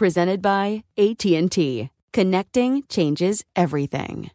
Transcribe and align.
presented 0.00 0.40
by 0.40 0.82
AT&T. 0.96 1.90
Connecting 2.14 2.82
changes 2.88 3.44
everything. 3.54 4.30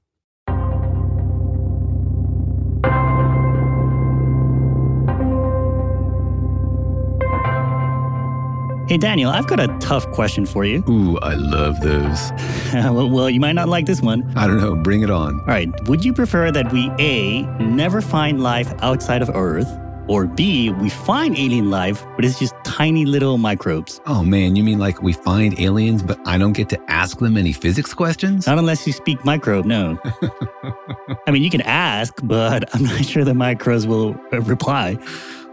Hey, 8.88 8.98
Daniel, 8.98 9.32
I've 9.32 9.48
got 9.48 9.60
a 9.60 9.76
tough 9.80 10.06
question 10.12 10.46
for 10.46 10.64
you. 10.64 10.84
Ooh, 10.88 11.18
I 11.24 11.34
love 11.34 11.82
those. 11.82 12.32
well, 12.76 13.10
well, 13.10 13.28
you 13.32 13.40
might 13.40 13.54
not 13.54 13.68
like 13.68 13.88
this 13.88 14.00
one. 14.00 14.32
I 14.38 14.46
don't 14.46 14.58
know. 14.58 14.76
Bring 14.76 15.02
it 15.02 15.10
on. 15.10 15.40
All 15.40 15.46
right. 15.48 15.70
Would 15.88 16.06
you 16.06 16.14
prefer 16.14 16.52
that 16.52 16.72
we 16.72 16.92
A, 17.00 17.42
never 17.60 18.02
find 18.02 18.44
life 18.44 18.72
outside 18.84 19.24
of 19.24 19.32
Earth, 19.32 19.68
or 20.08 20.26
B, 20.26 20.72
we 20.72 20.90
find 20.90 21.38
alien 21.38 21.70
life, 21.70 22.06
but 22.16 22.26
it's 22.26 22.40
just 22.40 22.54
tiny 22.64 23.06
little 23.06 23.38
microbes. 23.38 24.02
Oh 24.06 24.24
man, 24.24 24.56
you 24.56 24.64
mean 24.64 24.80
like 24.80 25.02
we 25.02 25.14
find 25.14 25.60
aliens, 25.60 26.04
but 26.04 26.20
I 26.26 26.38
don't 26.38 26.54
get 26.54 26.70
to 26.70 26.92
ask 26.92 27.20
them 27.20 27.38
any 27.38 27.54
physics 27.54 27.94
questions? 27.94 28.48
Not 28.48 28.60
unless 28.60 28.86
you 28.86 28.94
speak 28.94 29.24
microbe, 29.26 29.66
no. 29.66 30.00
I 31.28 31.32
mean, 31.32 31.44
you 31.44 31.50
can 31.50 31.62
ask, 31.62 32.14
but 32.24 32.74
I'm 32.76 32.84
not 32.84 33.04
sure 33.06 33.24
the 33.24 33.34
microbes 33.34 33.88
will 33.88 34.16
uh, 34.32 34.42
reply. 34.42 34.98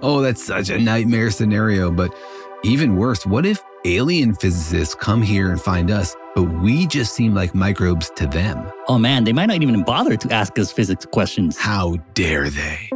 Oh, 0.03 0.21
that's 0.21 0.45
such 0.45 0.69
a 0.69 0.79
nightmare 0.79 1.31
scenario. 1.31 1.91
But 1.91 2.15
even 2.65 2.97
worse, 2.97 3.25
what 3.25 3.47
if 3.47 3.63
alien 3.85 4.35
physicists 4.35 4.95
come 4.95 5.23
here 5.23 5.51
and 5.51 5.61
find 5.61 5.91
us, 5.91 6.15
but 6.35 6.45
we 6.45 6.87
just 6.87 7.15
seem 7.15 7.35
like 7.35 7.55
microbes 7.55 8.11
to 8.17 8.27
them? 8.27 8.71
Oh 8.89 8.99
man, 8.99 9.25
they 9.25 9.33
might 9.33 9.47
not 9.47 9.63
even 9.63 9.83
bother 9.85 10.17
to 10.17 10.33
ask 10.33 10.59
us 10.59 10.73
physics 10.73 11.07
questions. 11.07 11.57
How 11.57 11.97
dare 12.15 12.51
they? 12.51 12.91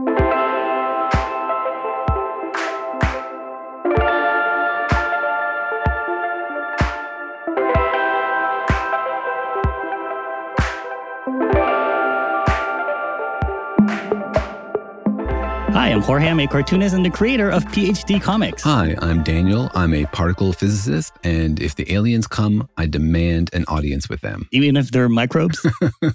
Hi, 15.87 15.93
I'm 15.93 16.03
Jorge. 16.03 16.29
I'm 16.29 16.41
a 16.41 16.49
cartoonist 16.49 16.97
and 16.97 17.07
the 17.07 17.11
creator 17.11 17.49
of 17.49 17.65
PhD 17.67 18.21
Comics. 18.21 18.61
Hi, 18.65 18.97
I'm 18.99 19.23
Daniel. 19.23 19.71
I'm 19.73 19.95
a 19.95 20.05
particle 20.07 20.53
physicist, 20.53 21.13
and 21.23 21.63
if 21.63 21.77
the 21.77 21.93
aliens 21.95 22.27
come, 22.27 22.69
I 22.77 22.87
demand 22.87 23.51
an 23.53 23.65
audience 23.69 24.09
with 24.09 24.21
them. 24.21 24.49
Even 24.51 24.77
if 24.77 24.91
they're 24.91 25.09
microbes? 25.09 25.65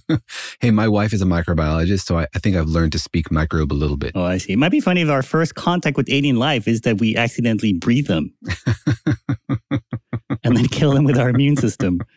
hey, 0.59 0.71
my 0.71 0.89
wife 0.89 1.13
is 1.13 1.21
a 1.21 1.25
microbiologist, 1.25 2.01
so 2.01 2.19
I, 2.19 2.27
I, 2.35 2.39
think 2.39 2.57
I've 2.57 2.67
learned 2.67 2.91
to 2.91 2.99
speak 2.99 3.31
microbe 3.31 3.71
a 3.71 3.73
little 3.73 3.95
bit. 3.95 4.11
Oh, 4.13 4.25
I 4.25 4.39
see. 4.39 4.51
It 4.51 4.57
might 4.57 4.73
be 4.73 4.81
funny 4.81 5.03
if 5.03 5.09
our 5.09 5.23
first 5.23 5.55
contact 5.55 5.95
with 5.95 6.09
alien 6.09 6.35
life 6.35 6.67
is 6.67 6.81
that 6.81 6.99
we 6.99 7.15
accidentally 7.15 7.71
breathe 7.71 8.07
them 8.07 8.33
and 10.43 10.57
then 10.57 10.67
kill 10.67 10.91
them 10.91 11.05
with 11.05 11.17
our 11.17 11.29
immune 11.29 11.55
system. 11.55 12.01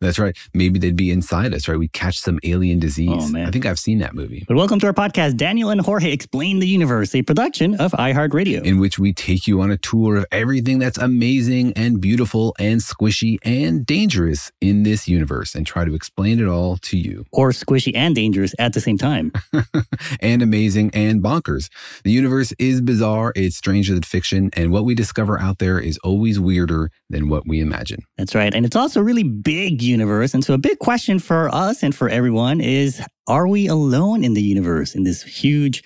That's 0.00 0.18
right. 0.18 0.36
Maybe 0.54 0.78
they'd 0.78 0.94
be 0.94 1.10
inside 1.10 1.52
us, 1.52 1.66
right? 1.66 1.78
We 1.78 1.88
catch 1.88 2.20
some 2.20 2.38
alien 2.44 2.78
oh, 2.78 2.80
disease. 2.80 3.10
Oh, 3.10 3.28
man. 3.28 3.48
I 3.48 3.50
think 3.50 3.66
I've 3.66 3.80
seen 3.80 3.98
that 3.98 4.14
movie. 4.14 4.44
But 4.46 4.56
welcome 4.56 4.78
to 4.80 4.86
our 4.86 4.92
podcast, 4.92 5.36
Daniel 5.36 5.70
and 5.70 5.80
Jorge 5.80 6.12
Explain 6.12 6.60
the 6.60 6.68
Universe, 6.68 7.14
a 7.16 7.22
production 7.22 7.74
of 7.80 7.90
iHeartRadio. 7.92 8.62
In 8.62 8.78
which 8.78 9.00
we 9.00 9.12
take 9.12 9.48
you 9.48 9.60
on 9.60 9.72
a 9.72 9.76
tour 9.76 10.16
of 10.16 10.26
everything 10.30 10.78
that's 10.78 10.98
amazing 10.98 11.72
and 11.74 12.00
beautiful 12.00 12.54
and 12.60 12.80
squishy 12.80 13.38
and 13.44 13.84
dangerous 13.84 14.52
in 14.60 14.84
this 14.84 15.08
universe 15.08 15.56
and 15.56 15.66
try 15.66 15.84
to 15.84 15.94
explain 15.94 16.38
it 16.38 16.46
all 16.46 16.76
to 16.76 16.96
you. 16.96 17.24
Or 17.32 17.50
squishy 17.50 17.92
and 17.96 18.14
dangerous 18.14 18.54
at 18.60 18.74
the 18.74 18.80
same 18.80 18.98
time. 18.98 19.32
and 20.20 20.42
amazing 20.42 20.92
and 20.94 21.20
bonkers. 21.22 21.70
The 22.04 22.12
universe 22.12 22.52
is 22.60 22.80
bizarre, 22.80 23.32
it's 23.34 23.56
stranger 23.56 23.94
than 23.94 24.04
fiction, 24.04 24.50
and 24.52 24.70
what 24.70 24.84
we 24.84 24.94
discover 24.94 25.40
out 25.40 25.58
there 25.58 25.80
is 25.80 25.98
always 25.98 26.38
weirder 26.38 26.92
than 27.10 27.28
what 27.28 27.48
we 27.48 27.60
imagine. 27.60 28.04
That's 28.16 28.36
right. 28.36 28.54
And 28.54 28.64
it's 28.64 28.76
also 28.76 29.00
really 29.00 29.24
big 29.24 29.82
universe. 29.88 30.34
And 30.34 30.44
so 30.44 30.54
a 30.54 30.58
big 30.58 30.78
question 30.78 31.18
for 31.18 31.48
us 31.54 31.82
and 31.82 31.94
for 31.94 32.08
everyone 32.08 32.60
is 32.60 33.02
are 33.26 33.46
we 33.48 33.66
alone 33.66 34.24
in 34.24 34.34
the 34.34 34.42
universe, 34.42 34.94
in 34.94 35.04
this 35.04 35.22
huge, 35.22 35.82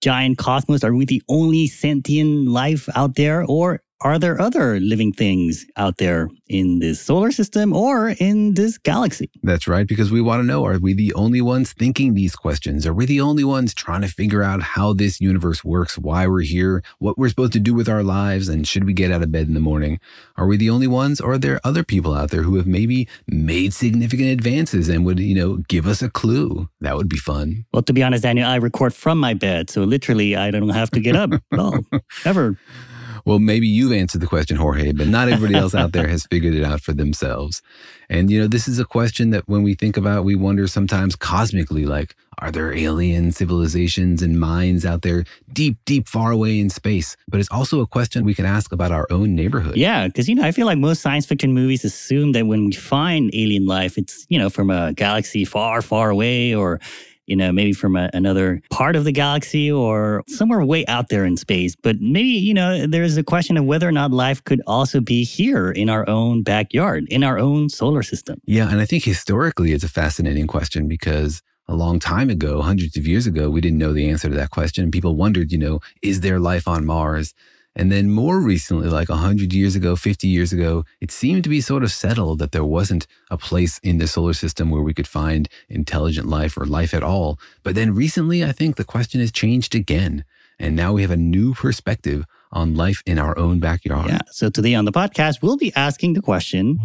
giant 0.00 0.38
cosmos? 0.38 0.84
Are 0.84 0.94
we 0.94 1.04
the 1.04 1.22
only 1.28 1.66
sentient 1.66 2.48
life 2.48 2.88
out 2.94 3.14
there? 3.16 3.44
Or 3.48 3.80
are 4.04 4.18
there 4.18 4.38
other 4.38 4.78
living 4.80 5.12
things 5.12 5.64
out 5.78 5.96
there 5.96 6.28
in 6.46 6.78
this 6.78 7.00
solar 7.00 7.32
system 7.32 7.72
or 7.72 8.10
in 8.20 8.52
this 8.52 8.76
galaxy? 8.76 9.30
That's 9.42 9.66
right, 9.66 9.86
because 9.86 10.12
we 10.12 10.20
want 10.20 10.42
to 10.42 10.46
know 10.46 10.66
are 10.66 10.78
we 10.78 10.92
the 10.92 11.14
only 11.14 11.40
ones 11.40 11.72
thinking 11.72 12.12
these 12.12 12.36
questions? 12.36 12.86
Are 12.86 12.92
we 12.92 13.06
the 13.06 13.22
only 13.22 13.44
ones 13.44 13.72
trying 13.72 14.02
to 14.02 14.08
figure 14.08 14.42
out 14.42 14.60
how 14.62 14.92
this 14.92 15.22
universe 15.22 15.64
works, 15.64 15.96
why 15.96 16.26
we're 16.26 16.42
here, 16.42 16.82
what 16.98 17.16
we're 17.16 17.30
supposed 17.30 17.54
to 17.54 17.60
do 17.60 17.72
with 17.72 17.88
our 17.88 18.02
lives, 18.02 18.46
and 18.48 18.68
should 18.68 18.84
we 18.84 18.92
get 18.92 19.10
out 19.10 19.22
of 19.22 19.32
bed 19.32 19.46
in 19.46 19.54
the 19.54 19.60
morning? 19.60 19.98
Are 20.36 20.46
we 20.46 20.58
the 20.58 20.68
only 20.68 20.86
ones, 20.86 21.18
or 21.18 21.32
are 21.32 21.38
there 21.38 21.60
other 21.64 21.82
people 21.82 22.12
out 22.12 22.30
there 22.30 22.42
who 22.42 22.56
have 22.56 22.66
maybe 22.66 23.08
made 23.26 23.72
significant 23.72 24.28
advances 24.28 24.90
and 24.90 25.06
would, 25.06 25.18
you 25.18 25.34
know, 25.34 25.56
give 25.68 25.86
us 25.86 26.02
a 26.02 26.10
clue? 26.10 26.68
That 26.82 26.96
would 26.96 27.08
be 27.08 27.16
fun. 27.16 27.64
Well, 27.72 27.82
to 27.82 27.94
be 27.94 28.02
honest, 28.02 28.22
Daniel, 28.22 28.46
I 28.46 28.56
record 28.56 28.92
from 28.92 29.18
my 29.18 29.32
bed, 29.32 29.70
so 29.70 29.82
literally 29.82 30.36
I 30.36 30.50
don't 30.50 30.68
have 30.68 30.90
to 30.90 31.00
get 31.00 31.16
up 31.16 31.30
at 31.32 31.58
all, 31.58 31.78
ever. 32.26 32.58
Well, 33.24 33.38
maybe 33.38 33.66
you've 33.66 33.92
answered 33.92 34.20
the 34.20 34.26
question, 34.26 34.56
Jorge, 34.56 34.92
but 34.92 35.08
not 35.08 35.28
everybody 35.28 35.58
else 35.58 35.74
out 35.74 35.92
there 35.92 36.08
has 36.08 36.26
figured 36.30 36.54
it 36.54 36.64
out 36.64 36.80
for 36.80 36.92
themselves. 36.92 37.62
And, 38.10 38.30
you 38.30 38.40
know, 38.40 38.46
this 38.46 38.68
is 38.68 38.78
a 38.78 38.84
question 38.84 39.30
that 39.30 39.48
when 39.48 39.62
we 39.62 39.74
think 39.74 39.96
about, 39.96 40.24
we 40.24 40.34
wonder 40.34 40.66
sometimes 40.66 41.16
cosmically, 41.16 41.86
like, 41.86 42.14
are 42.38 42.50
there 42.50 42.74
alien 42.74 43.32
civilizations 43.32 44.20
and 44.20 44.38
minds 44.38 44.84
out 44.84 45.02
there 45.02 45.24
deep, 45.52 45.78
deep, 45.86 46.06
far 46.06 46.32
away 46.32 46.58
in 46.58 46.68
space? 46.68 47.16
But 47.28 47.40
it's 47.40 47.50
also 47.50 47.80
a 47.80 47.86
question 47.86 48.24
we 48.24 48.34
can 48.34 48.44
ask 48.44 48.72
about 48.72 48.92
our 48.92 49.06
own 49.10 49.34
neighborhood. 49.34 49.76
Yeah, 49.76 50.06
because, 50.06 50.28
you 50.28 50.34
know, 50.34 50.44
I 50.44 50.52
feel 50.52 50.66
like 50.66 50.78
most 50.78 51.00
science 51.00 51.24
fiction 51.24 51.54
movies 51.54 51.84
assume 51.84 52.32
that 52.32 52.46
when 52.46 52.66
we 52.66 52.72
find 52.72 53.30
alien 53.32 53.66
life, 53.66 53.96
it's, 53.96 54.26
you 54.28 54.38
know, 54.38 54.50
from 54.50 54.68
a 54.68 54.92
galaxy 54.92 55.44
far, 55.44 55.80
far 55.80 56.10
away 56.10 56.54
or 56.54 56.80
you 57.26 57.36
know, 57.36 57.52
maybe 57.52 57.72
from 57.72 57.96
a, 57.96 58.10
another 58.12 58.60
part 58.70 58.96
of 58.96 59.04
the 59.04 59.12
galaxy 59.12 59.70
or 59.70 60.22
somewhere 60.28 60.64
way 60.64 60.84
out 60.86 61.08
there 61.08 61.24
in 61.24 61.36
space. 61.36 61.74
But 61.76 62.00
maybe, 62.00 62.28
you 62.28 62.54
know, 62.54 62.86
there's 62.86 63.16
a 63.16 63.22
question 63.22 63.56
of 63.56 63.64
whether 63.64 63.88
or 63.88 63.92
not 63.92 64.10
life 64.10 64.42
could 64.44 64.62
also 64.66 65.00
be 65.00 65.24
here 65.24 65.70
in 65.70 65.88
our 65.88 66.08
own 66.08 66.42
backyard, 66.42 67.06
in 67.10 67.24
our 67.24 67.38
own 67.38 67.68
solar 67.68 68.02
system. 68.02 68.40
Yeah. 68.44 68.70
And 68.70 68.80
I 68.80 68.84
think 68.84 69.04
historically 69.04 69.72
it's 69.72 69.84
a 69.84 69.88
fascinating 69.88 70.46
question 70.46 70.88
because 70.88 71.42
a 71.66 71.74
long 71.74 71.98
time 71.98 72.28
ago, 72.28 72.60
hundreds 72.60 72.96
of 72.96 73.06
years 73.06 73.26
ago, 73.26 73.48
we 73.48 73.60
didn't 73.60 73.78
know 73.78 73.92
the 73.92 74.08
answer 74.08 74.28
to 74.28 74.34
that 74.36 74.50
question. 74.50 74.84
And 74.84 74.92
People 74.92 75.16
wondered, 75.16 75.50
you 75.50 75.58
know, 75.58 75.80
is 76.02 76.20
there 76.20 76.38
life 76.38 76.68
on 76.68 76.84
Mars? 76.84 77.34
And 77.76 77.90
then 77.90 78.10
more 78.10 78.40
recently, 78.40 78.88
like 78.88 79.08
100 79.08 79.52
years 79.52 79.74
ago, 79.74 79.96
50 79.96 80.28
years 80.28 80.52
ago, 80.52 80.84
it 81.00 81.10
seemed 81.10 81.42
to 81.44 81.50
be 81.50 81.60
sort 81.60 81.82
of 81.82 81.90
settled 81.90 82.38
that 82.38 82.52
there 82.52 82.64
wasn't 82.64 83.06
a 83.30 83.36
place 83.36 83.78
in 83.82 83.98
the 83.98 84.06
solar 84.06 84.32
system 84.32 84.70
where 84.70 84.82
we 84.82 84.94
could 84.94 85.08
find 85.08 85.48
intelligent 85.68 86.28
life 86.28 86.56
or 86.56 86.66
life 86.66 86.94
at 86.94 87.02
all. 87.02 87.38
But 87.64 87.74
then 87.74 87.94
recently, 87.94 88.44
I 88.44 88.52
think 88.52 88.76
the 88.76 88.84
question 88.84 89.20
has 89.20 89.32
changed 89.32 89.74
again. 89.74 90.24
And 90.58 90.76
now 90.76 90.92
we 90.92 91.02
have 91.02 91.10
a 91.10 91.16
new 91.16 91.54
perspective 91.54 92.24
on 92.52 92.76
life 92.76 93.02
in 93.06 93.18
our 93.18 93.36
own 93.36 93.58
backyard. 93.58 94.10
Yeah. 94.10 94.20
So 94.30 94.48
today 94.50 94.74
on 94.74 94.84
the 94.84 94.92
podcast, 94.92 95.42
we'll 95.42 95.56
be 95.56 95.72
asking 95.74 96.12
the 96.12 96.22
question 96.22 96.78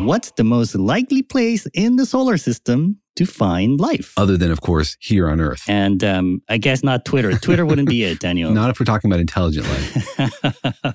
What's 0.00 0.32
the 0.32 0.44
most 0.44 0.74
likely 0.74 1.22
place 1.22 1.66
in 1.74 1.96
the 1.96 2.06
solar 2.06 2.36
system 2.36 2.98
to 3.16 3.26
find 3.26 3.80
life? 3.80 4.12
Other 4.16 4.36
than, 4.36 4.50
of 4.50 4.60
course, 4.60 4.96
here 5.00 5.28
on 5.28 5.40
Earth. 5.40 5.64
And 5.68 6.02
um, 6.02 6.42
I 6.48 6.58
guess 6.58 6.82
not 6.82 7.04
Twitter. 7.04 7.36
Twitter 7.38 7.64
wouldn't 7.66 7.88
be 7.88 8.04
it, 8.04 8.20
Daniel. 8.20 8.50
Not 8.54 8.70
if 8.70 8.78
we're 8.80 8.86
talking 8.86 9.10
about 9.10 9.20
intelligent 9.20 9.66
life. 9.66 10.94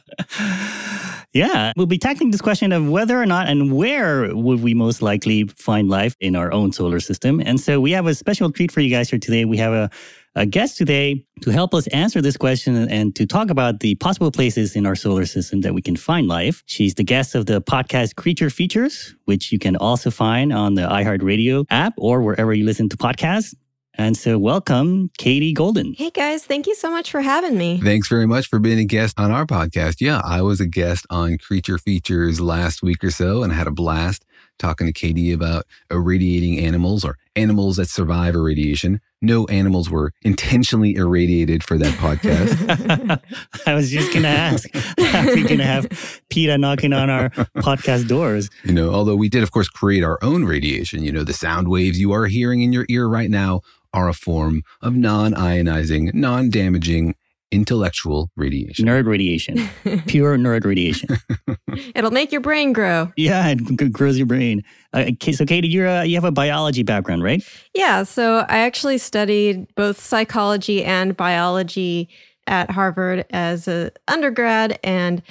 yeah, 1.34 1.74
we'll 1.76 1.86
be 1.86 1.98
tackling 1.98 2.32
this 2.32 2.42
question 2.42 2.72
of 2.72 2.90
whether 2.90 3.22
or 3.22 3.26
not 3.26 3.48
and 3.48 3.76
where 3.76 4.36
would 4.36 4.62
we 4.62 4.74
most 4.74 5.02
likely 5.02 5.46
find 5.46 5.90
life 5.90 6.16
in 6.20 6.36
our 6.36 6.52
own 6.52 6.72
solar 6.72 7.00
system. 7.00 7.42
And 7.46 7.60
so 7.60 7.80
we 7.80 7.92
have 7.92 8.08
a 8.08 8.16
special 8.16 8.52
treat 8.52 8.72
for 8.72 8.82
you 8.82 8.90
guys 8.90 9.10
here 9.10 9.20
today. 9.20 9.46
We 9.46 9.58
have 9.58 9.74
a 9.74 9.90
a 10.36 10.46
guest 10.46 10.78
today 10.78 11.26
to 11.42 11.50
help 11.50 11.74
us 11.74 11.88
answer 11.88 12.22
this 12.22 12.38
question 12.38 12.76
and 12.90 13.16
to 13.16 13.26
talk 13.26 13.50
about 13.50 13.80
the 13.80 13.96
possible 13.96 14.32
places 14.32 14.76
in 14.76 14.86
our 14.86 14.96
solar 14.96 15.26
system 15.26 15.62
that 15.62 15.74
we 15.74 15.82
can 15.82 15.96
find 15.96 16.28
life. 16.28 16.64
She's 16.66 16.96
the 16.96 17.04
guest 17.04 17.36
of 17.36 17.46
the 17.46 17.62
podcast 17.62 18.16
Creature 18.16 18.52
Features, 18.52 19.16
which 19.26 19.52
you 19.52 19.60
can 19.60 19.76
also 19.76 20.12
find 20.12 20.54
on 20.54 20.76
the 20.76 20.84
iHeartRadio 20.84 21.66
app 21.70 21.94
or 21.98 22.22
wherever 22.22 22.54
you 22.54 22.66
listen 22.66 22.90
to 22.90 22.98
podcasts. 22.98 23.56
And 23.96 24.16
so, 24.16 24.38
welcome, 24.40 25.10
Katie 25.18 25.52
Golden. 25.52 25.94
Hey 25.94 26.10
guys, 26.10 26.46
thank 26.46 26.68
you 26.68 26.76
so 26.76 26.90
much 26.90 27.12
for 27.12 27.20
having 27.20 27.58
me. 27.58 27.82
Thanks 27.82 28.08
very 28.08 28.26
much 28.26 28.48
for 28.48 28.58
being 28.58 28.80
a 28.80 28.86
guest 28.86 29.20
on 29.20 29.32
our 29.32 29.46
podcast. 29.46 29.96
Yeah, 30.00 30.22
I 30.24 30.42
was 30.42 30.62
a 30.62 30.68
guest 30.68 31.06
on 31.10 31.38
Creature 31.38 31.80
Features 31.80 32.40
last 32.40 32.82
week 32.82 33.04
or 33.04 33.12
so 33.12 33.44
and 33.44 33.52
I 33.52 33.56
had 33.56 33.68
a 33.68 33.72
blast 33.72 34.24
talking 34.60 34.86
to 34.88 34.94
Katie 34.94 35.32
about 35.32 35.66
irradiating 35.90 36.60
animals 36.60 37.04
or 37.04 37.18
animals 37.36 37.78
that 37.78 37.90
survive 37.90 38.36
irradiation. 38.36 39.02
No 39.22 39.46
animals 39.48 39.90
were 39.90 40.12
intentionally 40.22 40.96
irradiated 40.96 41.64
for 41.64 41.78
that 41.78 41.94
podcast. 41.96 43.22
I 43.66 43.74
was 43.74 43.90
just 43.90 44.12
going 44.14 44.24
to 44.24 44.30
ask, 44.30 44.70
are 44.76 45.36
we 45.36 45.44
going 45.44 45.58
to 45.58 45.66
have 45.66 46.22
PETA 46.30 46.58
knocking 46.58 46.94
on 46.94 47.10
our 47.10 47.30
podcast 47.58 48.08
doors? 48.08 48.50
You 48.64 48.74
know, 48.74 48.94
although 48.94 49.16
we 49.16 49.30
did, 49.30 49.44
of 49.44 49.52
course, 49.52 49.68
create 49.68 50.04
our 50.04 50.20
own 50.22 50.46
radiation. 50.46 51.04
You 51.04 51.12
know, 51.12 51.24
the 51.24 51.34
sound 51.34 51.68
waves 51.68 52.00
you 52.00 52.12
are 52.12 52.28
hearing 52.28 52.62
in 52.62 52.72
your 52.72 52.86
ear 52.90 53.08
right 53.08 53.30
now 53.30 53.62
are 53.94 54.08
a 54.08 54.14
form 54.14 54.64
of 54.82 54.96
non 54.96 55.34
ionizing, 55.34 56.14
non 56.14 56.50
damaging 56.50 57.16
intellectual 57.52 58.30
radiation. 58.36 58.86
Nerd 58.86 59.06
radiation. 59.06 59.70
Pure 60.08 60.38
nerd 60.38 60.66
radiation. 60.66 61.10
It'll 61.96 62.12
make 62.12 62.32
your 62.32 62.42
brain 62.42 62.74
grow. 62.74 63.12
Yeah, 63.18 63.48
it 63.50 63.92
grows 63.92 64.18
your 64.18 64.28
brain. 64.28 64.64
Uh, 64.94 65.12
so, 65.32 65.46
Katie, 65.46 65.68
you're 65.68 65.88
a, 65.88 66.06
you 66.06 66.16
have 66.16 66.24
a 66.24 66.32
biology 66.32 66.84
background, 66.84 67.24
right? 67.24 67.44
Yeah. 67.74 68.04
So, 68.04 68.46
I 68.50 68.60
actually 68.60 68.98
studied 68.98 69.68
both 69.76 70.00
psychology 70.00 70.84
and 70.84 71.16
biology 71.16 72.10
at 72.48 72.72
Harvard 72.72 73.26
as 73.30 73.68
an 73.68 73.92
undergrad. 74.08 74.80
And 74.84 75.22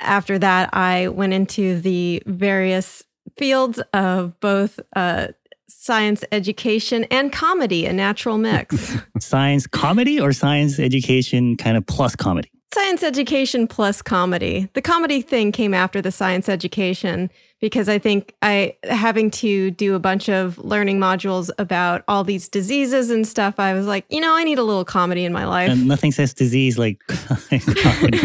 after 0.00 0.38
that, 0.38 0.70
I 0.72 1.08
went 1.08 1.32
into 1.32 1.80
the 1.80 2.22
various 2.26 3.04
fields 3.36 3.80
of 3.92 4.38
both 4.40 4.80
uh, 4.96 5.28
science 5.82 6.22
education 6.30 7.02
and 7.10 7.32
comedy, 7.32 7.86
a 7.86 7.92
natural 7.92 8.38
mix. 8.38 8.96
science 9.18 9.66
comedy 9.66 10.20
or 10.20 10.32
science 10.32 10.78
education 10.78 11.56
kind 11.56 11.76
of 11.76 11.84
plus 11.84 12.14
comedy? 12.14 12.48
Science 12.72 13.02
education 13.02 13.66
plus 13.66 14.00
comedy. 14.00 14.68
The 14.74 14.80
comedy 14.80 15.22
thing 15.22 15.50
came 15.50 15.74
after 15.74 16.00
the 16.00 16.12
science 16.12 16.48
education 16.48 17.30
because 17.60 17.88
I 17.88 17.98
think 17.98 18.32
I 18.42 18.76
having 18.84 19.30
to 19.32 19.72
do 19.72 19.96
a 19.96 19.98
bunch 19.98 20.28
of 20.28 20.56
learning 20.58 21.00
modules 21.00 21.50
about 21.58 22.04
all 22.06 22.22
these 22.22 22.48
diseases 22.48 23.10
and 23.10 23.26
stuff. 23.26 23.58
I 23.58 23.74
was 23.74 23.86
like, 23.86 24.04
you 24.08 24.20
know, 24.20 24.36
I 24.36 24.44
need 24.44 24.58
a 24.58 24.62
little 24.62 24.84
comedy 24.84 25.24
in 25.24 25.32
my 25.32 25.44
life. 25.46 25.68
And 25.68 25.88
nothing 25.88 26.12
says 26.12 26.32
disease 26.32 26.78
like 26.78 27.00
comedy. 27.82 28.20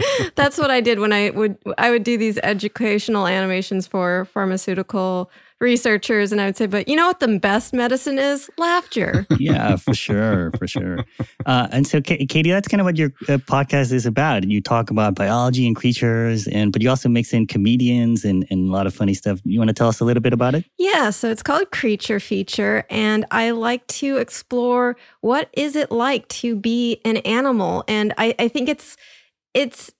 That's 0.34 0.58
what 0.58 0.70
I 0.70 0.80
did 0.80 0.98
when 0.98 1.12
I 1.12 1.30
would 1.30 1.56
I 1.78 1.90
would 1.90 2.02
do 2.02 2.18
these 2.18 2.38
educational 2.38 3.26
animations 3.26 3.86
for 3.86 4.24
pharmaceutical 4.26 5.30
researchers 5.60 6.32
and 6.32 6.40
I 6.40 6.46
would 6.46 6.56
say, 6.56 6.66
but 6.66 6.88
you 6.88 6.96
know 6.96 7.06
what 7.06 7.20
the 7.20 7.38
best 7.38 7.72
medicine 7.72 8.18
is? 8.18 8.50
Laughter. 8.56 9.26
yeah, 9.38 9.76
for 9.76 9.94
sure, 9.94 10.50
for 10.52 10.66
sure. 10.66 11.04
Uh, 11.44 11.68
and 11.70 11.86
so, 11.86 12.00
Katie, 12.00 12.50
that's 12.50 12.66
kind 12.66 12.80
of 12.80 12.86
what 12.86 12.96
your 12.96 13.12
uh, 13.28 13.38
podcast 13.38 13.92
is 13.92 14.06
about. 14.06 14.44
You 14.44 14.60
talk 14.60 14.90
about 14.90 15.14
biology 15.14 15.66
and 15.66 15.76
creatures, 15.76 16.46
and 16.48 16.72
but 16.72 16.82
you 16.82 16.88
also 16.88 17.08
mix 17.08 17.32
in 17.32 17.46
comedians 17.46 18.24
and, 18.24 18.46
and 18.50 18.68
a 18.68 18.72
lot 18.72 18.86
of 18.86 18.94
funny 18.94 19.14
stuff. 19.14 19.40
You 19.44 19.58
want 19.58 19.68
to 19.68 19.74
tell 19.74 19.88
us 19.88 20.00
a 20.00 20.04
little 20.04 20.22
bit 20.22 20.32
about 20.32 20.54
it? 20.54 20.64
Yeah, 20.78 21.10
so 21.10 21.30
it's 21.30 21.42
called 21.42 21.70
Creature 21.70 22.20
Feature, 22.20 22.84
and 22.88 23.26
I 23.30 23.50
like 23.50 23.86
to 23.88 24.16
explore 24.16 24.96
what 25.20 25.50
is 25.52 25.76
it 25.76 25.90
like 25.92 26.26
to 26.28 26.56
be 26.56 27.00
an 27.04 27.18
animal, 27.18 27.84
and 27.86 28.14
I, 28.16 28.34
I 28.38 28.48
think 28.48 28.68
it's 28.68 28.96
it's 29.52 29.90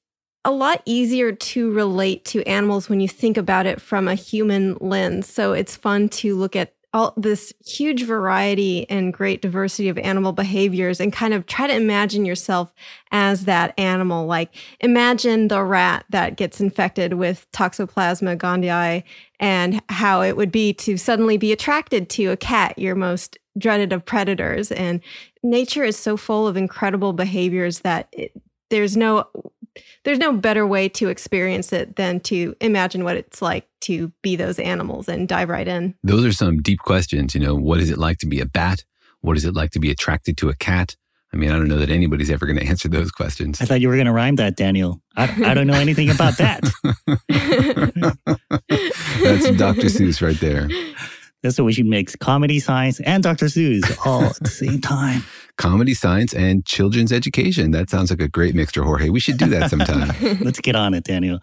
a 0.44 0.50
lot 0.50 0.82
easier 0.87 1.32
to 1.32 1.72
relate 1.72 2.25
to 2.26 2.42
animals 2.44 2.88
when 2.88 3.00
you 3.00 3.08
think 3.08 3.37
about 3.37 3.66
it 3.66 3.81
from 3.81 4.08
a 4.08 4.14
human 4.14 4.76
lens. 4.81 5.28
So 5.28 5.52
it's 5.52 5.76
fun 5.76 6.08
to 6.10 6.34
look 6.34 6.56
at 6.56 6.75
all 6.92 7.14
this 7.16 7.52
huge 7.64 8.02
variety 8.04 8.88
and 8.90 9.12
great 9.12 9.40
diversity 9.40 9.88
of 9.88 9.98
animal 9.98 10.32
behaviors 10.32 10.98
and 10.98 11.12
kind 11.12 11.32
of 11.32 11.46
try 11.46 11.69
to 11.69 11.75
imagine 11.75 12.25
yourself 12.25 12.72
as 13.12 13.44
that 13.44 13.72
animal. 13.78 14.26
Like 14.26 14.52
imagine 14.81 15.48
the 15.48 15.62
rat 15.62 16.04
that 16.10 16.37
gets 16.37 16.60
infected 16.60 17.14
with 17.14 17.46
Toxoplasma 17.52 18.37
gondii 18.37 19.04
and 19.38 19.81
how 19.88 20.22
it 20.22 20.37
would 20.37 20.50
be 20.50 20.72
to 20.75 20.96
suddenly 20.96 21.37
be 21.37 21.52
attracted 21.52 22.08
to 22.10 22.26
a 22.26 22.37
cat, 22.37 22.76
your 22.76 22.96
most 22.96 23.38
dreaded 23.56 23.92
of 23.92 24.04
predators. 24.04 24.72
And 24.72 25.00
nature 25.44 25.84
is 25.84 25.96
so 25.96 26.16
full 26.16 26.48
of 26.48 26.56
incredible 26.56 27.12
behaviors 27.12 27.81
that 27.81 28.08
it, 28.12 28.32
there's 28.70 28.96
no 28.96 29.28
there's 30.05 30.19
no 30.19 30.32
better 30.32 30.67
way 30.67 30.88
to 30.88 31.08
experience 31.08 31.72
it 31.72 31.96
than 31.96 32.20
to 32.20 32.55
imagine 32.61 33.05
what 33.05 33.17
it's 33.17 33.40
like 33.40 33.67
to 33.82 34.12
be 34.22 34.37
those 34.37 34.58
animals 34.58 35.08
and 35.08 35.28
dive 35.28 35.49
right 35.49 35.68
in. 35.68 35.95
Those 36.02 36.25
are 36.25 36.33
some 36.33 36.62
deep 36.62 36.80
questions. 36.80 37.35
You 37.35 37.40
know, 37.40 37.54
what 37.54 37.80
is 37.80 37.90
it 37.90 37.99
like 37.99 38.18
to 38.18 38.26
be 38.26 38.40
a 38.40 38.47
bat? 38.47 38.85
What 39.21 39.37
is 39.37 39.45
it 39.45 39.54
like 39.54 39.71
to 39.73 39.80
be 39.80 39.90
attracted 39.90 40.37
to 40.38 40.49
a 40.49 40.54
cat? 40.54 40.97
I 41.33 41.37
mean, 41.37 41.50
I 41.50 41.52
don't 41.56 41.68
know 41.68 41.78
that 41.78 41.90
anybody's 41.90 42.30
ever 42.30 42.45
going 42.45 42.59
to 42.59 42.66
answer 42.66 42.88
those 42.88 43.12
questions. 43.12 43.61
I 43.61 43.64
thought 43.64 43.80
you 43.80 43.88
were 43.88 43.95
going 43.95 44.06
to 44.06 44.12
rhyme 44.12 44.37
that, 44.37 44.56
Daniel. 44.56 45.00
I, 45.16 45.50
I 45.50 45.54
don't 45.54 45.68
know 45.68 45.75
anything 45.75 46.11
about 46.11 46.37
that. 46.38 46.62
That's 49.23 49.50
Dr. 49.56 49.87
Seuss 49.87 50.21
right 50.21 50.38
there. 50.40 50.68
That's 51.42 51.56
what 51.56 51.66
we 51.66 51.73
should 51.73 51.87
mix 51.87 52.16
comedy, 52.16 52.59
science, 52.59 53.00
and 53.00 53.23
Dr. 53.23 53.47
Seuss 53.47 53.97
all 54.04 54.25
at 54.25 54.40
the 54.40 54.50
same 54.50 54.80
time. 54.80 55.23
Comedy, 55.61 55.93
science, 55.93 56.33
and 56.33 56.64
children's 56.64 57.12
education. 57.12 57.71
That 57.71 57.90
sounds 57.90 58.09
like 58.11 58.23
a 58.23 58.29
great 58.29 58.55
mixture, 58.55 58.83
Jorge. 58.83 59.11
We 59.11 59.21
should 59.21 59.37
do 59.37 59.47
that 59.50 59.69
sometime. 59.69 60.11
Let's 60.40 60.59
get 60.59 60.75
on 60.75 60.95
it, 60.95 61.05
Daniel. 61.05 61.38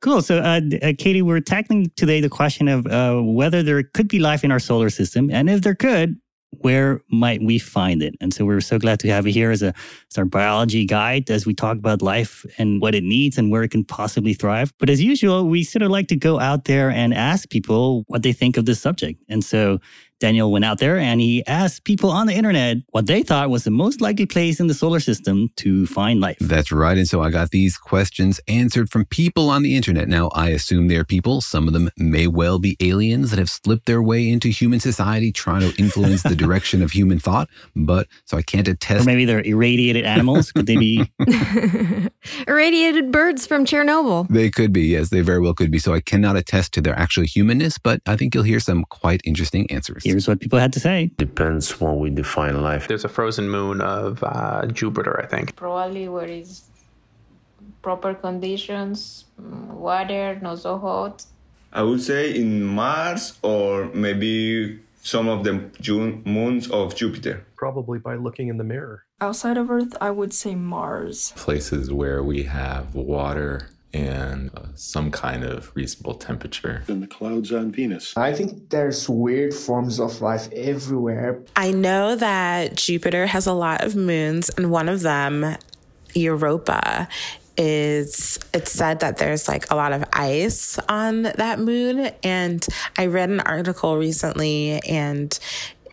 Cool. 0.00 0.22
So, 0.22 0.38
uh, 0.38 0.60
uh, 0.82 0.92
Katie, 0.98 1.22
we're 1.22 1.40
tackling 1.40 1.92
today 1.94 2.20
the 2.20 2.28
question 2.28 2.66
of 2.66 2.84
uh, 2.88 3.20
whether 3.20 3.62
there 3.62 3.82
could 3.84 4.08
be 4.08 4.18
life 4.18 4.42
in 4.42 4.50
our 4.50 4.58
solar 4.58 4.90
system. 4.90 5.30
And 5.30 5.48
if 5.48 5.62
there 5.62 5.76
could, 5.76 6.16
where 6.62 7.00
might 7.10 7.42
we 7.42 7.58
find 7.58 8.02
it? 8.02 8.14
And 8.20 8.34
so 8.34 8.44
we're 8.44 8.60
so 8.60 8.78
glad 8.78 8.98
to 9.00 9.08
have 9.08 9.26
you 9.26 9.32
here 9.32 9.50
as, 9.50 9.62
a, 9.62 9.68
as 10.10 10.18
our 10.18 10.24
biology 10.24 10.84
guide 10.84 11.30
as 11.30 11.46
we 11.46 11.54
talk 11.54 11.78
about 11.78 12.02
life 12.02 12.44
and 12.58 12.80
what 12.80 12.94
it 12.94 13.04
needs 13.04 13.38
and 13.38 13.50
where 13.50 13.62
it 13.62 13.70
can 13.70 13.84
possibly 13.84 14.34
thrive. 14.34 14.72
But 14.78 14.90
as 14.90 15.00
usual, 15.00 15.48
we 15.48 15.62
sort 15.62 15.82
of 15.82 15.90
like 15.90 16.08
to 16.08 16.16
go 16.16 16.40
out 16.40 16.64
there 16.64 16.90
and 16.90 17.14
ask 17.14 17.48
people 17.48 18.04
what 18.08 18.22
they 18.22 18.32
think 18.32 18.56
of 18.56 18.66
this 18.66 18.80
subject. 18.80 19.22
And 19.28 19.44
so 19.44 19.78
Daniel 20.24 20.50
went 20.50 20.64
out 20.64 20.78
there 20.78 20.96
and 20.96 21.20
he 21.20 21.46
asked 21.46 21.84
people 21.84 22.10
on 22.10 22.26
the 22.26 22.32
internet 22.32 22.78
what 22.92 23.06
they 23.06 23.22
thought 23.22 23.50
was 23.50 23.64
the 23.64 23.70
most 23.70 24.00
likely 24.00 24.24
place 24.24 24.58
in 24.58 24.68
the 24.68 24.72
solar 24.72 24.98
system 24.98 25.50
to 25.56 25.86
find 25.86 26.18
life. 26.18 26.38
That's 26.40 26.72
right. 26.72 26.96
And 26.96 27.06
so 27.06 27.20
I 27.20 27.28
got 27.28 27.50
these 27.50 27.76
questions 27.76 28.40
answered 28.48 28.88
from 28.88 29.04
people 29.04 29.50
on 29.50 29.62
the 29.62 29.76
internet. 29.76 30.08
Now, 30.08 30.28
I 30.28 30.48
assume 30.48 30.88
they're 30.88 31.04
people. 31.04 31.42
Some 31.42 31.66
of 31.66 31.74
them 31.74 31.90
may 31.98 32.26
well 32.26 32.58
be 32.58 32.74
aliens 32.80 33.32
that 33.32 33.38
have 33.38 33.50
slipped 33.50 33.84
their 33.84 34.02
way 34.02 34.26
into 34.26 34.48
human 34.48 34.80
society 34.80 35.30
trying 35.30 35.60
to 35.60 35.78
influence 35.78 36.22
the 36.22 36.34
direction 36.44 36.80
of 36.80 36.92
human 36.92 37.18
thought. 37.18 37.50
But 37.76 38.08
so 38.24 38.38
I 38.38 38.42
can't 38.42 38.66
attest. 38.66 39.02
Or 39.02 39.04
maybe 39.04 39.26
they're 39.26 39.42
irradiated 39.42 40.06
animals. 40.06 40.52
Could 40.52 40.64
they 40.64 40.76
be? 40.76 41.12
Irradiated 42.48 43.12
birds 43.12 43.46
from 43.46 43.66
Chernobyl. 43.66 44.26
They 44.28 44.48
could 44.48 44.72
be, 44.72 44.86
yes, 44.86 45.10
they 45.10 45.20
very 45.20 45.40
well 45.40 45.52
could 45.52 45.70
be. 45.70 45.78
So 45.78 45.92
I 45.92 46.00
cannot 46.00 46.36
attest 46.36 46.72
to 46.74 46.80
their 46.80 46.98
actual 46.98 47.24
humanness, 47.24 47.76
but 47.76 48.00
I 48.06 48.16
think 48.16 48.34
you'll 48.34 48.44
hear 48.44 48.60
some 48.60 48.84
quite 48.88 49.20
interesting 49.24 49.70
answers. 49.70 50.06
Here's 50.14 50.28
what 50.28 50.38
people 50.38 50.60
had 50.60 50.72
to 50.74 50.78
say. 50.78 51.10
Depends 51.16 51.80
when 51.80 51.98
we 51.98 52.08
define 52.08 52.62
life. 52.62 52.86
There's 52.86 53.04
a 53.04 53.08
frozen 53.08 53.50
moon 53.50 53.80
of 53.80 54.22
uh, 54.22 54.64
Jupiter, 54.66 55.20
I 55.20 55.26
think. 55.26 55.56
Probably 55.56 56.06
where 56.08 56.28
is 56.28 56.62
proper 57.82 58.14
conditions, 58.14 59.24
mm, 59.42 59.70
water, 59.70 60.38
not 60.40 60.60
so 60.60 60.78
hot. 60.78 61.24
I 61.72 61.82
would 61.82 62.00
say 62.00 62.32
in 62.32 62.62
Mars 62.62 63.40
or 63.42 63.86
maybe 63.86 64.78
some 65.02 65.26
of 65.26 65.42
the 65.42 65.68
June 65.80 66.22
moons 66.24 66.70
of 66.70 66.94
Jupiter. 66.94 67.44
Probably 67.56 67.98
by 67.98 68.14
looking 68.14 68.46
in 68.46 68.56
the 68.56 68.62
mirror. 68.62 69.06
Outside 69.20 69.58
of 69.58 69.68
Earth, 69.68 69.96
I 70.00 70.12
would 70.12 70.32
say 70.32 70.54
Mars. 70.54 71.32
Places 71.34 71.92
where 71.92 72.22
we 72.22 72.44
have 72.44 72.94
water 72.94 73.68
and 73.94 74.50
uh, 74.56 74.62
some 74.74 75.10
kind 75.10 75.44
of 75.44 75.70
reasonable 75.74 76.14
temperature. 76.14 76.82
In 76.88 77.00
the 77.00 77.06
clouds 77.06 77.52
on 77.52 77.70
Venus. 77.70 78.16
I 78.16 78.32
think 78.32 78.70
there's 78.70 79.08
weird 79.08 79.54
forms 79.54 80.00
of 80.00 80.20
life 80.20 80.52
everywhere. 80.52 81.40
I 81.56 81.70
know 81.70 82.16
that 82.16 82.74
Jupiter 82.74 83.26
has 83.26 83.46
a 83.46 83.52
lot 83.52 83.82
of 83.84 83.94
moons, 83.94 84.50
and 84.50 84.70
one 84.70 84.88
of 84.88 85.02
them, 85.02 85.56
Europa, 86.14 87.08
is 87.56 88.38
it's 88.52 88.72
said 88.72 88.98
that 89.00 89.18
there's 89.18 89.46
like 89.46 89.70
a 89.70 89.76
lot 89.76 89.92
of 89.92 90.04
ice 90.12 90.76
on 90.88 91.22
that 91.22 91.60
moon 91.60 92.10
and 92.24 92.66
i 92.98 93.06
read 93.06 93.30
an 93.30 93.38
article 93.38 93.96
recently 93.96 94.80
and 94.88 95.38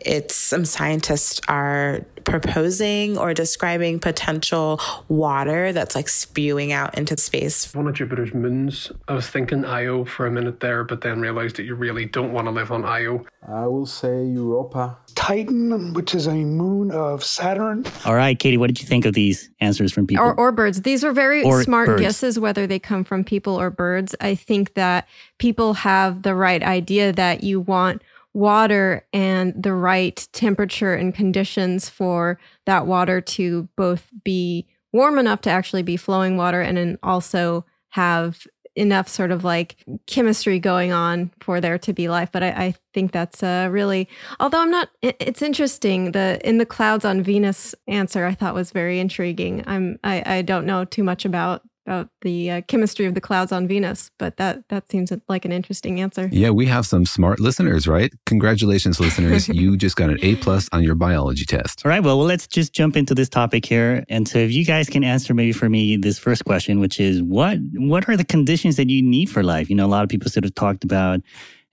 it's 0.00 0.34
some 0.34 0.64
scientists 0.64 1.40
are 1.46 2.04
proposing 2.24 3.18
or 3.18 3.34
describing 3.34 3.98
potential 3.98 4.80
water 5.08 5.72
that's 5.72 5.94
like 5.94 6.08
spewing 6.08 6.72
out 6.72 6.96
into 6.96 7.16
space. 7.16 7.74
One 7.74 7.86
of 7.88 7.94
Jupiter's 7.94 8.34
moons, 8.34 8.90
I 9.08 9.14
was 9.14 9.28
thinking 9.28 9.64
Io 9.64 10.04
for 10.04 10.26
a 10.26 10.30
minute 10.30 10.60
there, 10.60 10.84
but 10.84 11.00
then 11.00 11.20
realized 11.20 11.56
that 11.56 11.64
you 11.64 11.74
really 11.74 12.04
don't 12.06 12.32
want 12.32 12.46
to 12.46 12.50
live 12.50 12.70
on 12.72 12.84
Io. 12.84 13.24
I 13.48 13.66
will 13.66 13.86
say 13.86 14.24
Europa. 14.24 14.98
Titan, 15.14 15.92
which 15.94 16.14
is 16.14 16.26
a 16.26 16.34
moon 16.34 16.90
of 16.90 17.22
Saturn. 17.24 17.84
All 18.04 18.14
right, 18.14 18.38
Katie, 18.38 18.56
what 18.56 18.68
did 18.68 18.80
you 18.80 18.86
think 18.86 19.04
of 19.04 19.14
these 19.14 19.50
answers 19.60 19.92
from 19.92 20.06
people? 20.06 20.24
Or, 20.24 20.34
or 20.34 20.52
birds. 20.52 20.82
These 20.82 21.04
are 21.04 21.12
very 21.12 21.42
Or 21.42 21.62
smart 21.62 21.86
birds. 21.88 22.02
guesses, 22.02 22.38
whether 22.38 22.66
they 22.66 22.78
come 22.78 23.04
from 23.04 23.24
people 23.24 23.60
or 23.60 23.70
birds. 23.70 24.14
I 24.20 24.34
think 24.34 24.74
that 24.74 25.08
people 25.38 25.74
have 25.74 26.22
the 26.22 26.34
right 26.34 26.62
idea 26.62 27.12
that 27.12 27.42
you 27.42 27.60
want 27.60 28.02
water 28.34 29.06
and 29.12 29.60
the 29.62 29.74
right 29.74 30.26
temperature 30.32 30.94
and 30.94 31.14
conditions 31.14 31.88
for 31.88 32.38
that 32.66 32.86
water 32.86 33.20
to 33.20 33.68
both 33.76 34.08
be 34.24 34.66
warm 34.92 35.18
enough 35.18 35.40
to 35.42 35.50
actually 35.50 35.82
be 35.82 35.96
flowing 35.96 36.36
water 36.36 36.60
and 36.60 36.76
then 36.76 36.98
also 37.02 37.64
have 37.90 38.46
enough 38.74 39.06
sort 39.06 39.30
of 39.30 39.44
like 39.44 39.76
chemistry 40.06 40.58
going 40.58 40.92
on 40.92 41.30
for 41.40 41.60
there 41.60 41.76
to 41.78 41.92
be 41.92 42.08
life. 42.08 42.30
But 42.32 42.42
i, 42.42 42.48
I 42.48 42.74
think 42.94 43.12
that's 43.12 43.42
uh, 43.42 43.68
really 43.70 44.08
although 44.40 44.60
i'm 44.60 44.70
not 44.70 44.88
it's 45.02 45.42
interesting. 45.42 46.12
The 46.12 46.40
in 46.42 46.58
the 46.58 46.66
clouds 46.66 47.04
on 47.04 47.22
venus 47.22 47.74
answer 47.86 48.24
i 48.24 48.34
thought 48.34 48.54
was 48.54 48.70
very 48.70 48.98
intriguing. 48.98 49.62
I'm 49.66 49.98
i, 50.04 50.22
I 50.38 50.42
don't 50.42 50.66
know 50.66 50.84
too 50.84 51.04
much 51.04 51.24
about 51.24 51.62
about 51.86 52.08
the 52.20 52.50
uh, 52.50 52.60
chemistry 52.62 53.06
of 53.06 53.14
the 53.14 53.20
clouds 53.20 53.52
on 53.52 53.66
venus 53.66 54.10
but 54.18 54.36
that 54.36 54.68
that 54.68 54.90
seems 54.90 55.12
like 55.28 55.44
an 55.44 55.52
interesting 55.52 56.00
answer 56.00 56.28
Yeah, 56.32 56.50
we 56.50 56.66
have 56.66 56.86
some 56.86 57.04
smart 57.04 57.40
listeners, 57.40 57.86
right? 57.86 58.12
Congratulations, 58.26 59.00
listeners. 59.00 59.48
you 59.60 59.76
just 59.76 59.96
got 59.96 60.10
an 60.10 60.18
A 60.22 60.36
plus 60.36 60.68
on 60.72 60.82
your 60.82 60.94
biology 60.94 61.44
test. 61.44 61.84
All 61.84 61.90
right, 61.90 62.02
well, 62.02 62.18
well, 62.18 62.26
let's 62.26 62.46
just 62.46 62.72
jump 62.72 62.96
into 62.96 63.14
this 63.14 63.28
topic 63.28 63.64
here. 63.64 64.04
And 64.08 64.28
so 64.28 64.38
if 64.38 64.52
you 64.52 64.64
guys 64.64 64.88
can 64.88 65.02
answer 65.04 65.34
maybe 65.34 65.52
for 65.52 65.68
me 65.68 65.96
this 65.96 66.18
first 66.18 66.44
question, 66.44 66.80
which 66.80 67.00
is 67.00 67.22
what 67.22 67.58
what 67.74 68.08
are 68.08 68.16
the 68.16 68.24
conditions 68.24 68.76
that 68.76 68.88
you 68.88 69.02
need 69.02 69.30
for 69.30 69.42
life? 69.42 69.68
You 69.70 69.76
know, 69.76 69.86
a 69.86 69.88
lot 69.88 70.02
of 70.02 70.08
people 70.08 70.30
sort 70.30 70.44
of 70.44 70.54
talked 70.54 70.84
about 70.84 71.20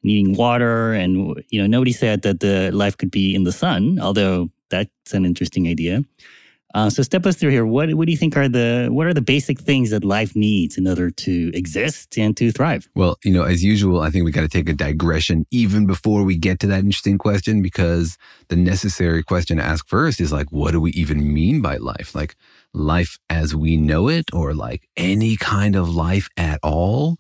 needing 0.04 0.36
water 0.36 0.94
and 0.94 1.42
you 1.50 1.62
know, 1.62 1.68
nobody 1.68 1.92
said 1.92 2.22
that 2.24 2.40
the 2.40 2.72
life 2.72 2.98
could 2.98 3.12
be 3.12 3.36
in 3.36 3.44
the 3.44 3.52
sun, 3.52 4.00
although 4.00 4.50
that's 4.70 5.14
an 5.14 5.26
interesting 5.26 5.68
idea. 5.68 6.04
Uh, 6.76 6.90
so 6.90 7.02
step 7.02 7.26
us 7.26 7.36
through 7.36 7.50
here. 7.50 7.66
What 7.66 7.94
what 7.96 8.06
do 8.06 8.12
you 8.12 8.18
think 8.18 8.38
are 8.38 8.48
the 8.48 8.90
what 8.92 9.08
are 9.08 9.14
the 9.14 9.22
basic 9.22 9.60
things 9.60 9.90
that 9.90 10.04
life 10.04 10.36
needs 10.36 10.78
in 10.78 10.88
order 10.88 11.10
to 11.10 11.52
exist 11.54 12.18
and 12.18 12.38
to 12.38 12.52
thrive? 12.52 12.88
Well, 12.96 13.18
you 13.24 13.32
know, 13.32 13.44
as 13.44 13.64
usual, 13.64 14.02
I 14.02 14.12
think 14.12 14.24
we 14.24 14.32
got 14.32 14.42
to 14.42 14.48
take 14.48 14.70
a 14.70 14.74
digression 14.74 15.46
even 15.50 15.88
before 15.88 16.24
we 16.24 16.38
get 16.38 16.60
to 16.60 16.68
that 16.68 16.80
interesting 16.80 17.18
question 17.18 17.62
because 17.64 18.18
the 18.50 18.56
necessary 18.56 19.24
question 19.24 19.58
to 19.58 19.64
ask 19.64 19.88
first 19.88 20.22
is 20.22 20.32
like, 20.32 20.52
what 20.52 20.72
do 20.72 20.82
we 20.82 20.92
even 20.92 21.34
mean 21.34 21.62
by 21.62 21.78
life? 21.78 22.14
Like 22.14 22.36
life 22.72 23.18
as 23.30 23.56
we 23.56 23.76
know 23.76 24.08
it 24.08 24.26
or 24.32 24.54
like 24.54 24.88
any 24.96 25.38
kind 25.38 25.76
of 25.76 25.90
life 25.90 26.30
at 26.38 26.60
all? 26.62 27.18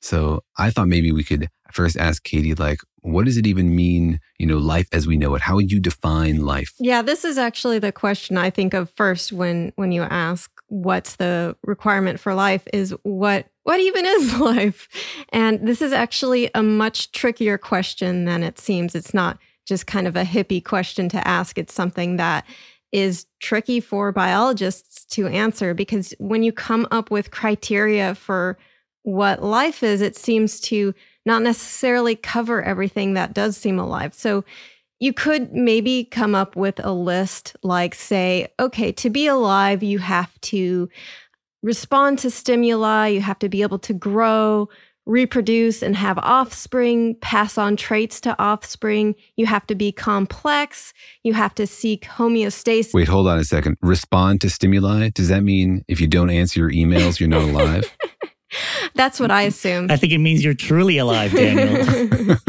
So 0.00 0.42
I 0.56 0.70
thought 0.70 0.88
maybe 0.88 1.12
we 1.12 1.24
could 1.24 1.48
first 1.72 1.96
ask 1.96 2.22
Katie, 2.22 2.54
like, 2.54 2.80
what 3.00 3.24
does 3.24 3.36
it 3.36 3.46
even 3.46 3.74
mean, 3.74 4.20
you 4.38 4.46
know, 4.46 4.58
life 4.58 4.88
as 4.92 5.06
we 5.06 5.16
know 5.16 5.34
it? 5.34 5.42
How 5.42 5.54
would 5.56 5.70
you 5.72 5.80
define 5.80 6.44
life? 6.44 6.74
Yeah, 6.78 7.02
this 7.02 7.24
is 7.24 7.38
actually 7.38 7.78
the 7.78 7.92
question 7.92 8.36
I 8.36 8.50
think 8.50 8.74
of 8.74 8.90
first 8.90 9.32
when 9.32 9.72
when 9.76 9.92
you 9.92 10.02
ask 10.02 10.50
what's 10.68 11.16
the 11.16 11.56
requirement 11.62 12.20
for 12.20 12.34
life 12.34 12.66
is 12.72 12.94
what 13.02 13.46
what 13.62 13.80
even 13.80 14.04
is 14.04 14.38
life? 14.40 14.88
And 15.30 15.66
this 15.66 15.82
is 15.82 15.92
actually 15.92 16.50
a 16.54 16.62
much 16.62 17.12
trickier 17.12 17.58
question 17.58 18.24
than 18.24 18.42
it 18.42 18.58
seems. 18.58 18.94
It's 18.94 19.14
not 19.14 19.38
just 19.66 19.86
kind 19.86 20.06
of 20.06 20.16
a 20.16 20.24
hippie 20.24 20.64
question 20.64 21.08
to 21.10 21.28
ask. 21.28 21.58
It's 21.58 21.74
something 21.74 22.16
that 22.16 22.46
is 22.90 23.26
tricky 23.40 23.80
for 23.80 24.12
biologists 24.12 25.04
to 25.04 25.26
answer 25.26 25.74
because 25.74 26.14
when 26.18 26.42
you 26.42 26.52
come 26.52 26.86
up 26.90 27.10
with 27.10 27.30
criteria 27.30 28.14
for 28.14 28.56
what 29.02 29.42
life 29.42 29.82
is, 29.82 30.00
it 30.00 30.16
seems 30.16 30.60
to 30.60 30.94
not 31.24 31.42
necessarily 31.42 32.16
cover 32.16 32.62
everything 32.62 33.14
that 33.14 33.34
does 33.34 33.56
seem 33.56 33.78
alive. 33.78 34.14
So 34.14 34.44
you 35.00 35.12
could 35.12 35.52
maybe 35.52 36.04
come 36.04 36.34
up 36.34 36.56
with 36.56 36.80
a 36.84 36.92
list 36.92 37.56
like, 37.62 37.94
say, 37.94 38.48
okay, 38.58 38.90
to 38.92 39.10
be 39.10 39.26
alive, 39.26 39.82
you 39.82 39.98
have 39.98 40.38
to 40.40 40.88
respond 41.62 42.18
to 42.20 42.30
stimuli, 42.30 43.08
you 43.08 43.20
have 43.20 43.38
to 43.40 43.48
be 43.48 43.62
able 43.62 43.78
to 43.80 43.92
grow, 43.92 44.68
reproduce, 45.06 45.82
and 45.82 45.96
have 45.96 46.18
offspring, 46.18 47.16
pass 47.20 47.56
on 47.56 47.76
traits 47.76 48.20
to 48.20 48.40
offspring. 48.40 49.14
You 49.36 49.46
have 49.46 49.66
to 49.68 49.74
be 49.74 49.92
complex, 49.92 50.92
you 51.22 51.32
have 51.34 51.54
to 51.56 51.66
seek 51.66 52.04
homeostasis. 52.04 52.94
Wait, 52.94 53.08
hold 53.08 53.28
on 53.28 53.38
a 53.38 53.44
second. 53.44 53.76
Respond 53.82 54.40
to 54.42 54.50
stimuli? 54.50 55.10
Does 55.10 55.28
that 55.28 55.42
mean 55.42 55.84
if 55.88 56.00
you 56.00 56.06
don't 56.06 56.30
answer 56.30 56.60
your 56.60 56.70
emails, 56.70 57.20
you're 57.20 57.28
not 57.28 57.42
alive? 57.42 57.96
That's 58.94 59.20
what 59.20 59.30
I 59.30 59.42
assume. 59.42 59.90
I 59.90 59.96
think 59.96 60.12
it 60.12 60.18
means 60.18 60.44
you're 60.44 60.54
truly 60.54 60.98
alive, 60.98 61.32
Daniel. 61.32 62.36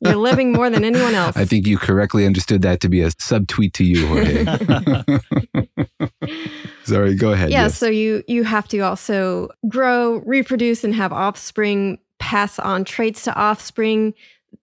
You're 0.00 0.16
living 0.16 0.52
more 0.52 0.70
than 0.70 0.84
anyone 0.84 1.14
else. 1.14 1.36
I 1.36 1.44
think 1.44 1.66
you 1.66 1.78
correctly 1.78 2.26
understood 2.26 2.62
that 2.62 2.80
to 2.80 2.88
be 2.88 3.02
a 3.02 3.10
subtweet 3.10 3.72
to 3.74 3.84
you, 3.84 4.06
Jorge. 4.06 4.44
Sorry, 6.84 7.14
go 7.14 7.32
ahead. 7.32 7.50
yeah 7.50 7.64
yes. 7.64 7.78
so 7.78 7.86
you 7.86 8.22
you 8.28 8.44
have 8.44 8.68
to 8.68 8.80
also 8.80 9.48
grow 9.68 10.18
reproduce 10.26 10.84
and 10.84 10.94
have 10.94 11.12
offspring 11.12 11.98
pass 12.18 12.58
on 12.58 12.84
traits 12.84 13.24
to 13.24 13.34
offspring 13.34 14.14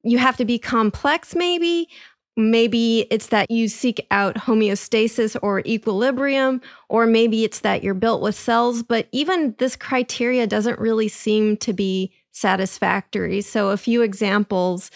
you 0.03 0.17
have 0.17 0.37
to 0.37 0.45
be 0.45 0.57
complex 0.57 1.35
maybe 1.35 1.87
maybe 2.37 3.07
it's 3.11 3.27
that 3.27 3.51
you 3.51 3.67
seek 3.67 4.05
out 4.11 4.35
homeostasis 4.35 5.35
or 5.41 5.59
equilibrium 5.65 6.61
or 6.89 7.05
maybe 7.05 7.43
it's 7.43 7.59
that 7.59 7.83
you're 7.83 7.93
built 7.93 8.21
with 8.21 8.35
cells 8.35 8.83
but 8.83 9.07
even 9.11 9.53
this 9.57 9.75
criteria 9.75 10.47
doesn't 10.47 10.79
really 10.79 11.07
seem 11.09 11.57
to 11.57 11.73
be 11.73 12.11
satisfactory. 12.31 13.41
So 13.41 13.69
a 13.69 13.77
few 13.77 14.01
examples. 14.01 14.89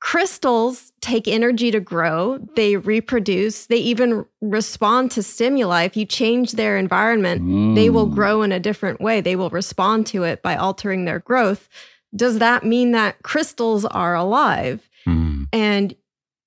Crystals 0.00 0.92
take 1.00 1.28
energy 1.28 1.70
to 1.70 1.78
grow 1.80 2.38
they 2.56 2.76
reproduce 2.76 3.66
they 3.66 3.76
even 3.78 4.26
respond 4.40 5.10
to 5.12 5.22
stimuli. 5.22 5.84
If 5.84 5.96
you 5.96 6.04
change 6.04 6.52
their 6.52 6.76
environment 6.76 7.76
they 7.76 7.88
will 7.88 8.08
Mm. 8.08 8.14
grow 8.14 8.42
in 8.42 8.50
a 8.52 8.58
different 8.60 9.00
way. 9.00 9.20
They 9.20 9.36
will 9.36 9.50
respond 9.50 10.06
to 10.08 10.24
it 10.24 10.42
by 10.42 10.56
altering 10.56 11.04
their 11.04 11.20
growth. 11.20 11.68
Does 12.14 12.38
that 12.40 12.64
mean 12.64 12.90
that 12.92 13.22
crystals 13.22 13.84
are 13.86 14.14
alive? 14.14 14.88
Hmm. 15.04 15.44
and 15.52 15.94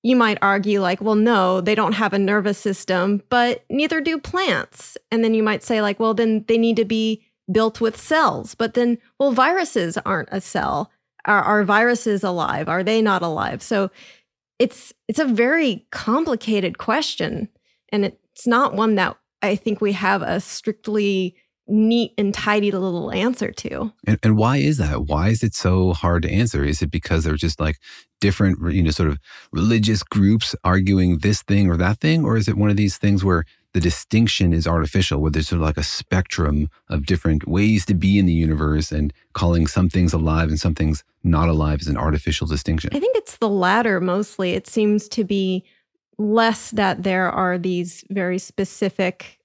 you 0.06 0.14
might 0.14 0.38
argue 0.40 0.80
like 0.80 1.00
well 1.00 1.16
no 1.16 1.60
they 1.60 1.74
don't 1.74 1.94
have 1.94 2.12
a 2.12 2.18
nervous 2.18 2.58
system 2.58 3.20
but 3.28 3.64
neither 3.68 4.00
do 4.00 4.18
plants 4.18 4.96
and 5.10 5.24
then 5.24 5.34
you 5.34 5.42
might 5.42 5.64
say 5.64 5.82
like 5.82 5.98
well 5.98 6.14
then 6.14 6.44
they 6.46 6.56
need 6.56 6.76
to 6.76 6.84
be 6.84 7.24
built 7.50 7.80
with 7.80 7.96
cells 7.96 8.54
but 8.54 8.74
then 8.74 8.98
well 9.18 9.32
viruses 9.32 9.98
aren't 9.98 10.28
a 10.30 10.40
cell 10.40 10.92
are, 11.24 11.42
are 11.42 11.64
viruses 11.64 12.22
alive 12.22 12.68
are 12.68 12.84
they 12.84 13.02
not 13.02 13.20
alive 13.20 13.60
so 13.60 13.90
it's 14.60 14.92
it's 15.08 15.18
a 15.18 15.24
very 15.24 15.84
complicated 15.90 16.78
question 16.78 17.48
and 17.90 18.04
it's 18.04 18.46
not 18.46 18.74
one 18.74 18.94
that 18.94 19.16
I 19.42 19.56
think 19.56 19.80
we 19.80 19.92
have 19.92 20.22
a 20.22 20.40
strictly 20.40 21.36
neat 21.68 22.12
and 22.16 22.32
tidy 22.32 22.70
little 22.70 23.10
answer 23.12 23.50
to. 23.50 23.92
And, 24.06 24.18
and 24.22 24.36
why 24.36 24.58
is 24.58 24.78
that? 24.78 25.06
Why 25.06 25.28
is 25.28 25.42
it 25.42 25.54
so 25.54 25.92
hard 25.92 26.22
to 26.22 26.30
answer? 26.30 26.64
Is 26.64 26.80
it 26.80 26.90
because 26.90 27.24
they're 27.24 27.34
just 27.34 27.58
like 27.60 27.78
different, 28.20 28.58
you 28.72 28.82
know, 28.82 28.90
sort 28.90 29.08
of 29.08 29.18
religious 29.52 30.02
groups 30.02 30.54
arguing 30.64 31.18
this 31.18 31.42
thing 31.42 31.68
or 31.70 31.76
that 31.76 31.98
thing? 32.00 32.24
Or 32.24 32.36
is 32.36 32.48
it 32.48 32.56
one 32.56 32.70
of 32.70 32.76
these 32.76 32.98
things 32.98 33.24
where 33.24 33.44
the 33.72 33.80
distinction 33.80 34.52
is 34.54 34.66
artificial, 34.66 35.20
where 35.20 35.30
there's 35.30 35.48
sort 35.48 35.60
of 35.60 35.66
like 35.66 35.76
a 35.76 35.82
spectrum 35.82 36.70
of 36.88 37.04
different 37.04 37.46
ways 37.46 37.84
to 37.86 37.94
be 37.94 38.18
in 38.18 38.24
the 38.24 38.32
universe 38.32 38.90
and 38.90 39.12
calling 39.34 39.66
some 39.66 39.90
things 39.90 40.14
alive 40.14 40.48
and 40.48 40.58
some 40.58 40.74
things 40.74 41.04
not 41.22 41.48
alive 41.48 41.80
is 41.80 41.88
an 41.88 41.96
artificial 41.96 42.46
distinction? 42.46 42.90
I 42.94 43.00
think 43.00 43.16
it's 43.16 43.36
the 43.36 43.50
latter 43.50 44.00
mostly. 44.00 44.52
It 44.52 44.66
seems 44.66 45.08
to 45.10 45.24
be 45.24 45.64
less 46.16 46.70
that 46.70 47.02
there 47.02 47.30
are 47.30 47.58
these 47.58 48.02
very 48.08 48.38
specific 48.38 49.38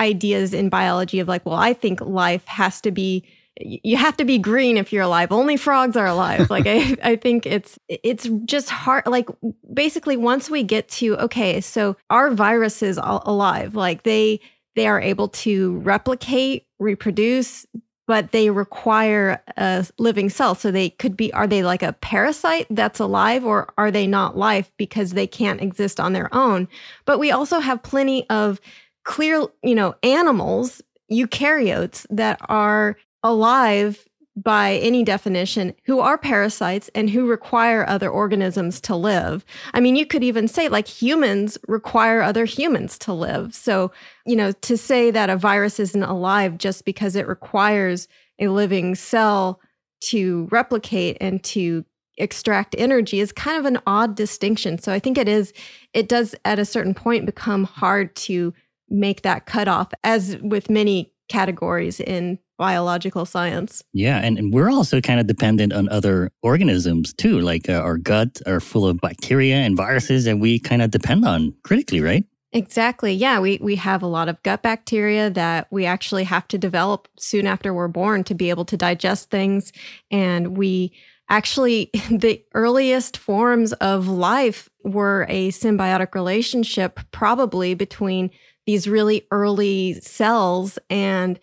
ideas 0.00 0.54
in 0.54 0.70
biology 0.70 1.20
of 1.20 1.28
like, 1.28 1.44
well, 1.44 1.54
I 1.54 1.74
think 1.74 2.00
life 2.00 2.46
has 2.46 2.80
to 2.80 2.90
be 2.90 3.24
you 3.60 3.96
have 3.96 4.16
to 4.16 4.24
be 4.24 4.38
green 4.38 4.76
if 4.76 4.92
you're 4.92 5.02
alive. 5.02 5.30
Only 5.30 5.56
frogs 5.56 5.96
are 5.96 6.06
alive. 6.06 6.50
Like 6.50 6.66
I, 6.66 6.96
I 7.02 7.16
think 7.16 7.46
it's 7.46 7.78
it's 7.88 8.28
just 8.44 8.70
hard. 8.70 9.06
Like 9.06 9.28
basically, 9.72 10.16
once 10.16 10.50
we 10.50 10.62
get 10.62 10.88
to 10.90 11.16
okay, 11.18 11.60
so 11.60 11.96
our 12.10 12.30
virus 12.30 12.82
is 12.82 12.98
alive. 13.02 13.74
Like 13.74 14.02
they 14.02 14.40
they 14.74 14.86
are 14.86 15.00
able 15.00 15.28
to 15.28 15.78
replicate, 15.78 16.66
reproduce, 16.80 17.64
but 18.08 18.32
they 18.32 18.50
require 18.50 19.40
a 19.56 19.86
living 19.98 20.30
cell. 20.30 20.56
So 20.56 20.70
they 20.70 20.90
could 20.90 21.16
be. 21.16 21.32
Are 21.32 21.46
they 21.46 21.62
like 21.62 21.82
a 21.82 21.92
parasite 21.92 22.66
that's 22.70 22.98
alive, 22.98 23.44
or 23.44 23.72
are 23.78 23.92
they 23.92 24.06
not 24.06 24.36
life 24.36 24.72
because 24.78 25.12
they 25.12 25.28
can't 25.28 25.62
exist 25.62 26.00
on 26.00 26.12
their 26.12 26.32
own? 26.34 26.66
But 27.04 27.20
we 27.20 27.30
also 27.30 27.60
have 27.60 27.82
plenty 27.84 28.28
of 28.30 28.60
clear, 29.04 29.44
you 29.62 29.76
know, 29.76 29.94
animals, 30.02 30.82
eukaryotes 31.12 32.06
that 32.10 32.40
are 32.48 32.96
alive 33.24 34.08
by 34.36 34.74
any 34.74 35.04
definition 35.04 35.74
who 35.84 36.00
are 36.00 36.18
parasites 36.18 36.90
and 36.94 37.08
who 37.08 37.26
require 37.26 37.88
other 37.88 38.08
organisms 38.08 38.80
to 38.80 38.96
live. 38.96 39.44
I 39.72 39.80
mean, 39.80 39.94
you 39.94 40.06
could 40.06 40.24
even 40.24 40.48
say 40.48 40.68
like 40.68 40.88
humans 40.88 41.56
require 41.68 42.20
other 42.20 42.44
humans 42.44 42.98
to 43.00 43.12
live. 43.12 43.54
So, 43.54 43.92
you 44.26 44.34
know, 44.34 44.50
to 44.52 44.76
say 44.76 45.12
that 45.12 45.30
a 45.30 45.36
virus 45.36 45.78
isn't 45.78 46.02
alive 46.02 46.58
just 46.58 46.84
because 46.84 47.14
it 47.14 47.28
requires 47.28 48.08
a 48.40 48.48
living 48.48 48.96
cell 48.96 49.60
to 50.00 50.48
replicate 50.50 51.16
and 51.20 51.42
to 51.44 51.84
extract 52.18 52.74
energy 52.76 53.20
is 53.20 53.32
kind 53.32 53.56
of 53.56 53.64
an 53.64 53.80
odd 53.86 54.16
distinction. 54.16 54.78
So 54.78 54.92
I 54.92 54.98
think 54.98 55.16
it 55.16 55.28
is, 55.28 55.52
it 55.92 56.08
does 56.08 56.34
at 56.44 56.58
a 56.58 56.64
certain 56.64 56.94
point 56.94 57.26
become 57.26 57.64
hard 57.64 58.14
to 58.16 58.52
make 58.88 59.22
that 59.22 59.46
cutoff, 59.46 59.92
as 60.02 60.36
with 60.38 60.68
many 60.68 61.12
categories 61.28 62.00
in 62.00 62.38
biological 62.58 63.26
science. 63.26 63.82
Yeah, 63.92 64.18
and, 64.18 64.38
and 64.38 64.52
we're 64.52 64.70
also 64.70 65.00
kind 65.00 65.20
of 65.20 65.26
dependent 65.26 65.72
on 65.72 65.88
other 65.88 66.30
organisms 66.42 67.12
too. 67.12 67.40
Like 67.40 67.68
uh, 67.68 67.74
our 67.74 67.98
gut 67.98 68.40
are 68.46 68.60
full 68.60 68.86
of 68.86 69.00
bacteria 69.00 69.56
and 69.56 69.76
viruses 69.76 70.24
that 70.24 70.38
we 70.38 70.58
kind 70.58 70.82
of 70.82 70.90
depend 70.90 71.24
on 71.24 71.54
critically, 71.64 72.00
right? 72.00 72.24
Exactly. 72.52 73.12
Yeah, 73.12 73.40
we 73.40 73.58
we 73.60 73.74
have 73.76 74.02
a 74.02 74.06
lot 74.06 74.28
of 74.28 74.40
gut 74.44 74.62
bacteria 74.62 75.28
that 75.30 75.66
we 75.72 75.86
actually 75.86 76.22
have 76.24 76.46
to 76.48 76.58
develop 76.58 77.08
soon 77.18 77.48
after 77.48 77.74
we're 77.74 77.88
born 77.88 78.22
to 78.24 78.34
be 78.34 78.48
able 78.48 78.64
to 78.66 78.76
digest 78.76 79.28
things 79.28 79.72
and 80.12 80.56
we 80.56 80.92
actually 81.28 81.90
the 82.10 82.44
earliest 82.54 83.16
forms 83.16 83.72
of 83.74 84.06
life 84.06 84.68
were 84.84 85.26
a 85.28 85.50
symbiotic 85.50 86.14
relationship 86.14 87.00
probably 87.10 87.74
between 87.74 88.30
these 88.66 88.88
really 88.88 89.26
early 89.32 89.94
cells 89.94 90.78
and 90.88 91.40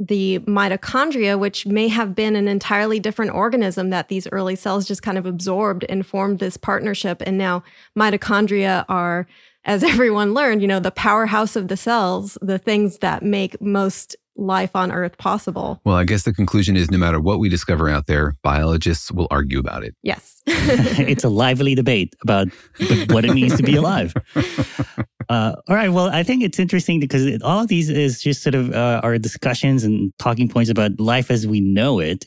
the 0.00 0.38
mitochondria, 0.40 1.38
which 1.38 1.66
may 1.66 1.88
have 1.88 2.14
been 2.14 2.36
an 2.36 2.46
entirely 2.46 3.00
different 3.00 3.32
organism 3.32 3.90
that 3.90 4.08
these 4.08 4.28
early 4.30 4.54
cells 4.54 4.86
just 4.86 5.02
kind 5.02 5.18
of 5.18 5.26
absorbed 5.26 5.84
and 5.88 6.06
formed 6.06 6.38
this 6.38 6.56
partnership. 6.56 7.22
And 7.26 7.36
now 7.36 7.64
mitochondria 7.96 8.84
are, 8.88 9.26
as 9.64 9.82
everyone 9.84 10.34
learned, 10.34 10.62
you 10.62 10.68
know, 10.68 10.80
the 10.80 10.90
powerhouse 10.90 11.56
of 11.56 11.68
the 11.68 11.76
cells, 11.76 12.38
the 12.40 12.58
things 12.58 12.98
that 12.98 13.22
make 13.22 13.60
most 13.60 14.16
life 14.38 14.76
on 14.76 14.92
Earth 14.92 15.18
possible. 15.18 15.80
Well, 15.84 15.96
I 15.96 16.04
guess 16.04 16.22
the 16.22 16.32
conclusion 16.32 16.76
is 16.76 16.90
no 16.90 16.98
matter 16.98 17.20
what 17.20 17.40
we 17.40 17.48
discover 17.48 17.88
out 17.88 18.06
there, 18.06 18.36
biologists 18.42 19.10
will 19.10 19.26
argue 19.32 19.58
about 19.58 19.82
it. 19.82 19.96
Yes. 20.02 20.42
it's 20.46 21.24
a 21.24 21.28
lively 21.28 21.74
debate 21.74 22.14
about 22.22 22.48
what 23.08 23.24
it 23.24 23.34
means 23.34 23.56
to 23.56 23.64
be 23.64 23.74
alive. 23.74 24.14
Uh, 25.28 25.54
all 25.68 25.76
right. 25.76 25.90
Well, 25.90 26.08
I 26.08 26.22
think 26.22 26.42
it's 26.42 26.58
interesting 26.58 27.00
because 27.00 27.26
it, 27.26 27.42
all 27.42 27.60
of 27.60 27.68
these 27.68 27.90
is 27.90 28.22
just 28.22 28.42
sort 28.42 28.54
of 28.54 28.72
uh, 28.72 29.00
our 29.02 29.18
discussions 29.18 29.84
and 29.84 30.12
talking 30.18 30.48
points 30.48 30.70
about 30.70 30.98
life 30.98 31.30
as 31.30 31.46
we 31.46 31.60
know 31.60 31.98
it. 31.98 32.26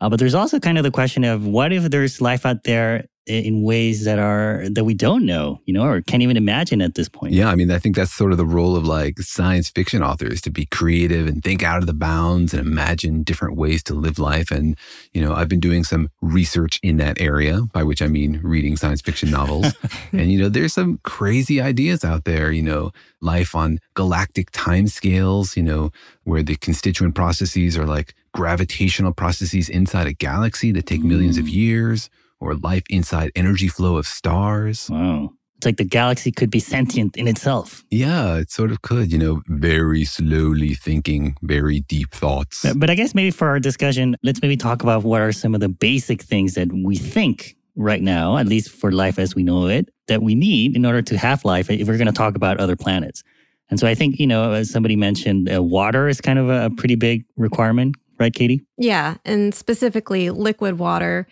Uh, 0.00 0.08
but 0.08 0.18
there's 0.18 0.34
also 0.34 0.58
kind 0.58 0.78
of 0.78 0.84
the 0.84 0.90
question 0.90 1.24
of 1.24 1.46
what 1.46 1.72
if 1.72 1.84
there's 1.84 2.20
life 2.20 2.46
out 2.46 2.64
there 2.64 3.06
in 3.28 3.62
ways 3.62 4.04
that 4.04 4.18
are 4.18 4.64
that 4.70 4.84
we 4.84 4.94
don't 4.94 5.24
know, 5.24 5.60
you 5.66 5.74
know, 5.74 5.84
or 5.84 6.00
can't 6.00 6.22
even 6.22 6.36
imagine 6.36 6.80
at 6.80 6.94
this 6.94 7.08
point. 7.08 7.32
Yeah, 7.32 7.48
I 7.48 7.54
mean, 7.54 7.70
I 7.70 7.78
think 7.78 7.96
that's 7.96 8.12
sort 8.12 8.32
of 8.32 8.38
the 8.38 8.46
role 8.46 8.76
of 8.76 8.86
like 8.86 9.18
science 9.20 9.68
fiction 9.68 10.02
authors 10.02 10.40
to 10.42 10.50
be 10.50 10.66
creative 10.66 11.26
and 11.26 11.42
think 11.42 11.62
out 11.62 11.78
of 11.78 11.86
the 11.86 11.94
bounds 11.94 12.54
and 12.54 12.66
imagine 12.66 13.22
different 13.22 13.56
ways 13.56 13.82
to 13.84 13.94
live 13.94 14.18
life. 14.18 14.50
And 14.50 14.76
you 15.12 15.20
know, 15.22 15.34
I've 15.34 15.48
been 15.48 15.60
doing 15.60 15.84
some 15.84 16.10
research 16.20 16.80
in 16.82 16.96
that 16.98 17.20
area, 17.20 17.62
by 17.72 17.82
which 17.82 18.02
I 18.02 18.06
mean 18.06 18.40
reading 18.42 18.76
science 18.76 19.00
fiction 19.00 19.30
novels. 19.30 19.74
and 20.12 20.32
you 20.32 20.38
know, 20.38 20.48
there's 20.48 20.74
some 20.74 21.00
crazy 21.04 21.60
ideas 21.60 22.04
out 22.04 22.24
there. 22.24 22.50
You 22.50 22.62
know, 22.62 22.92
life 23.20 23.54
on 23.54 23.78
galactic 23.94 24.52
timescales. 24.52 25.56
You 25.56 25.62
know, 25.62 25.92
where 26.24 26.42
the 26.42 26.56
constituent 26.56 27.14
processes 27.14 27.76
are 27.76 27.86
like 27.86 28.14
gravitational 28.32 29.12
processes 29.12 29.68
inside 29.68 30.06
a 30.06 30.12
galaxy 30.12 30.70
that 30.72 30.86
take 30.86 31.02
millions 31.02 31.38
of 31.38 31.46
mm. 31.46 31.52
years 31.52 32.10
or 32.40 32.54
life 32.54 32.84
inside 32.88 33.30
energy 33.34 33.68
flow 33.68 33.96
of 33.96 34.06
stars. 34.06 34.88
Wow. 34.90 35.30
It's 35.56 35.66
like 35.66 35.76
the 35.76 35.84
galaxy 35.84 36.30
could 36.30 36.50
be 36.50 36.60
sentient 36.60 37.16
in 37.16 37.26
itself. 37.26 37.84
Yeah, 37.90 38.36
it 38.36 38.48
sort 38.52 38.70
of 38.70 38.82
could, 38.82 39.10
you 39.10 39.18
know, 39.18 39.42
very 39.48 40.04
slowly 40.04 40.74
thinking, 40.74 41.34
very 41.42 41.80
deep 41.80 42.12
thoughts. 42.12 42.62
But, 42.62 42.78
but 42.78 42.90
I 42.90 42.94
guess 42.94 43.12
maybe 43.12 43.32
for 43.32 43.48
our 43.48 43.58
discussion, 43.58 44.16
let's 44.22 44.40
maybe 44.40 44.56
talk 44.56 44.84
about 44.84 45.02
what 45.02 45.20
are 45.20 45.32
some 45.32 45.56
of 45.56 45.60
the 45.60 45.68
basic 45.68 46.22
things 46.22 46.54
that 46.54 46.68
we 46.72 46.94
think 46.94 47.56
right 47.74 48.00
now, 48.00 48.36
at 48.36 48.46
least 48.46 48.70
for 48.70 48.92
life 48.92 49.18
as 49.18 49.34
we 49.34 49.42
know 49.42 49.66
it, 49.66 49.88
that 50.06 50.22
we 50.22 50.36
need 50.36 50.76
in 50.76 50.86
order 50.86 51.02
to 51.02 51.18
have 51.18 51.44
life 51.44 51.68
if 51.70 51.88
we're 51.88 51.98
going 51.98 52.06
to 52.06 52.12
talk 52.12 52.36
about 52.36 52.58
other 52.58 52.76
planets. 52.76 53.24
And 53.68 53.80
so 53.80 53.88
I 53.88 53.96
think, 53.96 54.20
you 54.20 54.28
know, 54.28 54.52
as 54.52 54.70
somebody 54.70 54.94
mentioned, 54.94 55.52
uh, 55.52 55.60
water 55.60 56.08
is 56.08 56.20
kind 56.20 56.38
of 56.38 56.48
a, 56.48 56.66
a 56.66 56.70
pretty 56.70 56.94
big 56.94 57.24
requirement, 57.36 57.96
right, 58.20 58.32
Katie? 58.32 58.62
Yeah. 58.76 59.16
And 59.24 59.52
specifically 59.52 60.30
liquid 60.30 60.78
water 60.78 61.26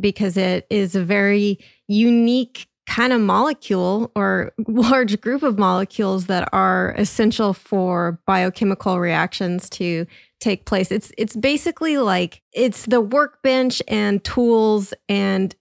because 0.00 0.36
it 0.36 0.66
is 0.70 0.94
a 0.94 1.04
very 1.04 1.58
unique 1.86 2.68
kind 2.86 3.12
of 3.12 3.20
molecule 3.20 4.10
or 4.16 4.52
large 4.66 5.20
group 5.20 5.42
of 5.42 5.58
molecules 5.58 6.26
that 6.26 6.48
are 6.52 6.94
essential 6.96 7.52
for 7.52 8.20
biochemical 8.26 8.98
reactions 8.98 9.68
to 9.70 10.06
take 10.40 10.64
place. 10.64 10.90
It's 10.90 11.12
it's 11.18 11.36
basically 11.36 11.98
like 11.98 12.42
it's 12.52 12.86
the 12.86 13.00
workbench 13.00 13.82
and 13.88 14.22
tools 14.24 14.94
and 15.08 15.54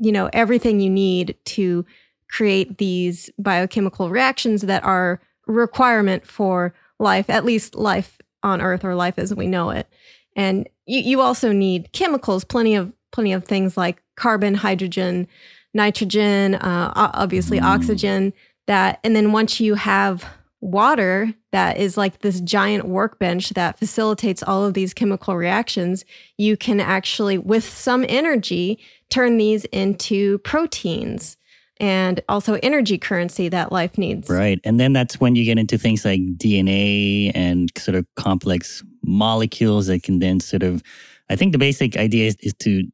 you 0.00 0.12
know 0.12 0.28
everything 0.32 0.80
you 0.80 0.90
need 0.90 1.36
to 1.44 1.84
create 2.30 2.78
these 2.78 3.30
biochemical 3.38 4.10
reactions 4.10 4.62
that 4.62 4.84
are 4.84 5.20
requirement 5.46 6.26
for 6.26 6.74
life, 6.98 7.30
at 7.30 7.44
least 7.44 7.74
life 7.74 8.18
on 8.42 8.60
earth 8.60 8.84
or 8.84 8.94
life 8.94 9.18
as 9.18 9.34
we 9.34 9.46
know 9.46 9.70
it. 9.70 9.88
And 10.36 10.68
you, 10.86 11.00
you 11.00 11.20
also 11.20 11.52
need 11.52 11.92
chemicals, 11.92 12.44
plenty 12.44 12.74
of 12.74 12.92
plenty 13.14 13.32
of 13.32 13.44
things 13.44 13.76
like 13.76 14.02
carbon, 14.16 14.54
hydrogen, 14.54 15.28
nitrogen, 15.72 16.56
uh, 16.56 16.92
obviously 16.94 17.60
mm. 17.60 17.62
oxygen. 17.62 18.32
That 18.66 18.98
and 19.04 19.14
then 19.14 19.32
once 19.32 19.60
you 19.60 19.74
have 19.74 20.24
water 20.60 21.32
that 21.52 21.76
is 21.76 21.96
like 21.96 22.20
this 22.20 22.40
giant 22.40 22.86
workbench 22.86 23.50
that 23.50 23.78
facilitates 23.78 24.42
all 24.42 24.64
of 24.64 24.74
these 24.74 24.94
chemical 24.94 25.36
reactions, 25.36 26.04
you 26.38 26.56
can 26.56 26.80
actually, 26.80 27.36
with 27.36 27.64
some 27.64 28.04
energy, 28.08 28.78
turn 29.10 29.36
these 29.36 29.66
into 29.66 30.38
proteins 30.38 31.36
and 31.78 32.20
also 32.28 32.54
energy 32.62 32.96
currency 32.96 33.48
that 33.50 33.70
life 33.70 33.98
needs. 33.98 34.30
Right. 34.30 34.58
And 34.64 34.80
then 34.80 34.92
that's 34.94 35.20
when 35.20 35.36
you 35.36 35.44
get 35.44 35.58
into 35.58 35.76
things 35.76 36.04
like 36.04 36.20
DNA 36.36 37.30
and 37.34 37.70
sort 37.76 37.96
of 37.96 38.06
complex 38.16 38.82
molecules 39.02 39.88
that 39.88 40.02
can 40.02 40.18
then 40.20 40.40
sort 40.40 40.62
of, 40.62 40.82
I 41.28 41.36
think 41.36 41.52
the 41.52 41.58
basic 41.58 41.96
idea 41.96 42.28
is, 42.28 42.36
is 42.40 42.54
to 42.60 42.84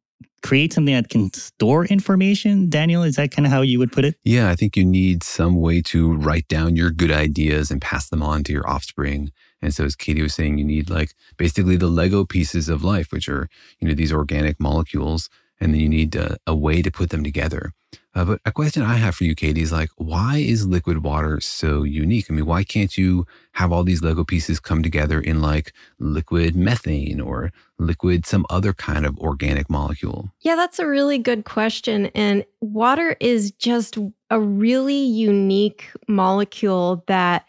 create 0.43 0.73
something 0.73 0.95
that 0.95 1.09
can 1.09 1.33
store 1.33 1.85
information? 1.87 2.69
Daniel, 2.69 3.03
is 3.03 3.17
that 3.17 3.31
kind 3.31 3.47
of 3.47 3.53
how 3.53 3.63
you 3.63 3.79
would 3.79 3.93
put 3.93 4.05
it? 4.05 4.17
Yeah, 4.25 4.51
I 4.51 4.57
think 4.57 4.77
you 4.77 4.85
need 4.85 5.23
some 5.23 5.57
way 5.57 5.83
to 5.83 6.15
write 6.15 6.49
down 6.49 6.77
your 6.77 6.91
good 6.91 7.11
ideas 7.11 7.71
and 7.71 7.81
pass 7.81 8.09
them 8.09 8.23
on 8.23 8.45
to 8.45 8.53
your 8.53 8.69
offspring. 8.69 9.33
And 9.63 9.75
so, 9.75 9.85
as 9.85 9.97
Katie 9.97 10.23
was 10.23 10.35
saying, 10.35 10.59
you 10.59 10.65
need 10.65 10.89
like 10.89 11.15
basically 11.37 11.77
the 11.77 11.89
Lego 11.89 12.25
pieces 12.25 12.69
of 12.69 12.83
life, 12.83 13.13
which 13.13 13.29
are, 13.29 13.49
you 13.79 13.89
know, 13.89 13.95
these 13.95 14.13
organic 14.13 14.59
molecules, 14.59 15.29
and 15.61 15.75
then 15.75 15.81
you 15.81 15.89
need 15.89 16.17
a, 16.17 16.39
a 16.47 16.55
way 16.55 16.83
to 16.83 16.91
put 16.91 17.11
them 17.11 17.23
together. 17.23 17.73
Uh, 18.15 18.25
but 18.25 18.41
a 18.45 18.51
question 18.51 18.83
I 18.83 18.95
have 18.95 19.15
for 19.15 19.25
you, 19.25 19.37
Katie, 19.37 19.63
is 19.63 19.71
like, 19.71 19.91
why 19.97 20.39
is 20.39 20.67
liquid 20.67 21.05
water 21.05 21.41
so 21.41 21.85
unique? 21.85 22.27
I 22.29 22.35
mean, 22.35 22.47
why 22.47 22.65
can't 22.65 22.99
you 22.99 23.25
have 23.53 23.71
all 23.71 23.85
these 23.85 24.03
Lego 24.03 24.25
pieces 24.25 24.59
come 24.59 24.83
together 24.83 25.21
in 25.21 25.41
like 25.41 25.73
liquid 26.01 26.57
methane 26.57 27.21
or 27.21 27.53
liquid 27.79 28.27
some 28.27 28.45
other 28.51 28.73
kind 28.73 29.07
of 29.07 29.17
organic 29.19 29.71
molecule? 29.71 30.33
Yeah, 30.41 30.57
that's 30.57 30.81
a 30.81 30.89
really 30.89 31.19
good 31.19 31.45
question. 31.45 32.07
And 32.07 32.45
water 32.61 33.17
is 33.21 33.53
just 33.53 33.97
a 34.29 34.41
really 34.41 35.01
unique 35.01 35.91
molecule 36.09 37.05
that 37.07 37.47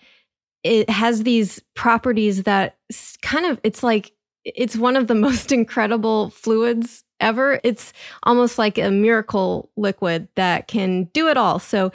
it 0.64 0.90
has 0.92 1.24
these 1.24 1.60
properties 1.76 2.44
that 2.44 2.78
kind 3.24 3.48
of 3.48 3.60
it's 3.64 3.82
like 3.82 4.12
it's 4.46 4.76
one 4.76 4.96
of 4.96 5.08
the 5.08 5.16
most 5.28 5.52
incredible 5.52 6.30
fluids 6.30 7.04
ever. 7.22 7.60
It's 7.64 7.94
almost 8.24 8.58
like 8.58 8.78
a 8.78 8.92
miracle 8.92 9.70
liquid 9.78 10.28
that 10.36 10.68
can 10.68 11.06
do 11.14 11.28
it 11.30 11.38
all. 11.38 11.60
So, 11.60 11.92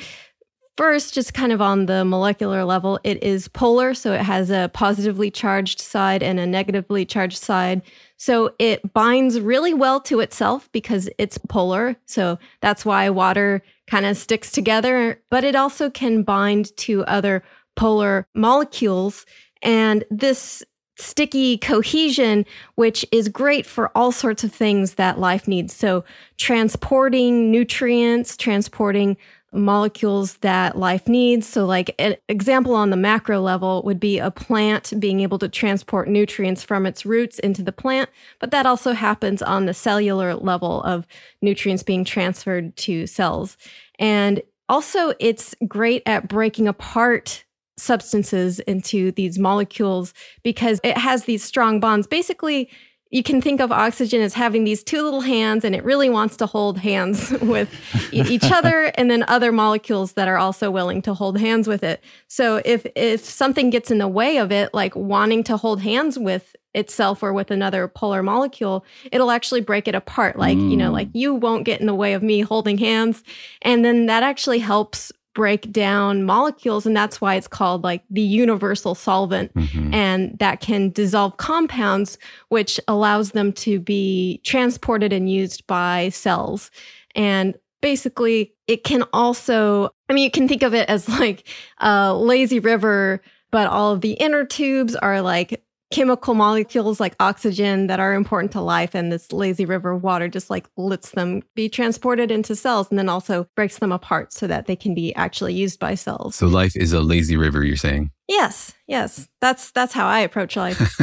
first, 0.77 1.15
just 1.15 1.35
kind 1.35 1.53
of 1.53 1.63
on 1.63 1.87
the 1.87 2.05
molecular 2.05 2.65
level, 2.65 3.01
it 3.03 3.23
is 3.23 3.49
polar. 3.49 3.95
So, 3.95 4.13
it 4.13 4.23
has 4.23 4.51
a 4.51 4.71
positively 4.73 5.31
charged 5.31 5.81
side 5.81 6.23
and 6.23 6.39
a 6.39 6.47
negatively 6.47 7.05
charged 7.05 7.39
side. 7.39 7.83
So, 8.17 8.55
it 8.59 8.93
binds 8.93 9.41
really 9.41 9.75
well 9.75 10.01
to 10.03 10.21
itself 10.21 10.71
because 10.73 11.09
it's 11.19 11.39
polar. 11.39 11.97
So, 12.07 12.39
that's 12.61 12.85
why 12.85 13.11
water 13.11 13.63
kind 13.87 14.07
of 14.07 14.17
sticks 14.17 14.51
together, 14.51 15.21
but 15.31 15.45
it 15.45 15.55
also 15.55 15.91
can 15.91 16.23
bind 16.23 16.77
to 16.79 17.05
other 17.05 17.43
polar 17.77 18.27
molecules. 18.35 19.27
And 19.63 20.05
this 20.11 20.63
sticky 20.97 21.59
cohesion, 21.59 22.45
which 22.75 23.05
is 23.13 23.29
great 23.29 23.67
for 23.67 23.91
all 23.95 24.13
sorts 24.13 24.45
of 24.45 24.53
things 24.53 24.95
that 24.95 25.19
life 25.19 25.47
needs. 25.47 25.75
So, 25.75 26.05
transporting 26.37 27.51
nutrients, 27.51 28.37
transporting 28.37 29.17
molecules 29.53 30.37
that 30.39 30.77
life 30.77 31.09
needs. 31.09 31.47
So, 31.47 31.65
like 31.67 31.95
an 31.99 32.17
example 32.29 32.75
on 32.75 32.91
the 32.91 32.97
macro 32.97 33.41
level 33.41 33.83
would 33.85 34.01
be 34.01 34.19
a 34.19 34.31
plant 34.31 34.93
being 34.99 35.21
able 35.21 35.39
to 35.39 35.49
transport 35.49 36.09
nutrients 36.09 36.63
from 36.63 36.87
its 36.87 37.07
roots 37.07 37.39
into 37.39 37.63
the 37.63 37.73
plant, 37.73 38.11
but 38.39 38.51
that 38.51 38.67
also 38.67 38.93
happens 38.93 39.43
on 39.43 39.67
the 39.67 39.75
cellular 39.75 40.35
level 40.35 40.83
of 40.83 41.07
nutrients 41.43 41.83
being 41.83 42.05
transferred 42.05 42.77
to 42.77 43.07
cells. 43.07 43.57
And 43.99 44.43
also, 44.69 45.15
it's 45.21 45.55
great 45.67 46.03
at 46.07 46.29
breaking 46.29 46.69
apart 46.69 47.45
substances 47.77 48.61
into 48.61 49.13
these 49.13 49.39
molecules 49.39 50.15
because 50.43 50.81
it 50.83 50.97
has 50.97 51.25
these 51.25 51.43
strong 51.43 51.81
bonds. 51.81 52.07
Basically, 52.07 52.71
you 53.11 53.23
can 53.23 53.41
think 53.41 53.61
of 53.61 53.71
oxygen 53.71 54.21
as 54.21 54.35
having 54.35 54.65
these 54.65 54.83
two 54.83 55.03
little 55.03 55.21
hands 55.21 55.65
and 55.65 55.75
it 55.75 55.85
really 55.85 56.11
wants 56.11 56.37
to 56.37 56.47
hold 56.47 56.79
hands 56.79 57.31
with 57.43 57.71
each 58.13 58.45
other 58.53 58.93
and 58.97 59.11
then 59.11 59.25
other 59.29 59.53
molecules 59.53 60.13
that 60.13 60.29
are 60.29 60.39
also 60.39 60.71
willing 60.71 61.03
to 61.03 61.15
hold 61.15 61.39
hands 61.39 61.69
with 61.69 61.83
it. 61.85 62.03
So 62.29 62.61
if 62.65 62.87
if 62.97 63.25
something 63.25 63.71
gets 63.71 63.91
in 63.91 63.99
the 63.99 64.09
way 64.09 64.39
of 64.39 64.51
it 64.51 64.75
like 64.75 64.95
wanting 64.97 65.45
to 65.45 65.57
hold 65.57 65.81
hands 65.81 66.19
with 66.19 66.57
itself 66.75 67.23
or 67.23 67.33
with 67.33 67.51
another 67.51 67.89
polar 67.89 68.23
molecule, 68.23 68.85
it'll 69.11 69.31
actually 69.31 69.63
break 69.63 69.89
it 69.89 69.95
apart 69.95 70.37
like, 70.37 70.59
mm. 70.59 70.71
you 70.71 70.77
know, 70.77 70.91
like 70.91 71.09
you 71.13 71.33
won't 71.33 71.65
get 71.65 71.81
in 71.81 71.87
the 71.87 71.95
way 71.95 72.13
of 72.13 72.23
me 72.23 72.41
holding 72.41 72.77
hands 72.77 73.23
and 73.63 73.85
then 73.85 74.07
that 74.07 74.25
actually 74.25 74.59
helps 74.59 75.13
break 75.37 75.71
down 75.71 76.25
molecules 76.25 76.87
and 76.87 76.97
that's 76.97 77.21
why 77.21 77.35
it's 77.35 77.47
called 77.47 77.85
like 77.85 78.03
the 78.09 78.23
universal 78.23 78.95
solvent 78.95 79.53
mm-hmm. 79.53 79.93
and 79.93 80.37
that 80.39 80.61
can 80.61 80.91
dissolve 80.91 81.37
compounds 81.37 82.17
which 82.49 82.81
allows 82.89 83.33
them 83.33 83.53
to 83.53 83.79
be 83.79 84.41
transported 84.45 85.13
and 85.13 85.31
used 85.31 85.67
by 85.67 86.09
cells 86.09 86.71
and 87.15 87.55
basically 87.83 88.55
it 88.67 88.83
can 88.83 89.05
also 89.13 89.91
i 90.09 90.15
mean 90.15 90.25
you 90.25 90.31
can 90.31 90.49
think 90.49 90.63
of 90.63 90.73
it 90.73 90.89
as 90.89 91.07
like 91.07 91.47
a 91.81 92.15
lazy 92.15 92.59
river 92.59 93.21
but 93.51 93.67
all 93.67 93.93
of 93.93 94.01
the 94.01 94.13
inner 94.13 94.43
tubes 94.43 94.97
are 94.97 95.21
like 95.21 95.63
chemical 95.93 96.35
molecules 96.35 96.99
like 96.99 97.15
oxygen 97.21 97.87
that 97.87 98.01
are 98.01 98.15
important 98.15 98.53
to 98.53 98.61
life 98.61 98.95
and 98.95 99.13
this 99.13 99.33
lazy 99.33 99.65
river 99.65 99.93
of 99.93 100.03
water 100.03 100.29
just 100.29 100.51
like 100.51 100.67
lets 100.77 101.13
them 101.13 101.43
be 101.55 101.69
transported 101.69 102.31
into 102.31 102.57
cells 102.57 102.89
and 102.91 102.99
then 102.99 103.09
also 103.09 103.47
breaks 103.55 103.79
them 103.79 103.93
apart 103.93 104.33
so 104.33 104.47
that 104.47 104.67
they 104.67 104.75
can 104.75 104.95
be 104.95 105.15
actually 105.15 105.55
used 105.55 105.79
by 105.79 105.95
cells. 105.95 106.35
So 106.35 106.49
life 106.49 106.77
is 106.77 106.93
a 106.93 107.01
lazy 107.01 107.37
river 107.37 107.65
you're 107.65 107.77
saying? 107.77 108.11
Yes 108.29 108.75
yes. 108.89 109.29
That's 109.41 109.71
that's 109.73 109.93
how 109.93 110.07
i 110.07 110.21
approach 110.21 110.57
life. 110.57 110.81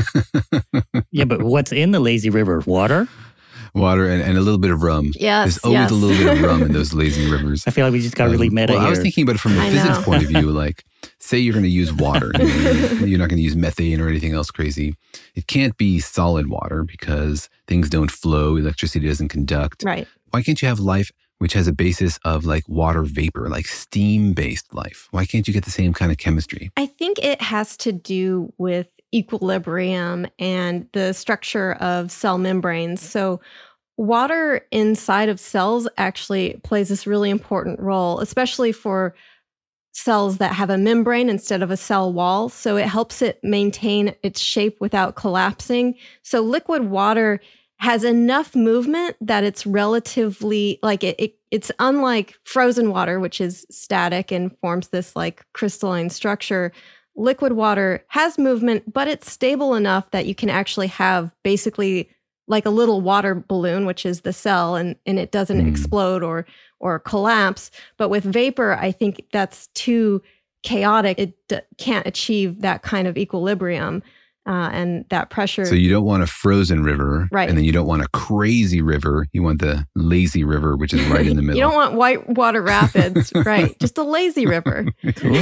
Yeah 1.12 1.26
but 1.26 1.44
what's 1.44 1.72
in 1.72 1.92
the 1.92 2.00
lazy 2.00 2.30
river? 2.30 2.64
Water 2.66 3.08
water 3.74 4.08
and, 4.08 4.22
and 4.22 4.38
a 4.38 4.42
little 4.42 4.60
bit 4.60 4.72
of 4.72 4.84
rum. 4.84 5.12
Yes, 5.16 5.46
there's 5.46 5.58
always 5.60 5.80
yes. 5.80 5.92
a 5.92 5.96
little 5.96 6.18
bit 6.18 6.38
of 6.38 6.44
rum 6.44 6.62
in 6.64 6.72
those 6.72 6.94
lazy 6.94 7.30
rivers. 7.30 7.64
I 7.68 7.72
feel 7.72 7.86
like 7.86 7.94
we 7.94 8.02
just 8.02 8.16
got 8.16 8.30
really 8.30 8.48
um, 8.48 8.56
meta 8.56 8.74
well, 8.74 8.82
here. 8.82 8.88
I 8.88 8.90
was 8.90 9.00
thinking 9.00 9.24
about 9.24 9.36
it 9.36 9.40
from 9.40 9.56
the 9.56 9.62
physics 9.62 9.98
know. 9.98 10.04
point 10.04 10.24
of 10.24 10.30
view. 10.30 10.44
Like, 10.64 10.86
say 11.20 11.40
you're 11.40 11.54
going 11.54 11.64
to 11.64 11.70
use 11.70 11.92
water, 11.92 12.32
you're 12.40 13.18
not 13.18 13.28
going 13.28 13.38
to 13.38 13.42
use 13.42 13.56
methane 13.56 14.00
or 14.00 14.08
anything 14.08 14.34
else 14.34 14.52
crazy. 14.52 14.96
It 15.36 15.48
can't 15.48 15.76
be 15.78 16.00
solid 16.00 16.48
water 16.48 16.84
because 16.84 17.50
things 17.68 17.90
don't 17.90 18.12
flow, 18.12 18.56
electricity 18.56 19.08
doesn't 19.08 19.30
conduct. 19.30 19.84
right 19.84 20.08
Why 20.30 20.44
can't 20.44 20.62
you 20.62 20.68
have 20.68 20.80
life 20.80 21.12
which 21.40 21.54
has 21.54 21.68
a 21.68 21.74
basis 21.74 22.20
of 22.24 22.46
like 22.46 22.64
water 22.70 23.04
vapor, 23.04 23.50
like 23.50 23.66
steam 23.66 24.34
based 24.34 24.74
life? 24.74 25.08
Why 25.12 25.26
can't 25.26 25.48
you 25.48 25.54
get 25.54 25.66
the 25.66 25.72
same 25.72 25.92
kind 25.92 26.12
of 26.12 26.18
chemistry? 26.18 26.72
I 26.78 26.86
think 26.86 27.20
it 27.20 27.42
has 27.42 27.76
to 27.78 27.92
do 27.92 28.54
with 28.58 28.88
equilibrium 29.14 30.28
and 30.40 30.88
the 30.94 31.14
structure 31.14 31.74
of 31.74 32.12
cell 32.12 32.38
membranes. 32.38 33.02
So, 33.02 33.40
water 33.96 34.66
inside 34.72 35.30
of 35.30 35.40
cells 35.40 35.88
actually 35.98 36.60
plays 36.64 36.90
this 36.90 37.06
really 37.06 37.30
important 37.30 37.80
role, 37.80 38.20
especially 38.20 38.72
for 38.72 39.14
cells 39.92 40.40
that 40.40 40.54
have 40.54 40.72
a 40.72 40.78
membrane 40.78 41.30
instead 41.30 41.62
of 41.62 41.70
a 41.70 41.78
cell 41.78 42.12
wall. 42.12 42.50
So, 42.50 42.78
it 42.78 42.88
helps 42.88 43.22
it 43.22 43.40
maintain 43.44 44.16
its 44.24 44.40
shape 44.40 44.78
without 44.82 45.16
collapsing. 45.16 45.96
So, 46.24 46.42
liquid 46.42 46.90
water 46.90 47.40
has 47.84 48.06
enough 48.06 48.56
movement 48.56 49.18
that 49.20 49.44
it's 49.44 49.66
relatively 49.66 50.80
like 50.82 51.04
it, 51.04 51.20
it 51.20 51.36
it's 51.52 51.70
unlike 51.80 52.36
frozen 52.46 52.90
water 52.92 53.20
which 53.20 53.42
is 53.42 53.66
static 53.70 54.32
and 54.32 54.58
forms 54.60 54.88
this 54.88 55.18
like 55.18 55.46
crystalline 55.52 56.10
structure 56.10 56.72
liquid 57.16 57.54
water 57.54 58.04
has 58.08 58.38
movement 58.38 58.92
but 58.92 59.08
it's 59.08 59.32
stable 59.32 59.76
enough 59.76 60.10
that 60.12 60.26
you 60.26 60.34
can 60.34 60.50
actually 60.50 60.88
have 60.88 61.32
basically 61.44 62.10
like 62.48 62.66
a 62.66 62.70
little 62.72 63.02
water 63.02 63.36
balloon 63.36 63.86
which 63.86 64.06
is 64.06 64.22
the 64.22 64.34
cell 64.34 64.76
and 64.76 64.96
and 65.06 65.20
it 65.20 65.32
doesn't 65.32 65.62
Mm. 65.64 65.70
explode 65.70 66.24
or 66.24 66.46
or 66.80 67.00
collapse. 67.00 67.72
But 67.98 68.10
with 68.10 68.24
vapor 68.24 68.74
i 68.74 68.92
think 68.92 69.26
that's 69.32 69.68
too 69.68 70.22
chaotic. 70.64 71.20
It 71.20 71.34
d- 71.50 71.60
can't 71.78 72.08
achieve 72.08 72.62
that 72.62 72.84
kind 72.84 73.06
of 73.08 73.18
equilibrium 73.18 74.02
uh, 74.46 74.70
and 74.74 75.06
that 75.10 75.30
pressure 75.30 75.66
So 75.66 75.76
you 75.76 75.90
don't 75.90 76.04
want 76.04 76.24
a 76.24 76.28
frozen 76.28 76.84
river, 76.84 77.28
Right. 77.32 77.48
And 77.48 77.58
then 77.58 77.66
you 77.66 77.72
don't 77.72 77.88
want 77.88 78.02
a 78.02 78.08
crazy 78.10 78.82
river. 78.82 79.28
You 79.32 79.44
want 79.44 79.60
the 79.62 79.86
lazy 79.96 80.44
river, 80.44 80.76
which 80.76 80.94
is 80.94 81.02
right 81.08 81.26
in 81.26 81.36
the 81.36 81.42
middle. 81.42 81.56
You 81.56 81.62
don't 81.62 81.76
want 81.76 81.94
white 81.96 82.30
water 82.30 82.62
rapids, 82.62 83.32
right? 83.46 83.78
Just 83.80 83.98
a 83.98 84.04
lazy 84.04 84.46
river. 84.46 84.86
Cool. 85.16 85.38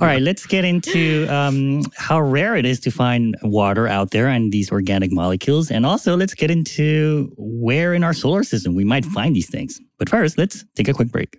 All 0.00 0.06
right, 0.06 0.22
let's 0.22 0.46
get 0.46 0.64
into 0.64 1.26
um, 1.28 1.82
how 1.96 2.20
rare 2.20 2.56
it 2.56 2.64
is 2.64 2.80
to 2.80 2.90
find 2.90 3.36
water 3.42 3.86
out 3.86 4.10
there 4.10 4.28
and 4.28 4.50
these 4.50 4.72
organic 4.72 5.12
molecules. 5.12 5.70
And 5.70 5.84
also, 5.84 6.16
let's 6.16 6.34
get 6.34 6.50
into 6.50 7.30
where 7.36 7.94
in 7.94 8.02
our 8.02 8.14
solar 8.14 8.42
system 8.42 8.74
we 8.74 8.84
might 8.84 9.04
find 9.04 9.36
these 9.36 9.50
things. 9.50 9.78
But 9.98 10.08
first, 10.08 10.38
let's 10.38 10.64
take 10.74 10.88
a 10.88 10.94
quick 10.94 11.12
break. 11.12 11.38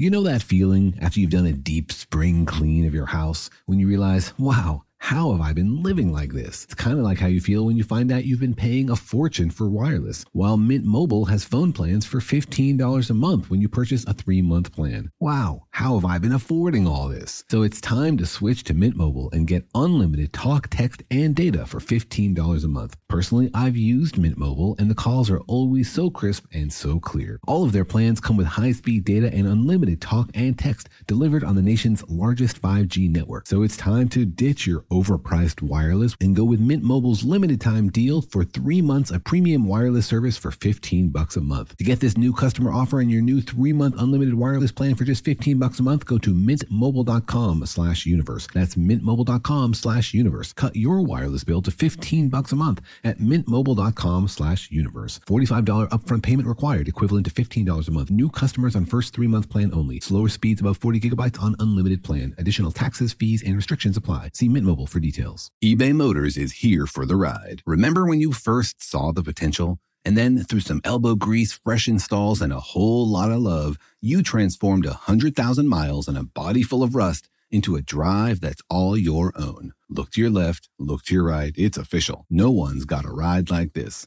You 0.00 0.10
know 0.10 0.22
that 0.22 0.44
feeling 0.44 0.96
after 1.02 1.18
you've 1.18 1.30
done 1.30 1.46
a 1.46 1.52
deep 1.52 1.90
spring 1.90 2.46
clean 2.46 2.86
of 2.86 2.94
your 2.94 3.06
house 3.06 3.50
when 3.66 3.80
you 3.80 3.88
realize, 3.88 4.32
wow, 4.38 4.84
how 4.98 5.32
have 5.32 5.40
I 5.40 5.52
been 5.52 5.82
living 5.82 6.12
like 6.12 6.32
this? 6.32 6.62
It's 6.62 6.76
kind 6.76 6.98
of 6.98 7.04
like 7.04 7.18
how 7.18 7.26
you 7.26 7.40
feel 7.40 7.66
when 7.66 7.76
you 7.76 7.82
find 7.82 8.12
out 8.12 8.24
you've 8.24 8.38
been 8.38 8.54
paying 8.54 8.90
a 8.90 8.94
fortune 8.94 9.50
for 9.50 9.68
wireless, 9.68 10.24
while 10.32 10.56
Mint 10.56 10.84
Mobile 10.84 11.24
has 11.24 11.42
phone 11.44 11.72
plans 11.72 12.06
for 12.06 12.20
$15 12.20 13.10
a 13.10 13.14
month 13.14 13.50
when 13.50 13.60
you 13.60 13.68
purchase 13.68 14.04
a 14.04 14.12
three 14.12 14.40
month 14.40 14.70
plan. 14.70 15.10
Wow, 15.18 15.64
how 15.78 15.94
have 15.94 16.04
I 16.04 16.18
been 16.18 16.32
affording 16.32 16.88
all 16.88 17.06
this? 17.06 17.44
So 17.52 17.62
it's 17.62 17.80
time 17.80 18.16
to 18.16 18.26
switch 18.26 18.64
to 18.64 18.74
Mint 18.74 18.96
Mobile 18.96 19.30
and 19.30 19.46
get 19.46 19.64
unlimited 19.76 20.32
talk, 20.32 20.66
text, 20.70 21.04
and 21.08 21.36
data 21.36 21.66
for 21.66 21.78
$15 21.78 22.64
a 22.64 22.66
month. 22.66 22.96
Personally, 23.06 23.48
I've 23.54 23.76
used 23.76 24.18
Mint 24.18 24.36
Mobile 24.36 24.74
and 24.80 24.90
the 24.90 24.96
calls 24.96 25.30
are 25.30 25.38
always 25.42 25.88
so 25.88 26.10
crisp 26.10 26.46
and 26.52 26.72
so 26.72 26.98
clear. 26.98 27.38
All 27.46 27.62
of 27.62 27.70
their 27.70 27.84
plans 27.84 28.18
come 28.18 28.36
with 28.36 28.48
high 28.48 28.72
speed 28.72 29.04
data 29.04 29.32
and 29.32 29.46
unlimited 29.46 30.00
talk 30.00 30.30
and 30.34 30.58
text 30.58 30.88
delivered 31.06 31.44
on 31.44 31.54
the 31.54 31.62
nation's 31.62 32.02
largest 32.08 32.60
5G 32.60 33.08
network. 33.08 33.46
So 33.46 33.62
it's 33.62 33.76
time 33.76 34.08
to 34.08 34.26
ditch 34.26 34.66
your 34.66 34.80
overpriced 34.90 35.62
wireless 35.62 36.16
and 36.20 36.34
go 36.34 36.42
with 36.42 36.58
Mint 36.58 36.82
Mobile's 36.82 37.22
limited 37.22 37.60
time 37.60 37.88
deal 37.88 38.20
for 38.20 38.42
three 38.42 38.82
months 38.82 39.12
of 39.12 39.22
premium 39.22 39.64
wireless 39.64 40.06
service 40.06 40.36
for 40.36 40.50
15 40.50 41.10
bucks 41.10 41.36
a 41.36 41.40
month. 41.40 41.76
To 41.76 41.84
get 41.84 42.00
this 42.00 42.18
new 42.18 42.32
customer 42.32 42.72
offer 42.72 42.98
and 42.98 43.12
your 43.12 43.22
new 43.22 43.40
three 43.40 43.72
month 43.72 43.94
unlimited 43.96 44.34
wireless 44.34 44.72
plan 44.72 44.96
for 44.96 45.04
just 45.04 45.24
15 45.24 45.56
bucks 45.60 45.67
a 45.78 45.82
month, 45.82 46.06
go 46.06 46.16
to 46.18 46.32
mintmobile.com 46.34 47.66
slash 47.66 48.06
universe. 48.06 48.48
That's 48.54 48.74
mintmobile.com 48.76 49.74
slash 49.74 50.14
universe. 50.14 50.52
Cut 50.54 50.74
your 50.74 51.02
wireless 51.02 51.44
bill 51.44 51.60
to 51.62 51.70
15 51.70 52.28
bucks 52.30 52.52
a 52.52 52.56
month 52.56 52.80
at 53.04 53.18
mintmobile.com 53.18 54.28
slash 54.28 54.70
universe. 54.70 55.20
$45 55.28 55.88
upfront 55.90 56.22
payment 56.22 56.48
required, 56.48 56.88
equivalent 56.88 57.26
to 57.26 57.32
$15 57.32 57.88
a 57.88 57.90
month. 57.90 58.10
New 58.10 58.30
customers 58.30 58.74
on 58.74 58.86
first 58.86 59.12
three 59.12 59.28
month 59.28 59.50
plan 59.50 59.70
only. 59.74 60.00
Slower 60.00 60.28
speeds 60.28 60.60
above 60.62 60.78
40 60.78 61.00
gigabytes 61.00 61.40
on 61.42 61.56
unlimited 61.58 62.02
plan. 62.02 62.34
Additional 62.38 62.72
taxes, 62.72 63.12
fees, 63.12 63.42
and 63.42 63.54
restrictions 63.54 63.96
apply. 63.98 64.30
See 64.32 64.48
Mint 64.48 64.64
Mobile 64.64 64.86
for 64.86 65.00
details. 65.00 65.50
eBay 65.62 65.94
Motors 65.94 66.36
is 66.38 66.52
here 66.64 66.86
for 66.86 67.04
the 67.04 67.16
ride. 67.16 67.62
Remember 67.66 68.06
when 68.06 68.20
you 68.20 68.32
first 68.32 68.82
saw 68.82 69.12
the 69.12 69.22
potential? 69.22 69.78
And 70.08 70.16
then 70.16 70.42
through 70.42 70.60
some 70.60 70.80
elbow 70.84 71.16
grease, 71.16 71.52
fresh 71.52 71.86
installs, 71.86 72.40
and 72.40 72.50
a 72.50 72.60
whole 72.60 73.06
lot 73.06 73.30
of 73.30 73.40
love, 73.40 73.76
you 74.00 74.22
transformed 74.22 74.86
a 74.86 75.04
100,000 75.04 75.68
miles 75.68 76.08
and 76.08 76.16
a 76.16 76.22
body 76.22 76.62
full 76.62 76.82
of 76.82 76.94
rust 76.94 77.28
into 77.50 77.76
a 77.76 77.82
drive 77.82 78.40
that's 78.40 78.62
all 78.70 78.96
your 78.96 79.34
own. 79.36 79.74
Look 79.90 80.12
to 80.12 80.22
your 80.22 80.30
left, 80.30 80.70
look 80.78 81.02
to 81.04 81.14
your 81.14 81.24
right. 81.24 81.52
It's 81.58 81.76
official. 81.76 82.24
No 82.30 82.50
one's 82.50 82.86
got 82.86 83.04
a 83.04 83.10
ride 83.10 83.50
like 83.50 83.74
this. 83.74 84.06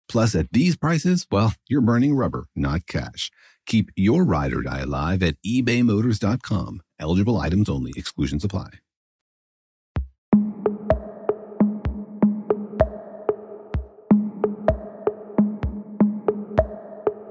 Plus, 0.11 0.35
at 0.35 0.51
these 0.51 0.75
prices, 0.75 1.25
well, 1.31 1.53
you're 1.69 1.79
burning 1.79 2.13
rubber, 2.13 2.47
not 2.53 2.85
cash. 2.85 3.31
Keep 3.65 3.91
your 3.95 4.25
ride 4.25 4.51
or 4.51 4.61
die 4.61 4.81
alive 4.81 5.23
at 5.23 5.35
ebaymotors.com. 5.47 6.81
Eligible 6.99 7.39
items 7.39 7.69
only, 7.69 7.93
exclusions 7.95 8.43
apply. 8.43 8.71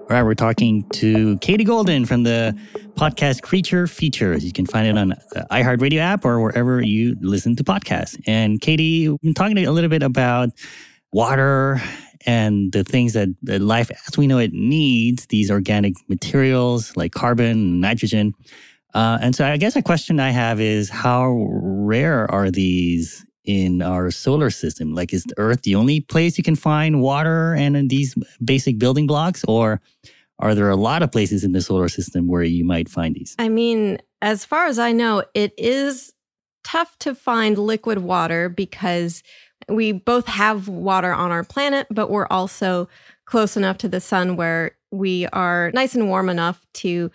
All 0.09 0.17
right, 0.17 0.23
we're 0.23 0.35
talking 0.35 0.89
to 0.95 1.37
Katie 1.39 1.65
Golden 1.65 2.07
from 2.07 2.23
the 2.23 2.59
podcast 2.95 3.43
Creature 3.43 3.89
Features. 3.89 4.43
You 4.43 4.53
can 4.55 4.65
find 4.65 4.89
it 4.89 4.97
on 4.97 5.11
the 5.11 5.47
iHeartRadio 5.51 5.99
app 5.99 6.25
or 6.25 6.41
wherever 6.41 6.81
you 6.81 7.15
listen 7.21 7.57
to 7.57 7.63
podcasts. 7.63 8.19
And 8.27 8.59
Katie, 8.59 9.11
we've 9.11 9.21
been 9.21 9.35
talking 9.35 9.59
a 9.59 9.71
little 9.71 9.91
bit 9.91 10.03
about 10.03 10.49
water 11.13 11.83
and 12.27 12.73
the 12.73 12.85
things 12.85 13.13
that, 13.15 13.29
that 13.43 13.61
life 13.61 13.91
as 14.07 14.19
we 14.19 14.27
know 14.27 14.39
it 14.39 14.53
needs, 14.53 15.27
these 15.27 15.51
organic 15.51 15.95
materials 16.09 16.97
like 16.97 17.13
carbon, 17.13 17.81
nitrogen. 17.81 18.35
Uh, 18.95 19.19
and 19.21 19.35
so 19.35 19.47
I 19.47 19.57
guess 19.57 19.77
a 19.77 19.83
question 19.83 20.21
I 20.21 20.31
have 20.31 20.61
is 20.61 20.89
how 20.91 21.49
rare 21.51 22.31
are 22.31 22.51
these 22.51 23.25
in 23.45 23.83
our 23.83 24.11
solar 24.11 24.51
system? 24.51 24.95
Like, 24.95 25.13
is 25.13 25.25
the 25.25 25.35
Earth 25.39 25.63
the 25.63 25.75
only 25.75 26.01
place 26.01 26.37
you 26.37 26.45
can 26.45 26.57
find 26.57 27.01
water 27.01 27.55
and 27.55 27.89
these 27.89 28.15
basic 28.45 28.79
building 28.79 29.07
blocks? 29.07 29.45
Or 29.45 29.81
are 30.39 30.55
there 30.55 30.71
a 30.71 30.77
lot 30.77 31.03
of 31.03 31.13
places 31.13 31.45
in 31.45 31.53
the 31.53 31.61
solar 31.61 31.89
system 31.89 32.27
where 32.27 32.43
you 32.43 32.65
might 32.65 32.89
find 32.89 33.15
these? 33.15 33.35
I 33.39 33.49
mean, 33.49 33.99
as 34.23 34.45
far 34.45 34.67
as 34.67 34.79
I 34.79 34.93
know, 34.93 35.25
it 35.35 35.53
is 35.57 36.13
tough 36.65 36.99
to 36.99 37.15
find 37.15 37.59
liquid 37.59 37.99
water 37.99 38.49
because 38.49 39.23
we 39.71 39.93
both 39.93 40.27
have 40.27 40.69
water 40.69 41.13
on 41.13 41.31
our 41.31 41.45
planet, 41.45 41.87
but 41.91 42.11
we're 42.11 42.27
also 42.31 42.89
close 43.25 43.57
enough 43.57 43.79
to 43.79 43.89
the 43.89 44.01
sun 44.01 44.37
where 44.37 44.73
we 44.91 45.27
are 45.29 45.71
nice 45.73 45.95
and 45.95 46.09
warm 46.09 46.29
enough 46.29 46.67
to 46.75 47.11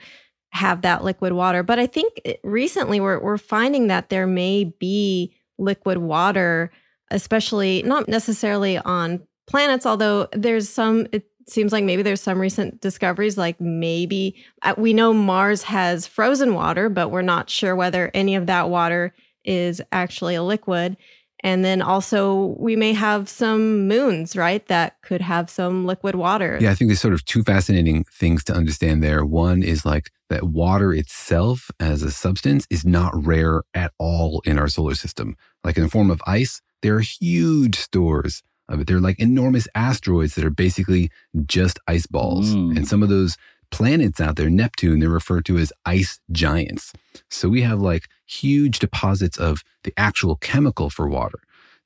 have 0.52 0.82
that 0.82 1.04
liquid 1.04 1.34
water. 1.34 1.64
But 1.64 1.80
I 1.80 1.88
think 1.88 2.22
recently 2.44 3.00
we're, 3.00 3.20
we're 3.20 3.38
finding 3.38 3.88
that 3.88 4.10
there 4.10 4.26
may 4.26 4.64
be 4.64 5.36
liquid 5.58 5.98
water, 5.98 6.72
especially 7.12 7.84
not 7.84 8.08
necessarily 8.08 8.78
on 8.78 9.22
planets, 9.48 9.86
although 9.86 10.28
there's 10.32 10.70
some, 10.70 11.08
it 11.12 11.28
seems 11.48 11.74
like 11.74 11.84
maybe 11.84 12.02
there's 12.02 12.22
some 12.22 12.40
recent 12.40 12.82
discoveries, 12.82 13.38
like 13.38 13.60
maybe 13.60 14.36
uh, 14.62 14.74
we 14.78 14.94
know 14.94 15.14
Mars 15.14 15.64
has 15.64 16.08
frozen 16.08 16.54
water, 16.54 16.90
but 16.90 17.12
we're 17.12 17.22
not 17.22 17.50
sure 17.50 17.76
whether 17.76 18.10
any 18.14 18.36
of 18.36 18.48
that 18.48 18.70
water 18.70 19.14
is 19.44 19.82
actually 19.92 20.36
a 20.36 20.44
liquid. 20.44 20.98
And 21.46 21.64
then 21.64 21.84
also, 21.84 22.56
we 22.58 22.76
may 22.76 22.94
have 22.94 23.30
some 23.30 23.88
moons, 23.88 24.36
right, 24.36 24.66
that 24.68 25.00
could 25.04 25.22
have 25.22 25.48
some 25.48 25.86
liquid 25.86 26.16
water. 26.16 26.58
Yeah, 26.60 26.72
I 26.72 26.74
think 26.74 26.90
there's 26.90 27.00
sort 27.00 27.14
of 27.14 27.24
two 27.24 27.44
fascinating 27.44 28.04
things 28.06 28.44
to 28.46 28.54
understand 28.54 29.04
there. 29.04 29.24
One 29.24 29.62
is 29.62 29.86
like 29.86 30.10
that 30.32 30.46
water 30.46 30.92
itself 30.92 31.70
as 31.80 32.02
a 32.02 32.10
substance 32.10 32.66
is 32.72 32.84
not 32.84 33.14
rare 33.14 33.62
at 33.76 33.92
all 34.00 34.42
in 34.44 34.58
our 34.58 34.68
solar 34.68 34.96
system. 34.96 35.38
Like 35.64 35.78
in 35.78 35.84
the 35.84 35.90
form 35.90 36.10
of 36.10 36.20
ice, 36.26 36.62
there 36.82 36.96
are 36.96 37.02
huge 37.02 37.76
stores 37.76 38.42
of 38.68 38.82
it. 38.82 38.88
They're 38.88 39.00
like 39.00 39.20
enormous 39.20 39.68
asteroids 39.76 40.34
that 40.34 40.46
are 40.46 40.50
basically 40.50 41.12
just 41.46 41.78
ice 41.88 42.08
balls. 42.08 42.56
Mm. 42.56 42.76
And 42.76 42.88
some 42.88 43.04
of 43.04 43.10
those 43.10 43.38
planets 43.72 44.20
out 44.20 44.36
there, 44.36 44.50
Neptune, 44.50 45.00
they're 45.00 45.10
referred 45.10 45.46
to 45.46 45.58
as 45.58 45.74
ice 45.86 46.20
giants. 46.32 46.94
So 47.30 47.50
we 47.50 47.62
have 47.62 47.80
like 47.80 48.08
huge 48.26 48.80
deposits 48.80 49.38
of 49.38 49.62
the 49.84 49.94
actual 49.98 50.36
chemical 50.36 50.90
for 50.90 51.08
water. 51.08 51.40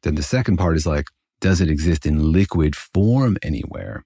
Then 0.04 0.16
the 0.16 0.24
second 0.24 0.58
part 0.58 0.76
is 0.76 0.86
like, 0.86 1.08
does 1.42 1.62
it 1.62 1.70
exist 1.70 2.06
in 2.06 2.32
liquid 2.32 2.76
form 2.76 3.38
anywhere? 3.42 4.04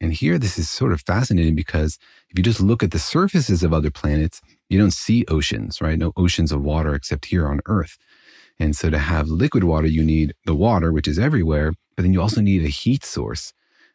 And 0.00 0.12
here, 0.12 0.38
this 0.38 0.58
is 0.58 0.68
sort 0.68 0.92
of 0.92 1.00
fascinating 1.00 1.54
because 1.54 1.98
if 2.28 2.38
you 2.38 2.44
just 2.44 2.60
look 2.60 2.82
at 2.82 2.90
the 2.90 2.98
surfaces 2.98 3.62
of 3.62 3.72
other 3.72 3.90
planets, 3.90 4.42
you 4.68 4.78
don't 4.78 4.92
see 4.92 5.24
oceans, 5.28 5.80
right? 5.80 5.98
No 5.98 6.12
oceans 6.16 6.52
of 6.52 6.62
water 6.62 6.94
except 6.94 7.26
here 7.26 7.48
on 7.48 7.60
Earth. 7.66 7.96
And 8.58 8.76
so 8.76 8.90
to 8.90 8.98
have 8.98 9.28
liquid 9.28 9.64
water, 9.64 9.86
you 9.86 10.04
need 10.04 10.34
the 10.44 10.54
water, 10.54 10.92
which 10.92 11.08
is 11.08 11.18
everywhere, 11.18 11.72
but 11.96 12.02
then 12.02 12.12
you 12.12 12.20
also 12.20 12.40
need 12.40 12.64
a 12.64 12.68
heat 12.68 13.04
source. 13.04 13.52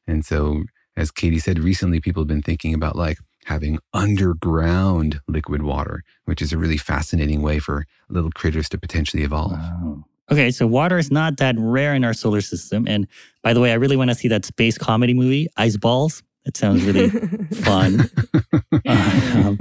And 0.07 0.25
so, 0.25 0.63
as 0.95 1.11
Katie 1.11 1.39
said, 1.39 1.59
recently 1.59 1.99
people 1.99 2.21
have 2.21 2.27
been 2.27 2.41
thinking 2.41 2.73
about 2.73 2.95
like 2.95 3.17
having 3.45 3.79
underground 3.93 5.19
liquid 5.27 5.63
water, 5.63 6.03
which 6.25 6.41
is 6.41 6.53
a 6.53 6.57
really 6.57 6.77
fascinating 6.77 7.41
way 7.41 7.59
for 7.59 7.85
little 8.09 8.31
critters 8.31 8.69
to 8.69 8.77
potentially 8.77 9.23
evolve. 9.23 9.53
Wow. 9.53 10.05
Okay, 10.31 10.51
so 10.51 10.65
water 10.65 10.97
is 10.97 11.11
not 11.11 11.37
that 11.37 11.55
rare 11.57 11.93
in 11.93 12.05
our 12.05 12.13
solar 12.13 12.39
system. 12.39 12.87
And 12.87 13.07
by 13.43 13.53
the 13.53 13.59
way, 13.59 13.71
I 13.71 13.75
really 13.75 13.97
want 13.97 14.09
to 14.11 14.15
see 14.15 14.29
that 14.29 14.45
space 14.45 14.77
comedy 14.77 15.13
movie, 15.13 15.47
Ice 15.57 15.75
Balls. 15.75 16.23
That 16.45 16.57
sounds 16.57 16.83
really 16.83 17.09
fun. 17.63 18.09
um, 18.87 19.59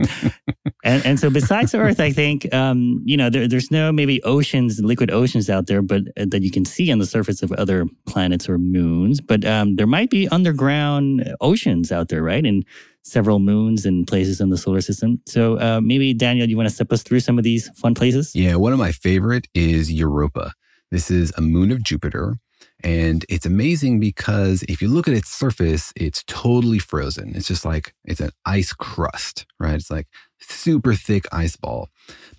and, 0.82 1.04
and 1.04 1.20
so 1.20 1.28
besides 1.28 1.74
Earth, 1.74 2.00
I 2.00 2.10
think, 2.10 2.52
um, 2.54 3.02
you 3.04 3.16
know, 3.16 3.28
there, 3.28 3.46
there's 3.46 3.70
no 3.70 3.92
maybe 3.92 4.22
oceans, 4.22 4.80
liquid 4.80 5.10
oceans 5.10 5.50
out 5.50 5.66
there, 5.66 5.82
but 5.82 6.02
uh, 6.18 6.24
that 6.28 6.42
you 6.42 6.50
can 6.50 6.64
see 6.64 6.90
on 6.90 6.98
the 6.98 7.06
surface 7.06 7.42
of 7.42 7.52
other 7.52 7.86
planets 8.06 8.48
or 8.48 8.56
moons. 8.56 9.20
But 9.20 9.44
um, 9.44 9.76
there 9.76 9.86
might 9.86 10.08
be 10.08 10.26
underground 10.28 11.34
oceans 11.40 11.92
out 11.92 12.08
there, 12.08 12.22
right? 12.22 12.44
And 12.44 12.64
several 13.02 13.40
moons 13.40 13.84
and 13.84 14.06
places 14.06 14.40
in 14.40 14.50
the 14.50 14.58
solar 14.58 14.80
system. 14.80 15.20
So 15.26 15.58
uh, 15.58 15.80
maybe 15.82 16.14
Daniel, 16.14 16.48
you 16.48 16.56
want 16.56 16.68
to 16.68 16.74
step 16.74 16.92
us 16.92 17.02
through 17.02 17.20
some 17.20 17.38
of 17.38 17.44
these 17.44 17.68
fun 17.76 17.94
places? 17.94 18.34
Yeah, 18.34 18.56
one 18.56 18.72
of 18.72 18.78
my 18.78 18.92
favorite 18.92 19.48
is 19.54 19.92
Europa. 19.92 20.52
This 20.90 21.10
is 21.10 21.32
a 21.36 21.40
moon 21.40 21.70
of 21.70 21.82
Jupiter. 21.82 22.36
And 22.82 23.24
it's 23.28 23.46
amazing 23.46 24.00
because 24.00 24.62
if 24.64 24.80
you 24.80 24.88
look 24.88 25.06
at 25.06 25.14
its 25.14 25.30
surface, 25.30 25.92
it's 25.96 26.24
totally 26.26 26.78
frozen. 26.78 27.34
It's 27.34 27.48
just 27.48 27.64
like 27.64 27.94
it's 28.04 28.20
an 28.20 28.30
ice 28.46 28.72
crust, 28.72 29.46
right? 29.58 29.74
It's 29.74 29.90
like 29.90 30.06
super 30.38 30.94
thick 30.94 31.26
ice 31.32 31.56
ball. 31.56 31.90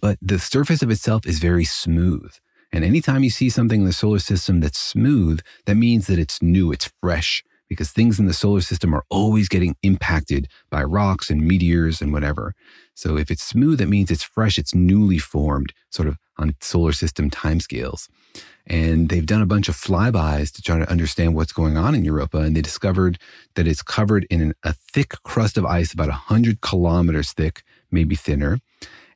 But 0.01 0.17
the 0.21 0.39
surface 0.39 0.81
of 0.81 0.89
itself 0.89 1.25
is 1.25 1.39
very 1.39 1.65
smooth. 1.65 2.33
And 2.71 2.83
anytime 2.83 3.23
you 3.23 3.29
see 3.29 3.49
something 3.49 3.81
in 3.81 3.85
the 3.85 3.93
solar 3.93 4.19
system 4.19 4.61
that's 4.61 4.79
smooth, 4.79 5.41
that 5.65 5.75
means 5.75 6.07
that 6.07 6.19
it's 6.19 6.41
new, 6.41 6.71
it's 6.71 6.91
fresh, 7.01 7.43
because 7.71 7.89
things 7.89 8.19
in 8.19 8.25
the 8.25 8.33
solar 8.33 8.59
system 8.59 8.93
are 8.93 9.05
always 9.09 9.47
getting 9.47 9.77
impacted 9.81 10.49
by 10.69 10.83
rocks 10.83 11.29
and 11.29 11.47
meteors 11.47 12.01
and 12.01 12.11
whatever. 12.11 12.53
So 12.95 13.15
if 13.15 13.31
it's 13.31 13.43
smooth, 13.43 13.77
that 13.77 13.87
means 13.87 14.11
it's 14.11 14.23
fresh, 14.23 14.57
it's 14.57 14.75
newly 14.75 15.17
formed, 15.17 15.71
sort 15.89 16.09
of 16.09 16.17
on 16.37 16.53
solar 16.59 16.91
system 16.91 17.29
timescales. 17.29 18.09
And 18.67 19.07
they've 19.07 19.25
done 19.25 19.41
a 19.41 19.45
bunch 19.45 19.69
of 19.69 19.77
flybys 19.77 20.51
to 20.51 20.61
try 20.61 20.79
to 20.79 20.91
understand 20.91 21.33
what's 21.33 21.53
going 21.53 21.77
on 21.77 21.95
in 21.95 22.03
Europa. 22.03 22.39
And 22.39 22.57
they 22.57 22.61
discovered 22.61 23.17
that 23.55 23.67
it's 23.67 23.81
covered 23.81 24.27
in 24.29 24.41
an, 24.41 24.53
a 24.63 24.73
thick 24.73 25.11
crust 25.23 25.57
of 25.57 25.65
ice, 25.65 25.93
about 25.93 26.09
100 26.09 26.59
kilometers 26.59 27.31
thick, 27.31 27.63
maybe 27.89 28.15
thinner. 28.15 28.59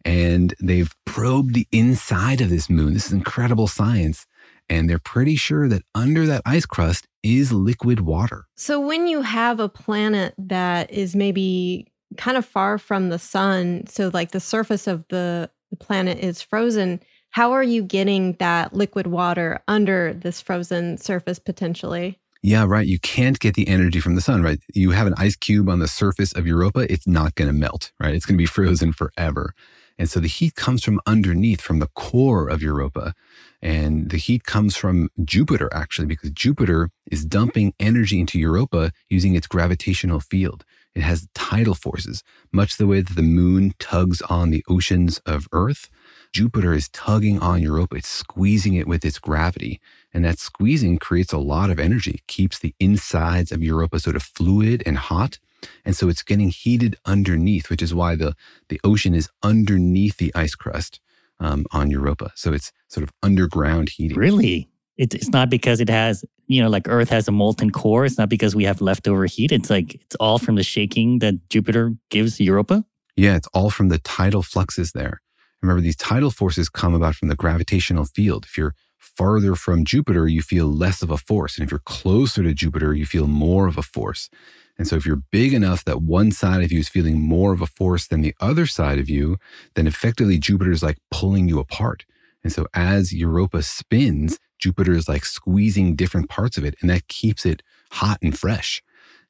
And 0.05 0.53
they've 0.61 0.95
probed 1.03 1.55
the 1.55 1.67
inside 1.73 2.39
of 2.39 2.49
this 2.49 2.69
moon. 2.69 2.93
This 2.93 3.07
is 3.07 3.11
incredible 3.11 3.67
science. 3.67 4.25
And 4.69 4.89
they're 4.89 4.99
pretty 4.99 5.35
sure 5.35 5.67
that 5.69 5.83
under 5.93 6.25
that 6.25 6.41
ice 6.45 6.65
crust 6.65 7.07
is 7.23 7.51
liquid 7.51 8.01
water. 8.01 8.45
So 8.55 8.79
when 8.79 9.07
you 9.07 9.21
have 9.21 9.59
a 9.59 9.69
planet 9.69 10.33
that 10.37 10.91
is 10.91 11.15
maybe 11.15 11.91
kind 12.17 12.37
of 12.37 12.45
far 12.45 12.77
from 12.77 13.09
the 13.09 13.19
sun, 13.19 13.85
so 13.87 14.09
like 14.13 14.31
the 14.31 14.39
surface 14.39 14.87
of 14.87 15.05
the, 15.09 15.49
the 15.69 15.77
planet 15.77 16.19
is 16.19 16.41
frozen, 16.41 16.99
how 17.29 17.51
are 17.51 17.63
you 17.63 17.83
getting 17.83 18.33
that 18.39 18.73
liquid 18.73 19.07
water 19.07 19.59
under 19.67 20.13
this 20.13 20.39
frozen 20.41 20.97
surface 20.97 21.37
potentially? 21.37 22.19
Yeah, 22.41 22.65
right. 22.67 22.85
You 22.85 22.99
can't 22.99 23.39
get 23.39 23.55
the 23.55 23.67
energy 23.67 23.99
from 23.99 24.13
the 24.13 24.21
sun, 24.21 24.43
right? 24.43 24.59
You 24.73 24.91
have 24.91 25.07
an 25.07 25.15
ice 25.17 25.35
cube 25.35 25.67
on 25.67 25.79
the 25.79 25.87
surface 25.87 26.31
of 26.33 26.45
Europa, 26.45 26.91
it's 26.91 27.07
not 27.07 27.33
going 27.33 27.47
to 27.47 27.53
melt, 27.53 27.91
right? 27.99 28.13
It's 28.13 28.25
going 28.25 28.35
to 28.35 28.41
be 28.41 28.45
frozen 28.45 28.93
forever. 28.93 29.53
And 29.97 30.09
so 30.09 30.19
the 30.19 30.27
heat 30.27 30.55
comes 30.55 30.83
from 30.83 30.99
underneath, 31.05 31.61
from 31.61 31.79
the 31.79 31.89
core 31.95 32.49
of 32.49 32.61
Europa. 32.61 33.13
And 33.61 34.09
the 34.09 34.17
heat 34.17 34.43
comes 34.43 34.75
from 34.75 35.09
Jupiter, 35.23 35.69
actually, 35.73 36.07
because 36.07 36.31
Jupiter 36.31 36.89
is 37.09 37.21
mm-hmm. 37.21 37.29
dumping 37.29 37.73
energy 37.79 38.19
into 38.19 38.39
Europa 38.39 38.91
using 39.09 39.35
its 39.35 39.47
gravitational 39.47 40.19
field. 40.19 40.65
It 40.93 41.01
has 41.01 41.27
tidal 41.33 41.75
forces, 41.75 42.23
much 42.53 42.77
the 42.77 42.87
way 42.87 43.01
that 43.01 43.15
the 43.15 43.21
moon 43.21 43.73
tugs 43.79 44.21
on 44.23 44.49
the 44.49 44.63
oceans 44.69 45.19
of 45.25 45.47
Earth. 45.51 45.89
Jupiter 46.31 46.73
is 46.73 46.89
tugging 46.89 47.39
on 47.39 47.61
Europa, 47.61 47.95
it's 47.95 48.07
squeezing 48.07 48.75
it 48.75 48.87
with 48.87 49.03
its 49.03 49.19
gravity. 49.19 49.81
And 50.13 50.23
that 50.23 50.39
squeezing 50.39 50.97
creates 50.97 51.33
a 51.33 51.37
lot 51.37 51.69
of 51.69 51.79
energy, 51.79 52.21
keeps 52.27 52.59
the 52.59 52.73
insides 52.79 53.51
of 53.51 53.61
Europa 53.61 53.99
sort 53.99 54.15
of 54.15 54.23
fluid 54.23 54.83
and 54.85 54.97
hot. 54.97 55.39
And 55.83 55.95
so 55.95 56.09
it's 56.09 56.23
getting 56.23 56.49
heated 56.49 56.97
underneath, 57.05 57.69
which 57.69 57.81
is 57.81 57.93
why 57.93 58.15
the, 58.15 58.35
the 58.69 58.79
ocean 58.83 59.13
is 59.13 59.29
underneath 59.43 60.17
the 60.17 60.33
ice 60.35 60.55
crust 60.55 60.99
um, 61.39 61.65
on 61.71 61.91
Europa. 61.91 62.31
So 62.35 62.53
it's 62.53 62.71
sort 62.87 63.03
of 63.03 63.11
underground 63.21 63.89
heating. 63.89 64.17
Really? 64.17 64.69
It, 64.97 65.13
it's 65.13 65.29
not 65.29 65.49
because 65.49 65.81
it 65.81 65.89
has, 65.89 66.23
you 66.47 66.61
know, 66.63 66.69
like 66.69 66.87
Earth 66.87 67.09
has 67.09 67.27
a 67.27 67.31
molten 67.31 67.71
core. 67.71 68.05
It's 68.05 68.17
not 68.17 68.29
because 68.29 68.55
we 68.55 68.63
have 68.63 68.79
leftover 68.79 69.25
heat. 69.25 69.51
It's 69.51 69.69
like 69.69 69.95
it's 69.95 70.15
all 70.15 70.39
from 70.39 70.55
the 70.55 70.63
shaking 70.63 71.19
that 71.19 71.49
Jupiter 71.49 71.93
gives 72.09 72.39
Europa. 72.39 72.85
Yeah, 73.17 73.35
it's 73.35 73.47
all 73.53 73.69
from 73.69 73.89
the 73.89 73.97
tidal 73.99 74.41
fluxes 74.41 74.91
there. 74.93 75.21
Remember, 75.61 75.81
these 75.81 75.95
tidal 75.95 76.31
forces 76.31 76.69
come 76.69 76.93
about 76.93 77.15
from 77.15 77.27
the 77.27 77.35
gravitational 77.35 78.05
field. 78.05 78.45
If 78.45 78.57
you're 78.57 78.75
farther 79.05 79.55
from 79.55 79.85
Jupiter, 79.85 80.27
you 80.27 80.41
feel 80.41 80.67
less 80.67 81.01
of 81.01 81.11
a 81.11 81.17
force. 81.17 81.57
And 81.57 81.65
if 81.65 81.71
you're 81.71 81.79
closer 81.79 82.43
to 82.43 82.53
Jupiter, 82.53 82.93
you 82.93 83.05
feel 83.05 83.27
more 83.27 83.67
of 83.67 83.77
a 83.77 83.81
force. 83.81 84.29
And 84.77 84.87
so 84.87 84.95
if 84.95 85.05
you're 85.05 85.23
big 85.31 85.53
enough 85.53 85.85
that 85.85 86.01
one 86.01 86.31
side 86.31 86.63
of 86.63 86.71
you 86.71 86.79
is 86.79 86.89
feeling 86.89 87.21
more 87.21 87.53
of 87.53 87.61
a 87.61 87.67
force 87.67 88.07
than 88.07 88.21
the 88.21 88.35
other 88.41 88.65
side 88.65 88.99
of 88.99 89.09
you, 89.09 89.37
then 89.75 89.87
effectively 89.87 90.37
Jupiter 90.37 90.71
is 90.71 90.83
like 90.83 90.97
pulling 91.11 91.47
you 91.47 91.59
apart. 91.59 92.05
And 92.43 92.51
so 92.51 92.67
as 92.73 93.13
Europa 93.13 93.63
spins, 93.63 94.37
Jupiter 94.59 94.93
is 94.93 95.07
like 95.07 95.25
squeezing 95.25 95.95
different 95.95 96.29
parts 96.29 96.57
of 96.57 96.65
it, 96.65 96.75
and 96.81 96.89
that 96.89 97.07
keeps 97.07 97.45
it 97.45 97.63
hot 97.91 98.19
and 98.21 98.37
fresh. 98.37 98.83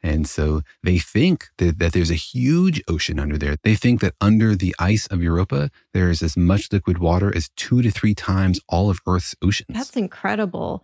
And 0.05 0.29
so 0.29 0.61
they 0.83 0.99
think 0.99 1.47
that, 1.57 1.79
that 1.79 1.93
there's 1.93 2.11
a 2.11 2.15
huge 2.15 2.79
ocean 2.87 3.19
under 3.19 3.39
there. 3.39 3.55
They 3.63 3.73
think 3.73 4.01
that 4.01 4.13
under 4.21 4.55
the 4.55 4.75
ice 4.77 5.07
of 5.07 5.23
Europa, 5.23 5.71
there 5.95 6.11
is 6.11 6.21
as 6.21 6.37
much 6.37 6.71
liquid 6.71 6.99
water 6.99 7.35
as 7.35 7.49
two 7.55 7.81
to 7.81 7.89
three 7.89 8.13
times 8.13 8.59
all 8.69 8.91
of 8.91 8.99
Earth's 9.07 9.35
oceans. 9.41 9.65
That's 9.69 9.97
incredible. 9.97 10.83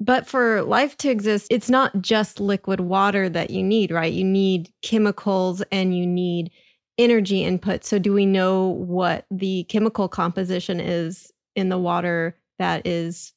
But 0.00 0.26
for 0.26 0.60
life 0.60 0.98
to 0.98 1.08
exist, 1.08 1.46
it's 1.50 1.70
not 1.70 2.02
just 2.02 2.40
liquid 2.40 2.80
water 2.80 3.30
that 3.30 3.48
you 3.48 3.62
need, 3.62 3.90
right? 3.90 4.12
You 4.12 4.24
need 4.24 4.70
chemicals 4.82 5.62
and 5.72 5.96
you 5.96 6.06
need 6.06 6.50
energy 6.98 7.44
input. 7.44 7.86
So, 7.86 7.98
do 7.98 8.12
we 8.12 8.26
know 8.26 8.66
what 8.68 9.24
the 9.30 9.64
chemical 9.64 10.08
composition 10.08 10.78
is 10.78 11.32
in 11.56 11.70
the 11.70 11.78
water 11.78 12.36
that 12.58 12.86
is 12.86 13.32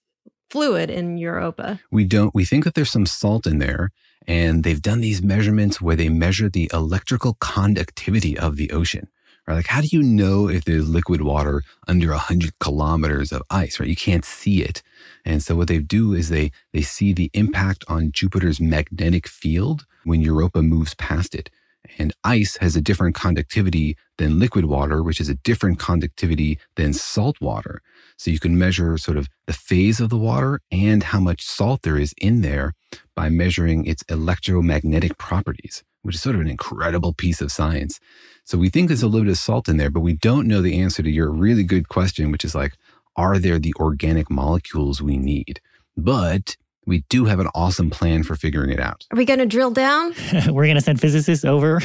fluid 0.49 0.89
in 0.89 1.17
Europa? 1.17 1.79
We 1.89 2.03
don't. 2.03 2.35
We 2.35 2.43
think 2.43 2.65
that 2.65 2.75
there's 2.75 2.91
some 2.91 3.05
salt 3.05 3.47
in 3.47 3.59
there. 3.59 3.91
And 4.27 4.63
they've 4.63 4.81
done 4.81 5.01
these 5.01 5.21
measurements 5.21 5.81
where 5.81 5.95
they 5.95 6.09
measure 6.09 6.49
the 6.49 6.69
electrical 6.73 7.35
conductivity 7.39 8.37
of 8.37 8.55
the 8.55 8.71
ocean. 8.71 9.07
Right? 9.47 9.55
Like, 9.55 9.67
how 9.67 9.81
do 9.81 9.87
you 9.87 10.03
know 10.03 10.47
if 10.47 10.65
there's 10.65 10.87
liquid 10.87 11.21
water 11.21 11.63
under 11.87 12.09
100 12.11 12.59
kilometers 12.59 13.31
of 13.31 13.41
ice, 13.49 13.79
right? 13.79 13.89
You 13.89 13.95
can't 13.95 14.23
see 14.23 14.61
it. 14.61 14.83
And 15.25 15.41
so 15.41 15.55
what 15.55 15.67
they 15.67 15.79
do 15.79 16.13
is 16.13 16.29
they, 16.29 16.51
they 16.73 16.81
see 16.81 17.11
the 17.11 17.31
impact 17.33 17.83
on 17.87 18.11
Jupiter's 18.11 18.61
magnetic 18.61 19.27
field 19.27 19.85
when 20.03 20.21
Europa 20.21 20.61
moves 20.61 20.93
past 20.93 21.33
it. 21.33 21.49
And 21.97 22.13
ice 22.23 22.57
has 22.57 22.75
a 22.75 22.81
different 22.81 23.15
conductivity 23.15 23.97
than 24.17 24.39
liquid 24.39 24.65
water, 24.65 25.01
which 25.01 25.19
is 25.19 25.29
a 25.29 25.35
different 25.35 25.79
conductivity 25.79 26.59
than 26.75 26.93
salt 26.93 27.41
water. 27.41 27.81
So 28.21 28.29
you 28.29 28.39
can 28.39 28.55
measure 28.55 28.99
sort 28.99 29.17
of 29.17 29.27
the 29.47 29.53
phase 29.53 29.99
of 29.99 30.09
the 30.09 30.17
water 30.17 30.59
and 30.71 31.01
how 31.01 31.19
much 31.19 31.41
salt 31.41 31.81
there 31.81 31.97
is 31.97 32.13
in 32.21 32.41
there 32.41 32.73
by 33.15 33.29
measuring 33.29 33.87
its 33.87 34.03
electromagnetic 34.09 35.17
properties, 35.17 35.83
which 36.03 36.13
is 36.13 36.21
sort 36.21 36.35
of 36.35 36.41
an 36.41 36.47
incredible 36.47 37.13
piece 37.13 37.41
of 37.41 37.51
science. 37.51 37.99
So 38.43 38.59
we 38.59 38.69
think 38.69 38.89
there's 38.89 39.01
a 39.01 39.07
little 39.07 39.25
bit 39.25 39.31
of 39.31 39.39
salt 39.39 39.67
in 39.67 39.77
there, 39.77 39.89
but 39.89 40.01
we 40.01 40.13
don't 40.13 40.47
know 40.47 40.61
the 40.61 40.79
answer 40.79 41.01
to 41.01 41.09
your 41.09 41.31
really 41.31 41.63
good 41.63 41.89
question, 41.89 42.31
which 42.31 42.45
is 42.45 42.53
like, 42.53 42.73
are 43.15 43.39
there 43.39 43.57
the 43.57 43.73
organic 43.79 44.29
molecules 44.29 45.01
we 45.01 45.17
need? 45.17 45.59
But 45.97 46.57
we 46.85 47.03
do 47.09 47.25
have 47.25 47.39
an 47.39 47.49
awesome 47.55 47.89
plan 47.89 48.21
for 48.21 48.35
figuring 48.35 48.69
it 48.69 48.79
out. 48.79 49.03
Are 49.09 49.17
we 49.17 49.25
going 49.25 49.39
to 49.39 49.47
drill 49.47 49.71
down? 49.71 50.13
We're 50.47 50.65
going 50.65 50.75
to 50.75 50.81
send 50.81 51.01
physicists 51.01 51.43
over. 51.43 51.81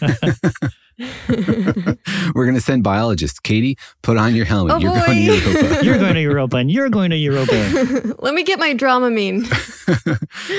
We're 2.34 2.44
going 2.44 2.56
to 2.56 2.60
send 2.60 2.82
biologists. 2.82 3.38
Katie, 3.38 3.76
put 4.02 4.16
on 4.16 4.34
your 4.34 4.44
helmet. 4.44 4.74
Oh, 4.74 4.78
you're 4.78 4.92
boy. 4.92 5.06
going 5.06 5.26
to 5.26 5.34
Europa. 5.36 5.78
you're 5.84 5.98
going 5.98 6.14
to 6.14 6.20
Europa 6.20 6.56
and 6.56 6.70
you're 6.70 6.88
going 6.88 7.10
to 7.10 7.16
Europa. 7.16 8.16
Let 8.18 8.34
me 8.34 8.42
get 8.42 8.58
my 8.58 8.74
Dramamine. 8.74 9.42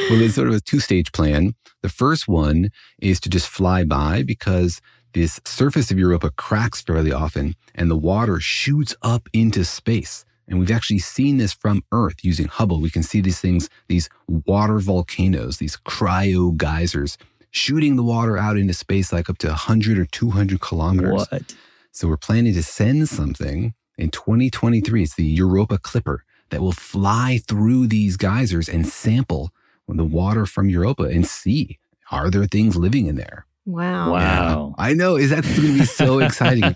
well, 0.10 0.22
it's 0.22 0.36
sort 0.36 0.48
of 0.48 0.56
a 0.56 0.62
two 0.62 0.80
stage 0.80 1.12
plan. 1.12 1.56
The 1.82 1.90
first 1.90 2.28
one 2.28 2.70
is 3.00 3.20
to 3.22 3.30
just 3.30 3.48
fly 3.48 3.84
by 3.84 4.24
because 4.24 4.82
this 5.14 5.40
surface 5.46 5.92
of 5.92 5.98
Europa 5.98 6.32
cracks 6.38 6.82
fairly 6.82 7.12
often 7.12 7.56
and 7.76 7.90
the 7.90 7.98
water 7.98 8.40
shoots 8.40 8.96
up 9.02 9.28
into 9.34 9.64
space. 9.64 10.26
And 10.48 10.60
we've 10.60 10.72
actually 10.72 11.00
seen 11.00 11.38
this 11.38 11.54
from 11.54 11.84
Earth 11.92 12.24
using 12.24 12.48
Hubble. 12.48 12.80
We 12.80 12.90
can 12.90 13.04
see 13.04 13.20
these 13.20 13.40
things, 13.40 13.70
these 13.90 14.10
water 14.28 14.80
volcanoes, 14.80 15.58
these 15.58 15.76
cryo 15.78 16.56
geysers 16.56 17.18
shooting 17.52 17.96
the 17.96 18.04
water 18.04 18.38
out 18.38 18.58
into 18.58 18.74
space 18.74 19.12
like 19.12 19.30
up 19.30 19.38
to 19.40 19.48
100 19.48 19.98
or 19.98 20.06
200 20.06 20.60
kilometers. 20.62 21.28
What? 21.32 21.56
So 21.92 22.08
we're 22.08 22.18
planning 22.18 22.54
to 22.54 22.64
send 22.64 23.10
something 23.10 23.74
in 23.98 24.12
2023. 24.12 25.04
It's 25.04 25.16
the 25.16 25.24
Europa 25.24 25.78
Clipper 25.78 26.24
that 26.50 26.62
will 26.62 26.72
fly 26.74 27.40
through 27.48 27.88
these 27.88 28.18
geysers 28.18 28.70
and 28.70 28.88
sample 28.88 29.52
the 29.88 30.04
water 30.04 30.46
from 30.46 30.70
Europa 30.70 31.04
and 31.04 31.26
see 31.26 31.80
are 32.12 32.30
there 32.30 32.46
things 32.46 32.76
living 32.76 33.08
in 33.08 33.16
there. 33.16 33.46
Wow. 33.66 34.14
Wow. 34.14 34.76
I 34.78 34.94
know. 34.94 35.16
Is 35.16 35.30
that 35.30 35.44
going 35.44 35.56
to 35.56 35.80
be 35.80 35.86
so 35.86 36.20
exciting? 36.28 36.76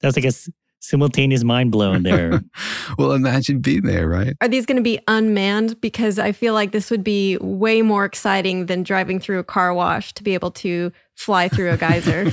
That's 0.00 0.16
like 0.16 0.24
a 0.24 0.28
s- 0.28 0.50
simultaneous 0.80 1.44
mind 1.44 1.72
blown 1.72 2.02
there. 2.02 2.40
well, 2.98 3.12
imagine 3.12 3.60
being 3.60 3.82
there, 3.82 4.08
right? 4.08 4.34
Are 4.40 4.48
these 4.48 4.66
going 4.66 4.76
to 4.76 4.82
be 4.82 4.98
unmanned? 5.08 5.80
Because 5.80 6.18
I 6.18 6.32
feel 6.32 6.54
like 6.54 6.72
this 6.72 6.90
would 6.90 7.04
be 7.04 7.36
way 7.40 7.82
more 7.82 8.04
exciting 8.04 8.66
than 8.66 8.82
driving 8.82 9.20
through 9.20 9.38
a 9.38 9.44
car 9.44 9.74
wash 9.74 10.12
to 10.14 10.22
be 10.22 10.34
able 10.34 10.50
to 10.52 10.92
fly 11.14 11.48
through 11.48 11.70
a 11.70 11.76
geyser. 11.76 12.32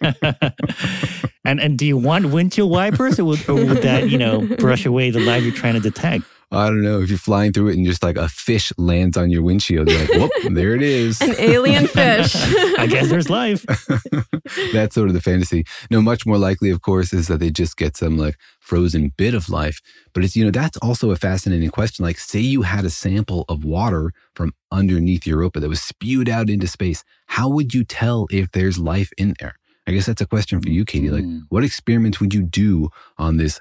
and 1.44 1.60
and 1.60 1.78
do 1.78 1.86
you 1.86 1.96
want 1.96 2.26
windshield 2.26 2.70
wipers 2.70 3.18
or 3.18 3.24
would, 3.24 3.48
or 3.48 3.54
would 3.54 3.82
that, 3.82 4.08
you 4.08 4.18
know, 4.18 4.46
brush 4.56 4.86
away 4.86 5.10
the 5.10 5.20
light 5.20 5.42
you're 5.42 5.52
trying 5.52 5.74
to 5.74 5.80
detect? 5.80 6.24
I 6.52 6.66
don't 6.66 6.82
know 6.82 7.00
if 7.00 7.08
you're 7.08 7.18
flying 7.18 7.52
through 7.52 7.68
it 7.68 7.76
and 7.76 7.86
just 7.86 8.02
like 8.02 8.16
a 8.16 8.28
fish 8.28 8.72
lands 8.76 9.16
on 9.16 9.30
your 9.30 9.42
windshield. 9.42 9.88
You're 9.88 10.00
like, 10.00 10.10
whoop, 10.10 10.32
there 10.50 10.74
it 10.74 10.82
is. 10.82 11.20
An 11.20 11.34
alien 11.38 11.86
fish. 11.86 12.34
I 12.76 12.88
guess 12.88 13.08
there's 13.08 13.30
life. 13.30 13.64
That's 14.72 14.96
sort 14.96 15.08
of 15.08 15.14
the 15.14 15.20
fantasy. 15.20 15.64
No, 15.90 16.02
much 16.02 16.26
more 16.26 16.38
likely, 16.38 16.70
of 16.70 16.82
course, 16.82 17.12
is 17.12 17.28
that 17.28 17.38
they 17.38 17.50
just 17.50 17.76
get 17.76 17.96
some 17.96 18.18
like 18.18 18.36
frozen 18.58 19.12
bit 19.16 19.34
of 19.34 19.48
life. 19.48 19.80
But 20.12 20.24
it's, 20.24 20.34
you 20.34 20.44
know, 20.44 20.50
that's 20.50 20.76
also 20.78 21.12
a 21.12 21.16
fascinating 21.16 21.70
question. 21.70 22.04
Like, 22.04 22.18
say 22.18 22.40
you 22.40 22.62
had 22.62 22.84
a 22.84 22.90
sample 22.90 23.44
of 23.48 23.64
water 23.64 24.12
from 24.34 24.52
underneath 24.72 25.26
Europa 25.26 25.60
that 25.60 25.68
was 25.68 25.80
spewed 25.80 26.28
out 26.28 26.50
into 26.50 26.66
space. 26.66 27.04
How 27.26 27.48
would 27.48 27.74
you 27.74 27.84
tell 27.84 28.26
if 28.30 28.50
there's 28.50 28.76
life 28.76 29.12
in 29.16 29.34
there? 29.38 29.54
I 29.86 29.92
guess 29.92 30.06
that's 30.06 30.20
a 30.20 30.26
question 30.26 30.60
for 30.60 30.68
you, 30.68 30.84
Katie. 30.84 31.10
Like, 31.10 31.24
hmm. 31.24 31.40
what 31.48 31.64
experiments 31.64 32.20
would 32.20 32.34
you 32.34 32.42
do 32.42 32.90
on 33.18 33.36
this 33.36 33.60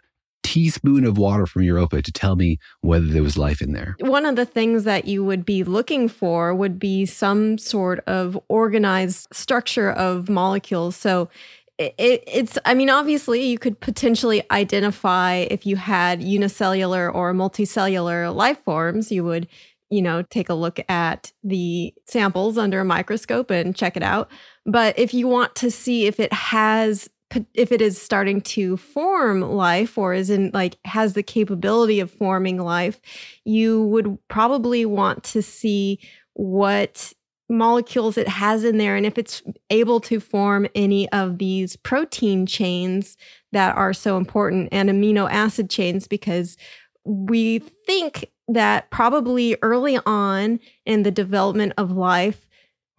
teaspoon 0.50 1.06
of 1.06 1.18
water 1.18 1.46
from 1.46 1.62
Europa 1.62 2.02
to 2.02 2.12
tell 2.12 2.36
me 2.36 2.58
whether 2.82 3.06
there 3.06 3.22
was 3.22 3.38
life 3.38 3.62
in 3.62 3.74
there? 3.74 3.96
One 4.00 4.26
of 4.26 4.36
the 4.36 4.46
things 4.46 4.84
that 4.84 5.06
you 5.06 5.24
would 5.24 5.46
be 5.46 5.64
looking 5.64 6.10
for 6.10 6.56
would 6.56 6.80
be 6.80 7.06
some 7.06 7.60
sort 7.60 8.00
of 8.08 8.40
organized 8.48 9.28
structure 9.32 9.92
of 9.92 10.28
molecules. 10.28 10.96
So 10.96 11.30
it, 11.78 12.24
it's, 12.26 12.58
I 12.66 12.74
mean, 12.74 12.90
obviously, 12.90 13.46
you 13.46 13.60
could 13.60 13.80
potentially 13.80 14.42
identify 14.50 15.36
if 15.36 15.68
you 15.68 15.76
had 15.76 16.24
unicellular 16.24 17.12
or 17.12 17.32
multicellular 17.34 18.34
life 18.34 18.62
forms, 18.64 19.12
you 19.12 19.24
would 19.24 19.48
you 19.92 20.04
know, 20.04 20.22
take 20.22 20.50
a 20.50 20.54
look 20.54 20.80
at 20.88 21.32
the 21.44 21.92
samples 22.06 22.60
under 22.60 22.80
a 22.80 22.86
microscope 22.86 23.50
and 23.50 23.76
check 23.76 23.98
it 23.98 24.04
out. 24.04 24.30
But 24.66 25.00
if 25.00 25.16
you 25.16 25.28
want 25.28 25.56
to 25.56 25.72
see 25.72 26.06
if 26.06 26.20
it 26.20 26.32
has 26.32 27.10
if 27.54 27.72
it 27.72 27.82
is 27.82 28.02
starting 28.02 28.42
to 28.42 28.78
form 28.78 29.42
life 29.42 29.98
or 29.98 30.14
is 30.14 30.30
in 30.30 30.52
like 30.54 30.78
has 30.86 31.14
the 31.14 31.24
capability 31.24 32.00
of 32.00 32.12
forming 32.12 32.58
life, 32.58 33.00
you 33.46 33.84
would 33.84 34.18
probably 34.28 34.86
want 34.86 35.24
to 35.26 35.42
see 35.42 36.00
what 36.34 37.14
molecules 37.50 38.18
it 38.18 38.28
has 38.28 38.64
in 38.64 38.78
there 38.78 38.96
and 38.96 39.08
if 39.08 39.18
it's 39.18 39.42
able 39.72 40.00
to 40.00 40.20
form 40.20 40.68
any 40.76 41.10
of 41.12 41.40
these 41.40 41.76
protein 41.78 42.46
chains 42.46 43.18
that 43.52 43.76
are 43.76 43.92
so 43.92 44.18
important 44.18 44.70
and 44.72 44.88
amino 44.88 45.30
acid 45.32 45.68
chains 45.68 46.08
because 46.08 46.58
we 47.06 47.58
think 47.88 48.30
that 48.48 48.90
probably 48.92 49.58
early 49.64 50.00
on 50.06 50.60
in 50.86 51.02
the 51.02 51.12
development 51.12 51.74
of 51.78 51.92
life 51.92 52.48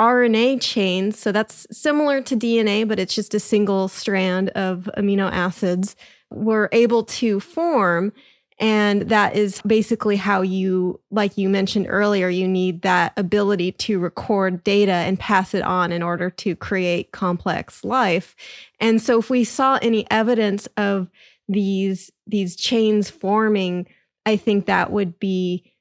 RNA 0.01 0.63
chains. 0.63 1.19
So 1.19 1.31
that's 1.31 1.67
similar 1.71 2.23
to 2.23 2.35
DNA, 2.35 2.89
but 2.89 2.99
it's 2.99 3.15
just 3.15 3.35
a 3.35 3.41
single 3.41 3.87
strand 3.87 4.49
of 4.51 4.89
amino 4.97 5.31
acids 5.31 5.95
were 6.31 6.71
able 6.73 7.05
to 7.05 7.39
form. 7.39 8.13
And 8.59 9.03
that 9.03 9.37
is 9.37 9.61
basically 9.63 10.17
how 10.17 10.41
you, 10.41 11.01
like 11.11 11.37
you 11.37 11.49
mentioned 11.51 11.87
earlier, 11.89 12.31
you 12.31 12.49
need 12.49 12.83
that 12.83 13.13
ability 13.19 13.73
to 13.73 13.99
record 13.99 14.65
data 14.65 14.93
and 14.93 15.19
pass 15.19 15.55
it 15.55 15.63
on 15.63 15.93
in 15.93 16.03
order 16.03 16.31
to 16.31 16.57
create 16.57 17.13
complex 17.13 17.85
life. 17.85 18.35
And 18.79 19.03
so 19.03 19.19
if 19.19 19.29
we 19.29 19.45
saw 19.45 19.79
any 19.83 20.11
evidence 20.11 20.67
of 20.77 21.11
these, 21.49 22.11
these 22.27 22.57
chains 22.57 23.11
forming, 23.11 23.87
I 24.25 24.37
think 24.37 24.67
that 24.67 24.93
would 24.93 25.19
be 25.19 25.73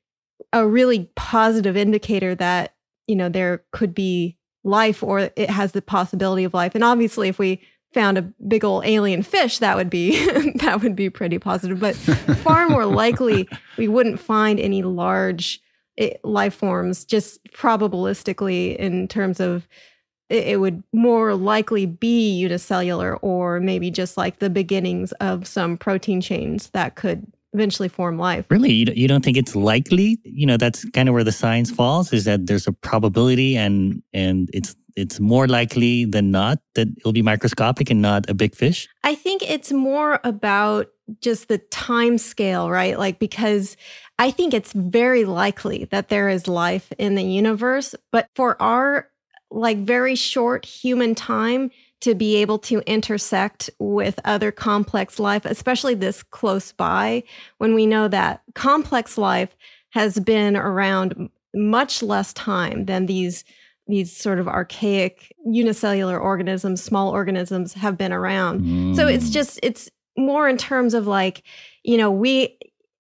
a 0.52 0.66
really 0.66 1.10
positive 1.16 1.78
indicator 1.78 2.34
that 2.36 2.74
you 3.10 3.16
know 3.16 3.28
there 3.28 3.64
could 3.72 3.94
be 3.94 4.38
life 4.64 5.02
or 5.02 5.32
it 5.36 5.50
has 5.50 5.72
the 5.72 5.82
possibility 5.82 6.44
of 6.44 6.54
life. 6.54 6.76
And 6.76 6.84
obviously 6.84 7.28
if 7.28 7.40
we 7.40 7.62
found 7.94 8.18
a 8.18 8.22
big 8.22 8.64
old 8.64 8.86
alien 8.86 9.24
fish 9.24 9.58
that 9.58 9.76
would 9.76 9.90
be 9.90 10.24
that 10.56 10.82
would 10.82 10.96
be 10.96 11.10
pretty 11.10 11.40
positive. 11.40 11.80
But 11.80 11.96
far 11.96 12.70
more 12.70 12.86
likely 12.86 13.50
we 13.78 13.88
wouldn't 13.88 14.20
find 14.20 14.60
any 14.60 14.84
large 14.84 15.60
eh, 15.98 16.14
life 16.24 16.54
forms 16.54 17.04
just 17.04 17.44
probabilistically 17.52 18.76
in 18.76 19.08
terms 19.08 19.40
of 19.40 19.68
it 20.30 20.60
would 20.60 20.84
more 20.94 21.34
likely 21.34 21.88
be 21.88 22.30
unicellular 22.34 23.18
or 23.18 23.60
maybe 23.60 23.90
just 23.90 24.16
like 24.16 24.38
the 24.38 24.50
beginnings 24.50 25.12
of 25.14 25.48
some 25.48 25.76
protein 25.76 26.22
chains 26.22 26.70
that 26.70 26.96
could 26.96 27.26
eventually 27.54 27.90
form 27.90 28.18
life. 28.18 28.46
Really? 28.50 28.72
You 28.72 29.08
don't 29.08 29.24
think 29.24 29.38
it's 29.38 29.56
likely? 29.56 30.20
You 30.24 30.46
know, 30.46 30.58
that's 30.58 30.88
kind 30.92 31.10
of 31.10 31.14
where 31.14 31.24
the 31.24 31.32
science 31.32 31.72
falls 31.72 32.14
is 32.14 32.26
that 32.26 32.46
there's 32.48 32.68
a 32.68 32.72
probability 32.72 33.58
and 33.58 34.02
and 34.14 34.50
it's 34.54 34.76
it's 34.96 35.20
more 35.20 35.48
likely 35.48 36.06
than 36.06 36.32
not 36.32 36.60
that 36.76 36.88
it'll 36.98 37.14
be 37.14 37.22
microscopic 37.22 37.90
and 37.90 38.02
not 38.02 38.30
a 38.30 38.34
big 38.34 38.56
fish? 38.56 38.88
I 39.04 39.16
think 39.16 39.42
it's 39.50 39.72
more 39.72 40.20
about 40.24 40.88
just 41.22 41.48
the 41.48 41.58
time 41.58 42.18
scale, 42.18 42.70
right? 42.70 43.00
Like 43.00 43.18
because 43.20 43.78
I 44.20 44.32
think 44.32 44.54
it's 44.54 44.74
very 44.74 45.26
likely 45.26 45.86
that 45.86 46.10
there 46.10 46.30
is 46.30 46.48
life 46.48 46.92
in 46.98 47.16
the 47.16 47.24
universe, 47.24 47.96
but 48.12 48.28
for 48.36 48.62
our 48.62 49.10
like 49.52 49.80
very 49.80 50.16
short 50.16 50.66
human 50.66 51.16
time, 51.16 51.72
to 52.02 52.16
be 52.16 52.38
able 52.38 52.58
to 52.60 52.80
intersect 52.90 53.70
with 53.80 54.20
other 54.24 54.52
complex 54.52 55.20
life, 55.20 55.46
especially 55.46 55.96
this 55.96 56.24
close 56.24 56.72
by, 56.72 57.24
when 57.58 57.74
we 57.74 57.86
know 57.86 58.08
that 58.08 58.42
complex 58.56 59.18
life 59.18 59.56
has 59.92 60.20
been 60.20 60.56
around 60.56 61.30
much 61.54 62.02
less 62.04 62.34
time 62.34 62.86
than 62.86 63.06
these 63.06 63.44
these 63.88 64.16
sort 64.16 64.38
of 64.38 64.48
archaic 64.48 65.36
unicellular 65.48 66.20
organisms, 66.20 66.82
small 66.82 67.10
organisms 67.10 67.74
have 67.74 67.98
been 67.98 68.14
around. 68.14 68.62
Mm. 68.62 68.96
So 68.96 69.08
it's 69.08 69.30
mm. 69.30 69.34
just 69.34 69.60
it's 69.64 69.90
more 70.16 70.48
in 70.48 70.58
terms 70.58 70.94
of 70.94 71.08
like, 71.08 71.42
you 71.84 71.98
know, 71.98 72.12
we 72.12 72.56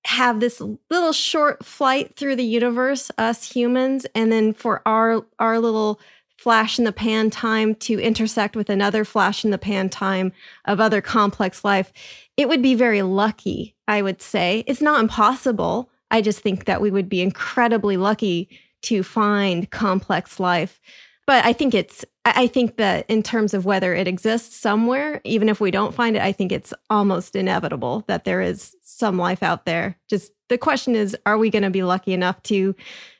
have 0.06 0.39
this 0.39 0.62
little 0.89 1.14
short 1.14 1.64
flight 1.64 2.16
through 2.16 2.36
the 2.36 2.43
universe 2.43 3.12
us 3.18 3.50
humans 3.50 4.08
and 4.16 4.32
then 4.32 4.54
for 4.54 4.82
our 4.88 5.26
our 5.38 5.60
little 5.60 6.00
flash 6.40 6.80
in 6.80 6.86
the 6.86 6.94
pan 6.94 7.30
time 7.30 7.76
to 7.76 8.00
intersect 8.00 8.56
with 8.56 8.70
another 8.70 9.04
flash 9.04 9.44
in 9.44 9.52
the 9.52 9.58
pan 9.58 9.90
time 9.90 10.32
of 10.64 10.80
other 10.80 11.02
complex 11.02 11.66
life, 11.66 11.92
it 12.38 12.48
would 12.48 12.62
be 12.62 12.76
very 12.76 13.02
lucky, 13.02 13.76
I 13.90 14.02
would 14.02 14.22
say. 14.22 14.64
It's 14.66 14.82
not 14.82 15.02
impossible. 15.02 15.90
I 16.12 16.22
just 16.22 16.40
think 16.40 16.64
that 16.64 16.80
we 16.80 16.92
would 16.92 17.10
be 17.10 17.22
incredibly 17.22 17.98
lucky 17.98 18.50
to 18.84 19.04
find 19.04 19.70
complex 19.70 20.40
life. 20.40 20.80
But 21.28 21.44
I 21.44 21.52
think 21.52 21.74
it's, 21.74 22.06
I 22.24 22.48
think 22.48 22.78
that 22.78 23.06
in 23.10 23.22
terms 23.22 23.54
of 23.54 23.66
whether 23.66 23.94
it 23.94 24.08
exists 24.08 24.56
somewhere, 24.56 25.20
even 25.26 25.50
if 25.50 25.60
we 25.60 25.72
don't 25.72 25.94
find 25.94 26.16
it, 26.16 26.22
I 26.22 26.32
think 26.32 26.54
it's 26.54 26.74
almost 26.90 27.36
inevitable 27.36 28.06
that 28.08 28.24
there 28.24 28.42
is 28.42 28.76
some 28.82 29.18
life 29.18 29.44
out 29.44 29.66
there. 29.66 30.00
Just 30.10 30.32
the 30.48 30.58
question 30.58 30.96
is, 30.96 31.18
are 31.26 31.38
we 31.38 31.50
going 31.50 31.64
to 31.64 31.70
be 31.70 31.84
lucky 31.84 32.14
enough 32.14 32.42
to 32.44 32.76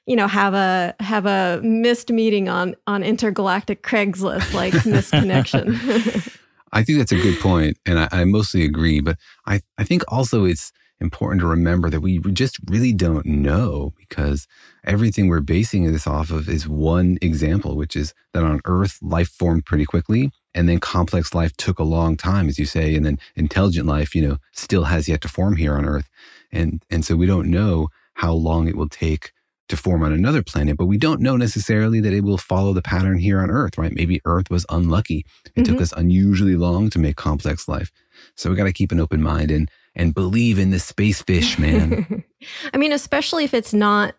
you 0.10 0.16
know 0.16 0.28
have 0.28 0.55
a 0.55 0.95
have 0.99 1.28
a 1.28 1.62
missed 1.64 2.12
meeting 2.12 2.49
on 2.49 2.76
on 2.88 3.03
intergalactic 3.03 3.84
Craigslist 3.84 4.53
like 4.53 4.74
missed 4.86 5.12
connection. 5.12 5.76
I 6.72 6.84
think 6.84 6.97
that's 6.97 7.12
a 7.12 7.22
good 7.22 7.39
point, 7.39 7.78
and 7.86 7.99
I, 7.99 8.10
I 8.12 8.24
mostly 8.26 8.66
agree. 8.66 9.01
But 9.01 9.18
I 9.45 9.62
I 9.78 9.84
think 9.84 10.03
also 10.07 10.45
it's 10.45 10.74
important 10.99 11.41
to 11.41 11.47
remember 11.47 11.91
that 11.91 12.01
we 12.01 12.20
just 12.34 12.57
really 12.68 12.91
don't 12.91 13.26
know 13.26 13.93
because 13.97 14.47
everything 14.84 15.28
we're 15.28 15.41
basing 15.41 15.89
this 15.89 16.07
off 16.07 16.32
of 16.32 16.49
is 16.49 16.68
one 16.68 17.18
example, 17.22 17.78
which 17.78 17.95
is 17.95 18.14
that 18.34 18.43
on 18.43 18.60
Earth, 18.66 18.97
life 19.01 19.30
formed 19.30 19.66
pretty 19.66 19.86
quickly. 19.86 20.32
And 20.55 20.68
then 20.68 20.80
complex 20.80 21.34
life 21.34 21.55
took 21.55 21.80
a 21.80 21.84
long 21.84 22.18
time, 22.18 22.49
as 22.49 22.60
you 22.60 22.66
say. 22.66 22.95
And 22.95 23.05
then 23.05 23.20
intelligent 23.36 23.88
life, 23.88 24.14
you 24.14 24.28
know, 24.28 24.38
still 24.51 24.86
has 24.86 25.07
yet 25.07 25.22
to 25.22 25.30
form 25.30 25.55
here 25.55 25.76
on 25.76 25.86
Earth. 25.86 26.10
And, 26.51 26.84
and 26.89 27.05
so 27.05 27.16
we 27.16 27.28
don't 27.28 27.49
know 27.49 27.89
how 28.16 28.34
long 28.34 28.68
it 28.68 28.76
will 28.76 28.89
take 28.89 29.32
to 29.70 29.78
form 29.78 30.04
on 30.04 30.12
another 30.12 30.44
planet, 30.44 30.78
but 30.78 30.86
we 30.86 30.98
don't 30.98 31.22
know 31.22 31.38
necessarily 31.38 32.00
that 32.02 32.14
it 32.14 32.24
will 32.24 32.38
follow 32.38 32.74
the 32.74 32.82
pattern 32.82 33.18
here 33.18 33.40
on 33.40 33.50
Earth, 33.50 33.78
right? 33.78 33.94
Maybe 33.94 34.22
Earth 34.26 34.50
was 34.50 34.66
unlucky. 34.70 35.26
It 35.46 35.52
mm-hmm. 35.52 35.64
took 35.64 35.82
us 35.82 35.94
unusually 35.94 36.56
long 36.56 36.90
to 36.90 37.00
make 37.00 37.16
complex 37.16 37.68
life. 37.68 37.92
So 38.36 38.50
we 38.50 38.56
got 38.56 38.66
to 38.66 38.74
keep 38.74 38.92
an 38.92 39.00
open 39.00 39.22
mind 39.22 39.52
and 39.52 39.70
and 39.96 40.14
believe 40.14 40.60
in 40.60 40.70
the 40.70 40.80
space 40.80 41.22
fish, 41.22 41.58
man. 41.58 42.24
I 42.74 42.78
mean, 42.78 42.92
especially 42.92 43.44
if 43.44 43.54
it's 43.54 43.74
not 43.74 44.16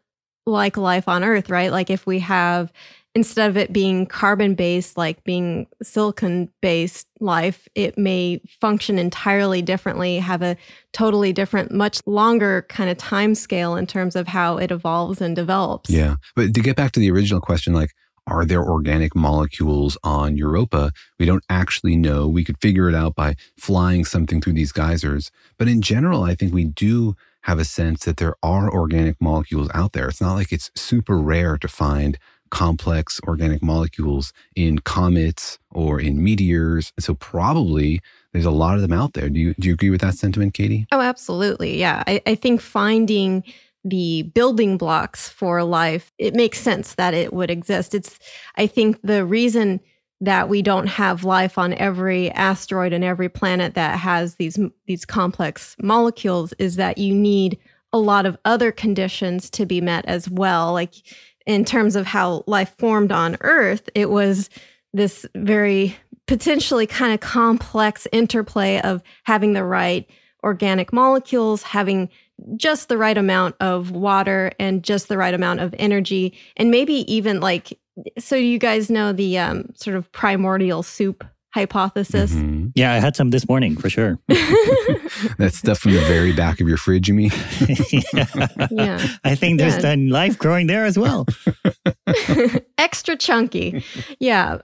like 0.47 0.77
life 0.77 1.09
on 1.09 1.25
Earth, 1.25 1.49
right? 1.49 1.71
Like 1.71 1.91
if 1.91 2.07
we 2.07 2.19
have 2.21 2.73
instead 3.15 3.51
of 3.51 3.57
it 3.57 3.73
being 3.73 4.07
carbon 4.07 4.55
based, 4.55 4.97
like 4.97 5.23
being 5.25 5.67
silicon 5.83 6.49
based 6.61 7.09
life, 7.19 7.67
it 7.75 7.99
may 7.99 8.41
function 8.61 8.99
entirely 8.99 9.63
differently, 9.63 10.19
have 10.19 10.43
a 10.43 10.57
totally 10.93 11.33
different, 11.33 11.73
much 11.73 12.01
longer 12.07 12.67
kind 12.69 12.89
of 12.91 12.97
time 12.99 13.35
scale 13.35 13.77
in 13.77 13.87
terms 13.87 14.15
of 14.15 14.29
how 14.29 14.57
it 14.59 14.71
evolves 14.71 15.21
and 15.21 15.35
develops. 15.35 15.91
Yeah. 15.91 16.17
But 16.37 16.55
to 16.55 16.61
get 16.61 16.77
back 16.77 16.93
to 16.93 17.01
the 17.01 17.11
original 17.11 17.41
question, 17.41 17.73
like, 17.73 17.91
are 18.27 18.45
there 18.45 18.63
organic 18.63 19.17
molecules 19.17 19.99
on 20.05 20.37
Europa? 20.37 20.93
We 21.19 21.27
don't 21.27 21.45
actually 21.49 21.97
know. 21.97 22.29
We 22.29 22.45
could 22.45 22.61
figure 22.61 22.89
it 22.89 22.95
out 22.95 23.17
by 23.17 23.35
flying 23.59 24.05
something 24.05 24.41
through 24.41 24.53
these 24.53 24.73
geysers. 24.73 25.33
But 25.59 25.69
in 25.69 25.83
general, 25.83 26.23
I 26.23 26.37
think 26.37 26.55
we 26.55 26.65
do 26.65 27.17
have 27.43 27.59
a 27.59 27.65
sense 27.65 28.05
that 28.05 28.19
there 28.19 28.35
are 28.43 28.71
organic 28.71 29.21
molecules 29.21 29.71
out 29.75 29.93
there. 29.93 30.09
It's 30.09 30.21
not 30.21 30.35
like 30.35 30.53
it's 30.53 30.71
super 30.77 31.19
rare 31.19 31.59
to 31.59 31.67
find 31.67 32.19
complex 32.51 33.21
organic 33.27 33.63
molecules 33.63 34.33
in 34.57 34.79
comets 34.81 35.59
or 35.71 36.01
in 36.01 36.23
meteors. 36.23 36.93
So 36.99 37.15
probably 37.15 38.01
there's 38.33 38.45
a 38.45 38.51
lot 38.51 38.75
of 38.75 38.83
them 38.83 38.93
out 38.93 39.15
there. 39.15 39.29
Do 39.29 39.41
you 39.41 39.55
do 39.55 39.69
you 39.69 39.75
agree 39.75 39.91
with 39.91 40.01
that 40.01 40.15
sentiment, 40.15 40.55
Katie? 40.55 40.87
Oh, 40.93 41.01
absolutely. 41.01 41.79
Yeah. 41.79 42.05
I, 42.07 42.23
I 42.27 42.35
think 42.35 42.61
finding 42.61 43.45
the 43.85 44.23
building 44.35 44.77
blocks 44.77 45.29
for 45.29 45.63
life, 45.65 46.13
it 46.19 46.35
makes 46.35 46.61
sense 46.61 46.95
that 46.95 47.15
it 47.15 47.33
would 47.33 47.51
exist. 47.51 47.95
It's 47.95 48.19
I 48.57 48.67
think 48.67 49.01
the 49.03 49.25
reason 49.25 49.81
that 50.21 50.49
we 50.49 50.61
don't 50.61 50.87
have 50.87 51.25
life 51.25 51.57
on 51.57 51.73
every 51.75 52.31
asteroid 52.33 52.93
and 52.93 53.03
every 53.03 53.29
planet 53.29 53.75
that 53.75 53.99
has 53.99 54.35
these 54.37 54.59
these 54.87 55.05
complex 55.05 55.77
molecules 55.83 56.53
is 56.59 56.77
that 56.77 56.99
you 56.99 57.15
need 57.15 57.59
a 57.93 57.99
lot 57.99 58.27
of 58.27 58.37
other 58.45 58.71
conditions 58.71 59.51
to 59.51 59.67
be 59.67 59.81
met 59.81 60.05
as 60.07 60.29
well 60.29 60.73
like 60.73 60.95
in 61.51 61.65
terms 61.65 61.97
of 61.97 62.07
how 62.07 62.45
life 62.47 62.75
formed 62.79 63.13
on 63.13 63.37
earth 63.41 63.89
it 63.95 64.11
was 64.11 64.49
this 64.93 65.27
very 65.35 65.97
potentially 66.27 66.87
kind 66.87 67.13
of 67.13 67.21
complex 67.21 68.07
interplay 68.13 68.81
of 68.81 69.03
having 69.25 69.53
the 69.53 69.65
right 69.65 70.09
organic 70.45 70.93
molecules 70.93 71.63
having 71.63 72.09
just 72.57 72.89
the 72.89 72.97
right 72.97 73.19
amount 73.19 73.55
of 73.61 73.91
water 73.91 74.53
and 74.59 74.83
just 74.83 75.09
the 75.09 75.19
right 75.19 75.35
amount 75.35 75.61
of 75.61 75.75
energy 75.79 76.33
and 76.57 76.71
maybe 76.71 77.13
even 77.13 77.41
like 77.41 77.79
so 78.19 78.37
you 78.37 78.59
guys 78.59 78.89
know 78.89 79.13
the 79.13 79.39
um, 79.39 79.71
sort 79.75 79.97
of 79.97 80.11
primordial 80.13 80.83
soup 80.83 81.25
hypothesis 81.53 82.33
Mm-hmm. 82.33 82.69
Yeah, 82.75 82.93
I 82.95 82.99
had 82.99 83.17
some 83.17 83.31
this 83.31 83.49
morning 83.49 83.77
for 83.77 83.91
sure. 83.91 84.19
That 85.39 85.51
stuff 85.53 85.79
from 85.81 85.93
the 85.93 86.01
very 86.07 86.33
back 86.33 86.61
of 86.61 86.69
your 86.69 86.77
fridge, 86.77 87.09
you 87.09 87.15
mean? 87.15 87.31
yeah 88.71 89.07
I 89.25 89.35
think 89.35 89.59
there's 89.59 89.75
Yeah. 89.75 89.81
then 89.81 90.09
life 90.11 90.39
growing 90.39 90.67
there 90.69 90.85
as 90.85 90.97
well. 90.99 91.27
extra 92.79 93.15
chunky 93.17 93.85
yeah 94.21 94.57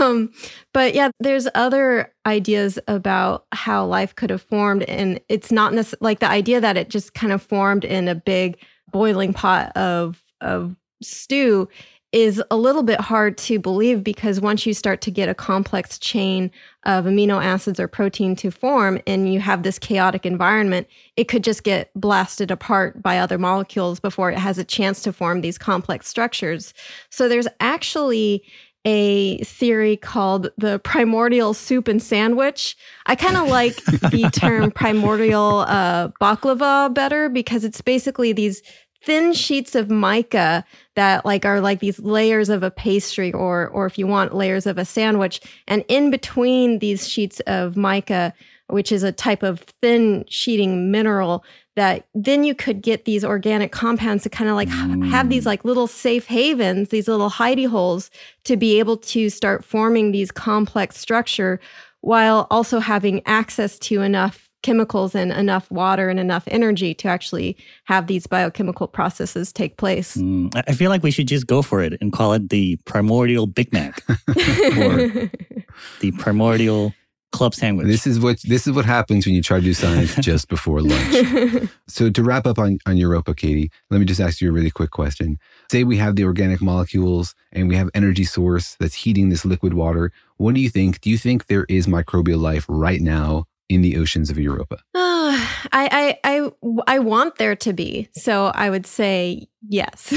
um, 0.00 0.30
but 0.72 0.94
yeah 0.94 1.10
there's 1.20 1.48
other 1.54 2.12
ideas 2.26 2.78
about 2.88 3.46
how 3.52 3.84
life 3.84 4.14
could 4.14 4.30
have 4.30 4.42
formed 4.42 4.82
and 4.84 5.20
it's 5.28 5.50
not 5.52 5.72
necess- 5.72 5.94
like 6.00 6.20
the 6.20 6.28
idea 6.28 6.60
that 6.60 6.76
it 6.76 6.88
just 6.88 7.14
kind 7.14 7.32
of 7.32 7.42
formed 7.42 7.84
in 7.84 8.08
a 8.08 8.14
big 8.14 8.56
boiling 8.90 9.32
pot 9.32 9.76
of 9.76 10.22
of 10.40 10.76
stew 11.02 11.68
is 12.14 12.40
a 12.48 12.56
little 12.56 12.84
bit 12.84 13.00
hard 13.00 13.36
to 13.36 13.58
believe 13.58 14.04
because 14.04 14.40
once 14.40 14.64
you 14.64 14.72
start 14.72 15.00
to 15.00 15.10
get 15.10 15.28
a 15.28 15.34
complex 15.34 15.98
chain 15.98 16.48
of 16.84 17.06
amino 17.06 17.44
acids 17.44 17.80
or 17.80 17.88
protein 17.88 18.36
to 18.36 18.52
form 18.52 19.00
and 19.04 19.34
you 19.34 19.40
have 19.40 19.64
this 19.64 19.80
chaotic 19.80 20.24
environment, 20.24 20.86
it 21.16 21.24
could 21.24 21.42
just 21.42 21.64
get 21.64 21.90
blasted 21.96 22.52
apart 22.52 23.02
by 23.02 23.18
other 23.18 23.36
molecules 23.36 23.98
before 23.98 24.30
it 24.30 24.38
has 24.38 24.58
a 24.58 24.64
chance 24.64 25.02
to 25.02 25.12
form 25.12 25.40
these 25.40 25.58
complex 25.58 26.06
structures. 26.06 26.72
So 27.10 27.28
there's 27.28 27.48
actually 27.58 28.44
a 28.84 29.38
theory 29.38 29.96
called 29.96 30.50
the 30.56 30.78
primordial 30.80 31.52
soup 31.52 31.88
and 31.88 32.00
sandwich. 32.00 32.76
I 33.06 33.16
kind 33.16 33.36
of 33.36 33.48
like 33.48 33.74
the 33.86 34.30
term 34.32 34.70
primordial 34.70 35.64
uh, 35.66 36.10
baklava 36.20 36.94
better 36.94 37.28
because 37.28 37.64
it's 37.64 37.80
basically 37.80 38.32
these 38.32 38.62
thin 39.02 39.32
sheets 39.32 39.74
of 39.74 39.90
mica 39.90 40.64
that 40.96 41.24
like 41.24 41.44
are 41.44 41.60
like 41.60 41.80
these 41.80 41.98
layers 41.98 42.48
of 42.48 42.62
a 42.62 42.70
pastry 42.70 43.32
or 43.32 43.68
or 43.68 43.86
if 43.86 43.98
you 43.98 44.06
want 44.06 44.34
layers 44.34 44.66
of 44.66 44.78
a 44.78 44.84
sandwich. 44.84 45.40
And 45.66 45.84
in 45.88 46.10
between 46.10 46.78
these 46.78 47.08
sheets 47.08 47.40
of 47.40 47.76
mica 47.76 48.32
which 48.68 48.90
is 48.90 49.02
a 49.02 49.12
type 49.12 49.42
of 49.42 49.60
thin 49.82 50.24
sheeting 50.28 50.90
mineral 50.90 51.44
that 51.76 52.06
then 52.14 52.44
you 52.44 52.54
could 52.54 52.82
get 52.82 53.04
these 53.04 53.24
organic 53.24 53.72
compounds 53.72 54.22
to 54.22 54.30
kind 54.30 54.48
of 54.48 54.56
like 54.56 54.68
h- 54.68 55.10
have 55.10 55.28
these 55.28 55.42
mm. 55.42 55.46
like 55.46 55.64
little 55.64 55.86
safe 55.86 56.26
havens 56.26 56.88
these 56.88 57.08
little 57.08 57.30
hidey 57.30 57.68
holes 57.68 58.10
to 58.44 58.56
be 58.56 58.78
able 58.78 58.96
to 58.96 59.28
start 59.28 59.64
forming 59.64 60.12
these 60.12 60.30
complex 60.30 60.96
structure 60.96 61.60
while 62.00 62.46
also 62.50 62.78
having 62.78 63.22
access 63.26 63.78
to 63.78 64.02
enough 64.02 64.48
chemicals 64.64 65.14
and 65.14 65.30
enough 65.30 65.70
water 65.70 66.08
and 66.08 66.18
enough 66.18 66.42
energy 66.48 66.94
to 66.94 67.06
actually 67.06 67.56
have 67.84 68.08
these 68.08 68.26
biochemical 68.26 68.88
processes 68.88 69.52
take 69.52 69.76
place. 69.76 70.16
Mm, 70.16 70.52
I- 70.56 70.64
I 70.68 70.72
feel 70.72 70.90
like 70.90 71.04
we 71.04 71.12
should 71.12 71.28
just 71.28 71.46
go 71.46 71.62
for 71.62 71.80
it 71.82 71.92
and 72.00 72.12
call 72.12 72.32
it 72.32 72.48
the 72.48 72.76
primordial 72.86 73.46
Big 73.46 73.72
Mac 73.72 74.02
or 74.28 74.34
the 76.00 76.10
primordial 76.18 76.92
club 77.32 77.52
sandwich. 77.54 77.86
This 77.88 78.06
is 78.06 78.20
what 78.20 78.40
this 78.42 78.66
is 78.66 78.72
what 78.74 78.84
happens 78.84 79.26
when 79.26 79.34
you 79.34 79.42
try 79.42 79.58
to 79.58 79.64
do 79.64 79.74
science 79.74 80.14
just 80.20 80.48
before 80.48 80.80
lunch. 80.80 81.68
So 81.88 82.08
to 82.08 82.22
wrap 82.22 82.46
up 82.46 82.58
on, 82.58 82.78
on 82.86 82.96
Europa, 82.96 83.34
Katie, 83.34 83.70
let 83.90 83.98
me 83.98 84.06
just 84.06 84.20
ask 84.20 84.40
you 84.40 84.48
a 84.48 84.52
really 84.52 84.70
quick 84.70 84.92
question. 84.92 85.38
Say 85.70 85.82
we 85.84 85.96
have 85.98 86.14
the 86.16 86.24
organic 86.24 86.62
molecules 86.62 87.34
and 87.52 87.68
we 87.68 87.74
have 87.76 87.90
energy 87.92 88.24
source 88.24 88.76
that's 88.78 88.94
heating 88.94 89.28
this 89.30 89.44
liquid 89.44 89.74
water. 89.74 90.12
What 90.36 90.54
do 90.54 90.60
you 90.60 90.70
think? 90.70 91.00
Do 91.00 91.10
you 91.10 91.18
think 91.18 91.46
there 91.46 91.66
is 91.68 91.86
microbial 91.88 92.38
life 92.40 92.64
right 92.68 93.00
now 93.00 93.46
in 93.74 93.82
the 93.82 93.96
oceans 93.96 94.30
of 94.30 94.38
Europa? 94.38 94.78
Ah, 94.94 95.66
I, 95.72 96.16
I, 96.24 96.36
I, 96.36 96.50
I 96.86 96.98
want 97.00 97.36
there 97.36 97.56
to 97.56 97.72
be. 97.72 98.08
So 98.14 98.46
I 98.54 98.70
would 98.70 98.86
say 98.86 99.48
yes, 99.68 100.12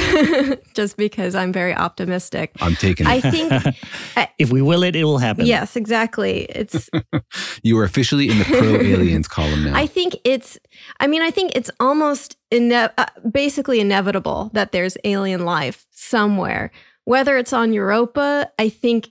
just 0.74 0.98
because 0.98 1.34
I'm 1.36 1.52
very 1.52 1.74
optimistic. 1.74 2.52
I'm 2.62 2.76
taking 2.76 3.08
it. 3.08 3.10
I 3.10 3.22
think, 3.32 3.52
I- 4.18 4.30
if 4.38 4.52
we 4.52 4.62
will 4.62 4.84
it, 4.84 4.96
it 4.96 5.04
will 5.06 5.18
happen. 5.18 5.46
yes, 5.46 5.76
exactly. 5.76 6.44
It's, 6.50 6.90
you 7.64 7.78
are 7.80 7.84
officially 7.84 8.30
in 8.30 8.38
the 8.40 8.46
pro 8.46 8.76
aliens 8.76 9.28
column 9.28 9.64
now. 9.66 9.76
I 9.76 9.88
think 9.88 10.16
it's, 10.24 10.58
I 11.00 11.08
mean, 11.08 11.22
I 11.22 11.32
think 11.32 11.52
it's 11.56 11.72
almost 11.80 12.38
ine- 12.52 12.72
uh, 12.74 12.90
basically 13.32 13.80
inevitable 13.80 14.52
that 14.54 14.72
there's 14.72 14.98
alien 15.04 15.46
life 15.46 15.86
somewhere. 15.92 16.72
Whether 17.06 17.38
it's 17.38 17.54
on 17.54 17.72
Europa, 17.74 18.52
I 18.60 18.68
think 18.70 19.08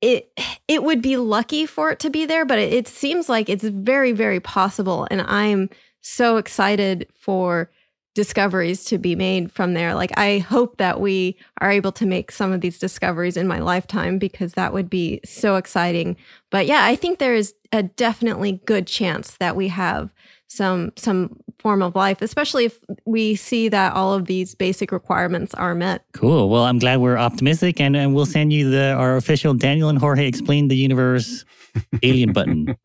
it 0.00 0.30
it 0.68 0.82
would 0.82 1.02
be 1.02 1.16
lucky 1.16 1.66
for 1.66 1.90
it 1.90 1.98
to 2.00 2.10
be 2.10 2.26
there, 2.26 2.44
but 2.44 2.58
it, 2.58 2.72
it 2.72 2.88
seems 2.88 3.28
like 3.28 3.48
it's 3.48 3.64
very, 3.64 4.12
very 4.12 4.40
possible. 4.40 5.06
And 5.10 5.22
I'm 5.22 5.70
so 6.00 6.36
excited 6.36 7.08
for 7.18 7.70
discoveries 8.14 8.84
to 8.86 8.96
be 8.96 9.14
made 9.14 9.52
from 9.52 9.74
there. 9.74 9.94
Like 9.94 10.16
I 10.18 10.38
hope 10.38 10.78
that 10.78 11.00
we 11.00 11.36
are 11.60 11.70
able 11.70 11.92
to 11.92 12.06
make 12.06 12.32
some 12.32 12.50
of 12.50 12.62
these 12.62 12.78
discoveries 12.78 13.36
in 13.36 13.46
my 13.46 13.58
lifetime 13.58 14.18
because 14.18 14.54
that 14.54 14.72
would 14.72 14.88
be 14.88 15.20
so 15.24 15.56
exciting. 15.56 16.16
But 16.50 16.66
yeah, 16.66 16.84
I 16.84 16.96
think 16.96 17.18
there 17.18 17.34
is 17.34 17.54
a 17.72 17.82
definitely 17.82 18.62
good 18.64 18.86
chance 18.86 19.36
that 19.36 19.54
we 19.54 19.68
have 19.68 20.14
some 20.48 20.92
some 20.96 21.36
form 21.58 21.82
of 21.82 21.94
life, 21.94 22.22
especially 22.22 22.66
if 22.66 22.78
we 23.04 23.34
see 23.34 23.68
that 23.68 23.92
all 23.92 24.14
of 24.14 24.26
these 24.26 24.54
basic 24.54 24.92
requirements 24.92 25.54
are 25.54 25.74
met. 25.74 26.04
Cool. 26.12 26.48
Well, 26.48 26.64
I'm 26.64 26.78
glad 26.78 27.00
we're 27.00 27.16
optimistic, 27.16 27.80
and, 27.80 27.96
and 27.96 28.14
we'll 28.14 28.26
send 28.26 28.52
you 28.52 28.70
the 28.70 28.92
our 28.92 29.16
official 29.16 29.54
Daniel 29.54 29.88
and 29.88 29.98
Jorge 29.98 30.26
explain 30.26 30.68
the 30.68 30.76
universe 30.76 31.44
alien 32.02 32.32
button 32.32 32.76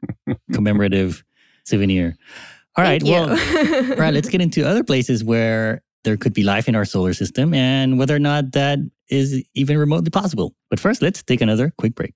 commemorative 0.53 1.23
souvenir. 1.65 2.15
All 2.77 2.83
right. 2.83 3.01
Thank 3.01 3.05
you. 3.05 3.11
Well, 3.13 3.91
all 3.91 3.97
right. 3.97 4.13
Let's 4.13 4.29
get 4.29 4.41
into 4.41 4.67
other 4.67 4.83
places 4.83 5.23
where 5.23 5.83
there 6.03 6.17
could 6.17 6.33
be 6.33 6.43
life 6.43 6.67
in 6.67 6.75
our 6.75 6.85
solar 6.85 7.13
system, 7.13 7.53
and 7.53 7.99
whether 7.99 8.15
or 8.15 8.19
not 8.19 8.53
that 8.53 8.79
is 9.09 9.43
even 9.53 9.77
remotely 9.77 10.09
possible. 10.09 10.55
But 10.69 10.79
first, 10.79 11.01
let's 11.01 11.21
take 11.21 11.41
another 11.41 11.73
quick 11.77 11.95
break. 11.95 12.15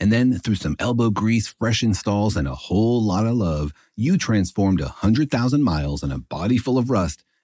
And 0.00 0.12
then 0.12 0.38
through 0.38 0.56
some 0.56 0.76
elbow 0.78 1.10
grease, 1.10 1.46
fresh 1.46 1.82
installs, 1.82 2.36
and 2.36 2.48
a 2.48 2.54
whole 2.54 3.02
lot 3.02 3.26
of 3.26 3.34
love, 3.34 3.72
you 3.96 4.18
transformed 4.18 4.80
a 4.80 4.84
100,000 4.84 5.62
miles 5.62 6.02
and 6.02 6.12
a 6.12 6.18
body 6.18 6.58
full 6.58 6.78
of 6.78 6.90
rust 6.90 7.24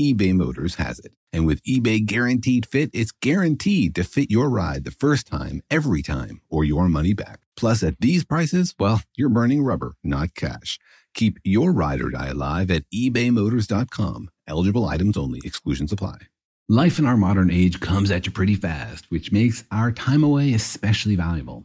eBay 0.00 0.32
Motors 0.32 0.76
has 0.76 0.98
it. 0.98 1.12
And 1.30 1.46
with 1.46 1.62
eBay 1.64 2.04
Guaranteed 2.04 2.64
Fit, 2.64 2.88
it's 2.94 3.12
guaranteed 3.12 3.94
to 3.96 4.02
fit 4.02 4.30
your 4.30 4.48
ride 4.48 4.84
the 4.84 4.90
first 4.90 5.26
time, 5.26 5.60
every 5.70 6.00
time, 6.00 6.40
or 6.48 6.64
your 6.64 6.88
money 6.88 7.12
back. 7.12 7.40
Plus, 7.54 7.82
at 7.82 8.00
these 8.00 8.24
prices, 8.24 8.74
well, 8.80 9.02
you're 9.14 9.28
burning 9.28 9.62
rubber, 9.62 9.96
not 10.02 10.34
cash. 10.34 10.78
Keep 11.12 11.38
your 11.44 11.72
ride 11.72 12.00
or 12.00 12.08
die 12.08 12.28
alive 12.28 12.70
at 12.70 12.84
ebaymotors.com. 12.94 14.30
Eligible 14.48 14.86
items 14.88 15.18
only, 15.18 15.40
exclusions 15.44 15.92
apply. 15.92 16.16
Life 16.70 16.98
in 16.98 17.04
our 17.04 17.16
modern 17.18 17.50
age 17.50 17.80
comes 17.80 18.10
at 18.10 18.24
you 18.24 18.32
pretty 18.32 18.54
fast, 18.54 19.10
which 19.10 19.32
makes 19.32 19.64
our 19.70 19.92
time 19.92 20.24
away 20.24 20.54
especially 20.54 21.16
valuable. 21.16 21.64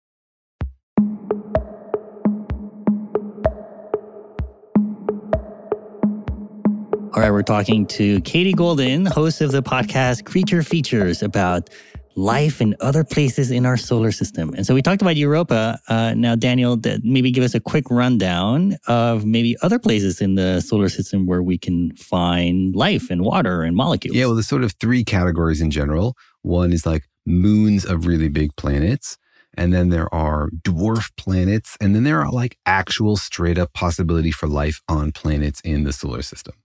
All 7.21 7.27
right, 7.27 7.33
we're 7.33 7.43
talking 7.43 7.85
to 7.85 8.19
Katie 8.21 8.51
Golden, 8.51 9.05
host 9.05 9.41
of 9.41 9.51
the 9.51 9.61
podcast 9.61 10.25
Creature 10.25 10.63
Features, 10.63 11.21
about 11.21 11.69
life 12.15 12.59
in 12.61 12.75
other 12.79 13.03
places 13.03 13.51
in 13.51 13.63
our 13.63 13.77
solar 13.77 14.11
system. 14.11 14.51
And 14.55 14.65
so 14.65 14.73
we 14.73 14.81
talked 14.81 15.03
about 15.03 15.17
Europa. 15.17 15.79
Uh, 15.87 16.15
now, 16.15 16.33
Daniel, 16.33 16.81
maybe 17.03 17.29
give 17.29 17.43
us 17.43 17.53
a 17.53 17.59
quick 17.59 17.85
rundown 17.91 18.75
of 18.87 19.23
maybe 19.23 19.55
other 19.61 19.77
places 19.77 20.19
in 20.19 20.33
the 20.33 20.61
solar 20.61 20.89
system 20.89 21.27
where 21.27 21.43
we 21.43 21.59
can 21.59 21.95
find 21.95 22.75
life 22.75 23.11
and 23.11 23.21
water 23.21 23.61
and 23.61 23.75
molecules. 23.75 24.17
Yeah, 24.17 24.25
well, 24.25 24.33
there's 24.33 24.47
sort 24.47 24.63
of 24.63 24.73
three 24.79 25.03
categories 25.03 25.61
in 25.61 25.69
general. 25.69 26.17
One 26.41 26.73
is 26.73 26.87
like 26.87 27.03
moons 27.27 27.85
of 27.85 28.07
really 28.07 28.29
big 28.29 28.55
planets. 28.55 29.19
And 29.53 29.71
then 29.71 29.89
there 29.89 30.11
are 30.11 30.49
dwarf 30.63 31.11
planets. 31.17 31.77
And 31.79 31.93
then 31.93 32.03
there 32.03 32.21
are 32.21 32.31
like 32.31 32.57
actual 32.65 33.15
straight 33.15 33.59
up 33.59 33.73
possibility 33.73 34.31
for 34.31 34.47
life 34.47 34.81
on 34.89 35.11
planets 35.11 35.61
in 35.61 35.83
the 35.83 35.93
solar 35.93 36.23
system. 36.23 36.55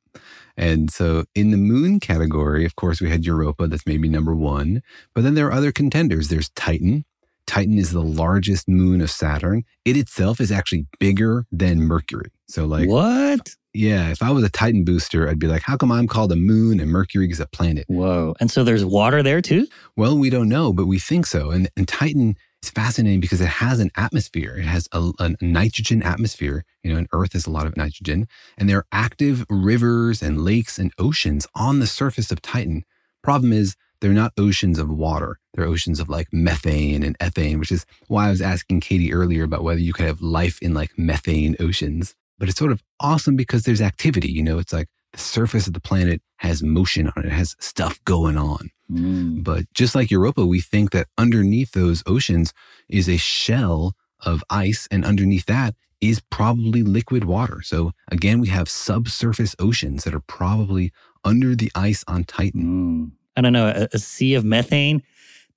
And 0.57 0.91
so 0.91 1.25
in 1.35 1.51
the 1.51 1.57
moon 1.57 2.01
category, 2.01 2.65
of 2.65 2.77
course, 2.77 3.01
we 3.01 3.11
had 3.11 3.25
Europa, 3.25 3.67
that's 3.67 3.87
maybe 3.87 4.09
number 4.09 4.35
one. 4.35 4.83
But 5.15 5.25
then 5.25 5.35
there 5.35 5.47
are 5.47 5.53
other 5.53 5.73
contenders. 5.73 6.29
There's 6.29 6.49
Titan. 6.51 7.05
Titan 7.47 7.79
is 7.79 7.93
the 7.93 8.03
largest 8.03 8.69
moon 8.69 9.01
of 9.01 9.11
Saturn. 9.11 9.65
It 9.85 9.97
itself 9.97 10.41
is 10.41 10.51
actually 10.51 10.87
bigger 10.99 11.47
than 11.53 11.83
Mercury. 11.83 12.31
So, 12.49 12.67
like, 12.67 12.89
what? 12.89 13.55
Yeah, 13.73 14.11
if 14.11 14.23
I 14.23 14.31
was 14.31 14.43
a 14.43 14.49
Titan 14.49 14.85
booster, 14.85 15.29
I'd 15.29 15.39
be 15.39 15.47
like, 15.47 15.63
how 15.63 15.77
come 15.77 15.93
I'm 15.93 16.07
called 16.07 16.33
a 16.33 16.37
moon 16.37 16.81
and 16.81 16.91
Mercury 16.91 17.31
is 17.31 17.41
a 17.41 17.47
planet? 17.47 17.85
Whoa. 17.89 18.35
And 18.41 18.51
so 18.51 18.65
there's 18.65 18.85
water 18.85 19.23
there 19.23 19.43
too? 19.43 19.67
Well, 19.97 20.17
we 20.17 20.31
don't 20.31 20.49
know, 20.49 20.73
but 20.73 20.87
we 20.87 20.99
think 20.99 21.27
so. 21.27 21.51
And, 21.51 21.71
and 21.77 21.87
Titan 21.87 22.37
it's 22.67 22.73
fascinating 22.73 23.21
because 23.21 23.41
it 23.41 23.47
has 23.47 23.79
an 23.79 23.93
atmosphere. 23.97 24.57
It 24.57 24.64
has 24.64 24.89
a, 24.91 25.12
a, 25.21 25.37
nitrogen 25.41 26.03
atmosphere. 26.03 26.64
You 26.83 26.91
know, 26.91 26.99
and 26.99 27.07
Earth 27.12 27.35
has 27.35 27.47
a 27.47 27.51
lot 27.51 27.64
of 27.64 27.77
nitrogen, 27.77 28.27
and 28.59 28.69
there 28.69 28.79
are 28.79 28.87
active 28.91 29.47
rivers 29.49 30.21
and 30.21 30.45
lakes 30.45 30.77
and 30.77 30.91
oceans 30.99 31.47
on 31.55 31.79
the 31.79 31.87
surface 31.87 32.33
of 32.33 32.43
Titan. 32.43 32.85
Problem 33.23 33.53
is, 33.53 33.77
they're 34.01 34.11
not 34.11 34.33
oceans 34.37 34.81
of 34.81 34.91
water. 34.91 35.39
They're 35.55 35.64
oceans 35.64 36.01
of 36.01 36.09
like 36.09 36.27
methane 36.33 37.05
and 37.05 37.17
ethane, 37.21 37.61
which 37.61 37.71
is 37.71 37.87
why 38.09 38.27
I 38.27 38.31
was 38.31 38.43
asking 38.43 38.81
Katie 38.81 39.12
earlier 39.12 39.45
about 39.45 39.62
whether 39.62 39.81
you 39.81 39.93
could 39.93 40.07
have 40.07 40.21
life 40.21 40.61
in 40.61 40.75
like 40.75 40.91
methane 40.99 41.55
oceans. 41.61 42.17
But 42.37 42.49
it's 42.49 42.59
sort 42.59 42.73
of 42.73 42.83
awesome 42.99 43.37
because 43.37 43.62
there's 43.62 43.81
activity. 43.81 44.33
You 44.33 44.43
know, 44.43 44.59
it's 44.59 44.73
like 44.73 44.89
the 45.17 45.23
surface 45.23 45.67
of 45.67 45.73
the 45.73 45.81
planet 45.81 46.21
has 46.37 46.62
motion 46.62 47.09
on 47.09 47.25
it, 47.25 47.27
it 47.27 47.33
has 47.33 47.57
stuff 47.59 48.03
going 48.05 48.37
on. 48.37 48.71
Mm. 48.93 49.43
But 49.43 49.73
just 49.73 49.95
like 49.95 50.11
Europa, 50.11 50.45
we 50.45 50.61
think 50.61 50.91
that 50.91 51.09
underneath 51.17 51.73
those 51.73 52.03
oceans 52.07 52.53
is 52.89 53.09
a 53.09 53.17
shell 53.17 53.95
of 54.21 54.45
ice, 54.51 54.87
and 54.91 55.05
underneath 55.05 55.47
that 55.47 55.75
is 56.01 56.21
probably 56.31 56.83
liquid 56.83 57.25
water. 57.25 57.62
So 57.62 57.93
again, 58.09 58.41
we 58.41 58.49
have 58.49 58.69
subsurface 58.69 59.57
oceans 59.59 60.05
that 60.05 60.14
are 60.14 60.21
probably 60.21 60.93
under 61.25 61.57
the 61.57 61.73
ice 61.75 62.05
on 62.07 62.25
Titan. 62.25 62.62
Mm. 62.62 63.11
I 63.37 63.41
don't 63.41 63.53
know, 63.53 63.69
a, 63.69 63.89
a, 63.93 63.99
sea 63.99 64.35
of 64.35 64.45
methane. 64.45 65.03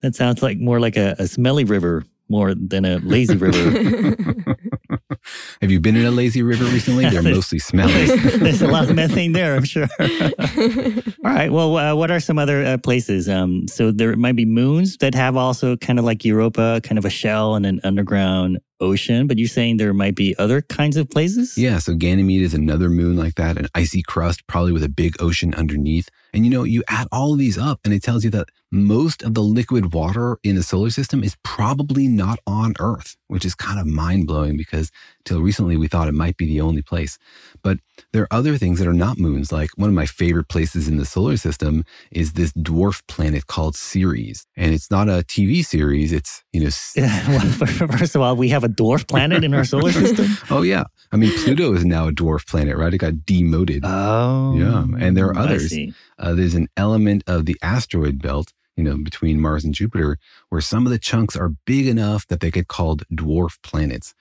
That 0.02 0.16
sounds 0.16 0.42
like 0.42 0.58
more 0.58 0.80
like 0.80 0.98
a, 0.98 1.16
a 1.20 1.28
smelly 1.28 1.64
river 1.64 2.06
more 2.30 2.54
than 2.54 2.86
a 2.86 2.98
lazy 3.00 3.36
river. 3.36 4.16
Have 5.62 5.72
you 5.72 5.80
been 5.80 5.96
in 5.96 6.06
a 6.06 6.12
lazy 6.12 6.42
river 6.42 6.64
recently? 6.66 7.10
They're 7.10 7.22
mostly 7.36 7.60
smelly. 7.60 8.06
There's 8.38 8.62
a 8.62 8.68
lot 8.68 8.90
of 8.90 8.96
methane 8.96 9.34
there, 9.34 9.56
I'm 9.56 9.66
sure. 9.66 9.88
All 10.00 10.08
right. 11.24 11.52
Well, 11.52 11.78
uh, 11.78 11.96
what 11.96 12.12
are 12.12 12.20
some 12.20 12.40
other 12.40 12.64
uh, 12.64 12.78
places? 12.78 13.28
Um, 13.28 13.68
so 13.68 13.92
there 13.92 14.16
might 14.16 14.36
be 14.36 14.46
moons 14.46 14.98
that 14.98 15.14
have 15.16 15.36
also 15.36 15.76
kind 15.76 16.00
of 16.00 16.06
like 16.06 16.24
Europa, 16.24 16.82
kind 16.84 16.98
of 16.98 17.06
a 17.06 17.10
shell 17.10 17.56
and 17.56 17.66
an 17.66 17.82
underground 17.84 18.60
ocean, 18.80 19.28
but 19.28 19.38
you're 19.38 19.48
saying 19.48 19.78
there 19.78 19.94
might 19.94 20.16
be 20.16 20.36
other 20.38 20.62
kinds 20.62 20.98
of 20.98 21.10
places? 21.10 21.58
Yeah. 21.58 21.80
So 21.80 21.96
Ganymede 21.96 22.42
is 22.42 22.54
another 22.54 22.90
moon 22.90 23.16
like 23.16 23.36
that, 23.36 23.58
an 23.58 23.68
icy 23.76 24.02
crust, 24.02 24.48
probably 24.48 24.72
with 24.72 24.84
a 24.84 24.90
big 24.90 25.22
ocean 25.22 25.54
underneath. 25.54 26.10
And 26.34 26.46
you 26.46 26.52
know, 26.52 26.64
you 26.64 26.84
add 26.88 27.08
all 27.12 27.34
of 27.34 27.40
these 27.40 27.58
up 27.58 27.80
and 27.84 27.94
it 27.94 28.04
tells 28.04 28.24
you 28.24 28.30
that 28.32 28.50
most 28.72 29.24
of 29.24 29.34
the 29.34 29.42
liquid 29.42 29.94
water 29.94 30.38
in 30.44 30.56
the 30.56 30.64
solar 30.64 30.92
system 30.92 31.24
is 31.24 31.36
probably 31.44 32.08
not 32.08 32.40
on 32.46 32.74
Earth, 32.80 33.18
which 33.28 33.46
is 33.46 33.56
kind 33.56 33.80
of 33.80 33.88
mind 33.88 34.28
blowing 34.28 34.56
because 34.56 34.92
till 35.26 35.42
recently 35.42 35.76
we 35.76 35.88
thought 35.88 36.08
it 36.08 36.14
might 36.14 36.38
be 36.38 36.46
the 36.46 36.62
only 36.62 36.82
place. 36.82 37.18
But 37.64 37.80
there 38.14 38.24
are 38.24 38.34
other 38.34 38.58
things 38.58 38.80
that 38.80 38.88
are 38.88 38.94
not 38.94 39.18
moons. 39.18 39.52
Like 39.52 39.70
one 39.76 39.90
of 39.90 39.96
my 39.96 40.06
favorite 40.06 40.48
places 40.48 40.88
in 40.88 40.98
the 40.98 41.06
solar 41.06 41.38
system 41.38 41.84
is 42.12 42.34
this 42.34 42.52
dwarf 42.54 43.06
planet 43.08 43.48
called 43.48 43.76
Ceres. 43.76 44.46
And 44.56 44.74
it's 44.74 44.92
not 44.92 45.08
a 45.08 45.24
TV 45.24 45.64
series. 45.64 46.12
It's, 46.12 46.44
you 46.54 46.62
know, 46.62 46.70
well, 46.98 47.40
first 47.98 48.16
of 48.16 48.22
all, 48.22 48.36
we 48.36 48.50
have 48.50 48.64
a 48.64 48.70
dwarf 48.70 49.08
planet 49.08 49.44
in 49.44 49.54
our 49.54 49.66
solar 49.66 49.92
system. 50.04 50.28
oh, 50.50 50.62
yeah. 50.62 50.84
I 51.12 51.18
mean, 51.18 51.32
Pluto 51.44 51.74
is 51.74 51.86
now 51.86 52.08
a 52.08 52.12
dwarf 52.12 52.46
planet, 52.48 52.78
right? 52.78 52.94
It 52.94 53.00
got 53.00 53.26
demoted. 53.26 53.84
Oh. 53.86 54.56
Yeah. 54.58 54.86
And 55.00 55.18
there 55.18 55.28
are 55.28 55.38
others. 55.38 55.74
Uh, 56.18 56.34
there's 56.34 56.56
an 56.56 56.68
element 56.78 57.24
of 57.28 57.46
the 57.46 57.58
asteroid 57.62 58.22
belt, 58.22 58.54
you 58.76 58.84
know, 58.84 58.98
between 58.98 59.40
Mars 59.42 59.64
and 59.66 59.74
Jupiter, 59.74 60.18
where 60.50 60.62
some 60.62 60.86
of 60.86 60.92
the 60.92 61.00
chunks 61.00 61.36
are 61.36 61.50
big 61.66 61.88
enough 61.88 62.28
that 62.28 62.40
they 62.40 62.52
get 62.52 62.68
called 62.68 63.04
dwarf 63.12 63.58
planets. 63.64 64.14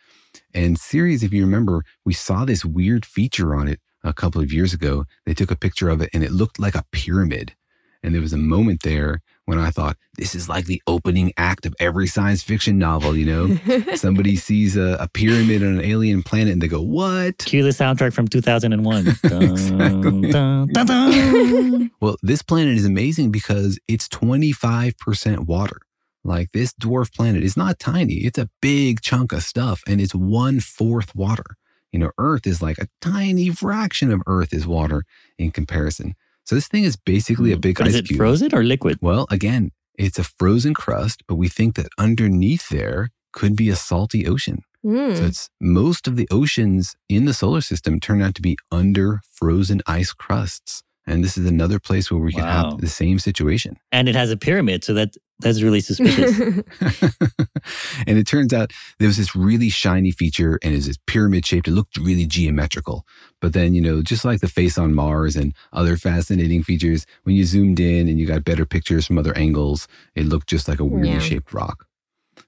And 0.54 0.78
Ceres, 0.78 1.22
if 1.22 1.32
you 1.32 1.44
remember, 1.44 1.82
we 2.04 2.14
saw 2.14 2.44
this 2.44 2.64
weird 2.64 3.04
feature 3.04 3.54
on 3.54 3.68
it 3.68 3.80
a 4.02 4.12
couple 4.12 4.40
of 4.40 4.52
years 4.52 4.72
ago. 4.72 5.04
They 5.26 5.34
took 5.34 5.50
a 5.50 5.56
picture 5.56 5.88
of 5.88 6.00
it 6.00 6.10
and 6.12 6.22
it 6.22 6.32
looked 6.32 6.58
like 6.58 6.74
a 6.74 6.84
pyramid. 6.92 7.54
And 8.02 8.14
there 8.14 8.22
was 8.22 8.32
a 8.32 8.38
moment 8.38 8.82
there 8.84 9.20
when 9.44 9.58
I 9.58 9.70
thought, 9.70 9.96
this 10.16 10.34
is 10.34 10.48
like 10.48 10.66
the 10.66 10.80
opening 10.86 11.32
act 11.36 11.66
of 11.66 11.74
every 11.80 12.06
science 12.06 12.42
fiction 12.42 12.78
novel, 12.78 13.16
you 13.16 13.24
know? 13.24 13.94
Somebody 13.96 14.36
sees 14.36 14.76
a, 14.76 14.96
a, 15.00 15.08
pyramid 15.08 15.62
on 15.62 15.78
an 15.78 15.84
alien 15.84 16.22
planet 16.22 16.52
and 16.52 16.62
they 16.62 16.68
go, 16.68 16.80
what? 16.80 17.38
Cue 17.38 17.62
the 17.62 17.70
soundtrack 17.70 18.12
from 18.12 18.28
2001. 18.28 19.08
exactly. 19.08 20.30
Dun, 20.30 20.68
dun, 20.68 20.86
dun, 20.86 21.90
well, 22.00 22.16
this 22.22 22.42
planet 22.42 22.76
is 22.76 22.84
amazing 22.84 23.32
because 23.32 23.80
it's 23.88 24.06
25% 24.08 25.46
water. 25.46 25.80
Like 26.24 26.52
this 26.52 26.72
dwarf 26.74 27.12
planet 27.14 27.42
is 27.42 27.56
not 27.56 27.78
tiny. 27.78 28.14
It's 28.26 28.38
a 28.38 28.50
big 28.60 29.00
chunk 29.00 29.32
of 29.32 29.42
stuff 29.42 29.82
and 29.86 30.00
it's 30.00 30.14
one 30.14 30.60
fourth 30.60 31.14
water. 31.14 31.56
You 31.92 31.98
know, 32.00 32.10
Earth 32.18 32.46
is 32.46 32.60
like 32.60 32.78
a 32.78 32.88
tiny 33.00 33.48
fraction 33.50 34.12
of 34.12 34.20
Earth 34.26 34.52
is 34.52 34.66
water 34.66 35.04
in 35.38 35.50
comparison. 35.52 36.14
So 36.44 36.54
this 36.54 36.68
thing 36.68 36.84
is 36.84 36.96
basically 36.96 37.52
a 37.52 37.56
big 37.56 37.78
But 37.78 37.88
ice 37.88 37.94
is 37.94 38.00
it 38.00 38.06
cube. 38.08 38.18
frozen 38.18 38.54
or 38.54 38.62
liquid? 38.64 38.98
Well, 39.00 39.26
again, 39.30 39.70
it's 39.98 40.18
a 40.18 40.24
frozen 40.24 40.74
crust, 40.74 41.22
but 41.26 41.36
we 41.36 41.48
think 41.48 41.76
that 41.76 41.88
underneath 41.98 42.68
there 42.68 43.10
could 43.32 43.56
be 43.56 43.68
a 43.70 43.76
salty 43.76 44.26
ocean. 44.26 44.62
So 44.84 44.88
Mm. 44.90 45.28
it's 45.28 45.50
most 45.60 46.06
of 46.06 46.16
the 46.16 46.28
oceans 46.30 46.94
in 47.08 47.24
the 47.24 47.34
solar 47.34 47.60
system 47.60 47.98
turn 48.00 48.22
out 48.22 48.34
to 48.36 48.42
be 48.42 48.56
under 48.70 49.20
frozen 49.32 49.82
ice 49.86 50.12
crusts. 50.12 50.82
And 51.08 51.24
this 51.24 51.36
is 51.38 51.46
another 51.48 51.78
place 51.78 52.10
where 52.10 52.20
we 52.20 52.32
could 52.32 52.44
Wow. 52.44 52.70
have 52.72 52.80
the 52.80 52.88
same 52.88 53.18
situation. 53.18 53.76
And 53.92 54.08
it 54.08 54.14
has 54.14 54.30
a 54.30 54.36
pyramid, 54.36 54.84
so 54.84 54.94
that 54.94 55.16
that's 55.40 55.62
really 55.62 55.80
suspicious. 55.80 56.38
and 58.06 58.18
it 58.18 58.26
turns 58.26 58.52
out 58.52 58.72
there 58.98 59.06
was 59.08 59.16
this 59.16 59.34
really 59.36 59.68
shiny 59.68 60.10
feature 60.10 60.58
and 60.62 60.74
it's 60.74 60.86
this 60.86 60.98
pyramid 61.06 61.46
shaped. 61.46 61.68
It 61.68 61.72
looked 61.72 61.96
really 61.96 62.26
geometrical. 62.26 63.06
But 63.40 63.52
then, 63.52 63.74
you 63.74 63.80
know, 63.80 64.02
just 64.02 64.24
like 64.24 64.40
the 64.40 64.48
face 64.48 64.76
on 64.78 64.94
Mars 64.94 65.36
and 65.36 65.54
other 65.72 65.96
fascinating 65.96 66.62
features, 66.62 67.06
when 67.22 67.36
you 67.36 67.44
zoomed 67.44 67.78
in 67.80 68.08
and 68.08 68.18
you 68.18 68.26
got 68.26 68.44
better 68.44 68.66
pictures 68.66 69.06
from 69.06 69.16
other 69.18 69.36
angles, 69.36 69.86
it 70.14 70.26
looked 70.26 70.48
just 70.48 70.66
like 70.68 70.80
a 70.80 70.84
weirdly 70.84 71.12
Yeah. 71.12 71.18
shaped 71.20 71.52
rock. 71.52 71.86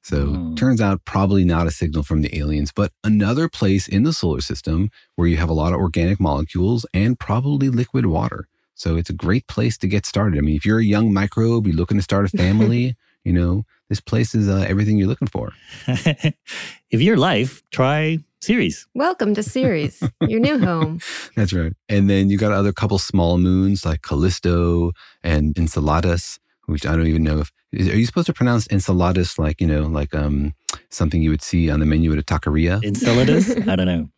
So 0.02 0.54
turns 0.56 0.80
out 0.80 1.04
probably 1.04 1.44
not 1.44 1.66
a 1.66 1.70
signal 1.70 2.02
from 2.02 2.22
the 2.22 2.36
aliens, 2.38 2.72
but 2.74 2.92
another 3.04 3.48
place 3.48 3.86
in 3.86 4.02
the 4.02 4.12
solar 4.12 4.40
system 4.40 4.90
where 5.14 5.28
you 5.28 5.36
have 5.36 5.50
a 5.50 5.54
lot 5.54 5.72
of 5.72 5.78
organic 5.78 6.18
molecules 6.18 6.86
and 6.94 7.18
probably 7.18 7.68
liquid 7.68 8.06
water. 8.06 8.46
So 8.74 8.96
it's 8.96 9.10
a 9.10 9.14
great 9.14 9.46
place 9.46 9.76
to 9.78 9.86
get 9.86 10.06
started. 10.06 10.38
I 10.38 10.40
mean, 10.40 10.56
if 10.56 10.64
you're 10.64 10.78
a 10.78 10.84
young 10.84 11.12
microbe, 11.12 11.66
you're 11.66 11.76
looking 11.76 11.98
to 11.98 12.02
start 12.02 12.24
a 12.24 12.36
family, 12.36 12.96
you 13.24 13.32
know, 13.32 13.64
this 13.90 14.00
place 14.00 14.34
is 14.34 14.48
uh, 14.48 14.64
everything 14.66 14.96
you're 14.96 15.08
looking 15.08 15.28
for. 15.28 15.52
if 15.86 17.00
your 17.00 17.16
life, 17.16 17.62
try 17.70 18.20
Ceres. 18.40 18.86
Welcome 18.94 19.34
to 19.34 19.42
Ceres, 19.42 20.02
your 20.26 20.40
new 20.40 20.58
home. 20.58 21.00
That's 21.36 21.52
right. 21.52 21.74
And 21.90 22.08
then 22.08 22.30
you 22.30 22.38
got 22.38 22.52
other 22.52 22.72
couple 22.72 22.98
small 22.98 23.36
moons 23.36 23.84
like 23.84 24.00
Callisto 24.00 24.92
and 25.22 25.54
Enceladus, 25.58 26.38
which 26.70 26.86
I 26.86 26.96
don't 26.96 27.06
even 27.06 27.22
know 27.22 27.40
if 27.40 27.52
is- 27.72 27.88
are 27.88 27.96
you 27.98 28.06
supposed 28.06 28.26
to 28.26 28.32
pronounce 28.32 28.66
Enceladus 28.70 29.38
like 29.38 29.60
you 29.60 29.66
know 29.66 29.82
like 29.82 30.14
um 30.14 30.54
something 30.90 31.22
you 31.22 31.30
would 31.30 31.42
see 31.42 31.70
on 31.70 31.80
the 31.80 31.86
menu 31.86 32.12
at 32.12 32.18
a 32.18 32.22
taqueria? 32.22 32.82
Enceladus? 32.84 33.50
I 33.68 33.76
don't 33.76 33.86
know. 33.86 34.08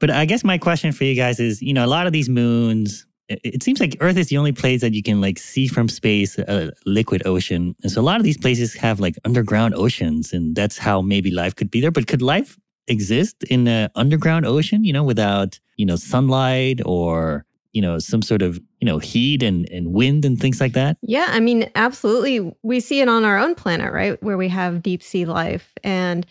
But 0.00 0.10
I 0.10 0.24
guess 0.26 0.44
my 0.44 0.58
question 0.58 0.92
for 0.92 1.04
you 1.04 1.14
guys 1.16 1.40
is, 1.40 1.60
you 1.60 1.72
know, 1.74 1.84
a 1.84 1.88
lot 1.88 2.06
of 2.06 2.12
these 2.12 2.28
moons, 2.28 3.04
it, 3.28 3.40
it 3.42 3.62
seems 3.64 3.80
like 3.80 3.96
Earth 4.00 4.16
is 4.16 4.28
the 4.28 4.36
only 4.38 4.52
place 4.52 4.80
that 4.80 4.94
you 4.94 5.02
can 5.02 5.20
like 5.20 5.38
see 5.38 5.66
from 5.66 5.88
space 5.88 6.38
a 6.38 6.70
liquid 6.86 7.26
ocean. 7.26 7.74
And 7.82 7.90
so 7.90 8.00
a 8.00 8.02
lot 8.02 8.18
of 8.20 8.24
these 8.24 8.38
places 8.38 8.74
have 8.74 9.00
like 9.00 9.16
underground 9.24 9.74
oceans, 9.74 10.32
and 10.32 10.54
that's 10.54 10.78
how 10.78 11.02
maybe 11.02 11.30
life 11.32 11.56
could 11.56 11.70
be 11.70 11.80
there. 11.80 11.90
But 11.90 12.06
could 12.06 12.22
life 12.22 12.56
exist 12.86 13.42
in 13.50 13.66
an 13.68 13.90
underground 13.96 14.46
ocean, 14.46 14.84
you 14.84 14.92
know, 14.92 15.02
without, 15.02 15.58
you 15.76 15.84
know, 15.84 15.96
sunlight 15.96 16.80
or, 16.86 17.44
you 17.72 17.82
know, 17.82 17.98
some 17.98 18.22
sort 18.22 18.42
of, 18.42 18.58
you 18.80 18.86
know, 18.86 18.98
heat 18.98 19.42
and, 19.42 19.68
and 19.70 19.92
wind 19.92 20.24
and 20.24 20.40
things 20.40 20.60
like 20.60 20.72
that? 20.72 20.96
Yeah, 21.02 21.26
I 21.28 21.40
mean, 21.40 21.70
absolutely. 21.74 22.52
We 22.62 22.80
see 22.80 23.00
it 23.00 23.08
on 23.08 23.24
our 23.24 23.38
own 23.38 23.54
planet, 23.54 23.92
right? 23.92 24.22
Where 24.22 24.36
we 24.36 24.48
have 24.48 24.82
deep 24.82 25.02
sea 25.02 25.24
life. 25.24 25.72
And 25.84 26.26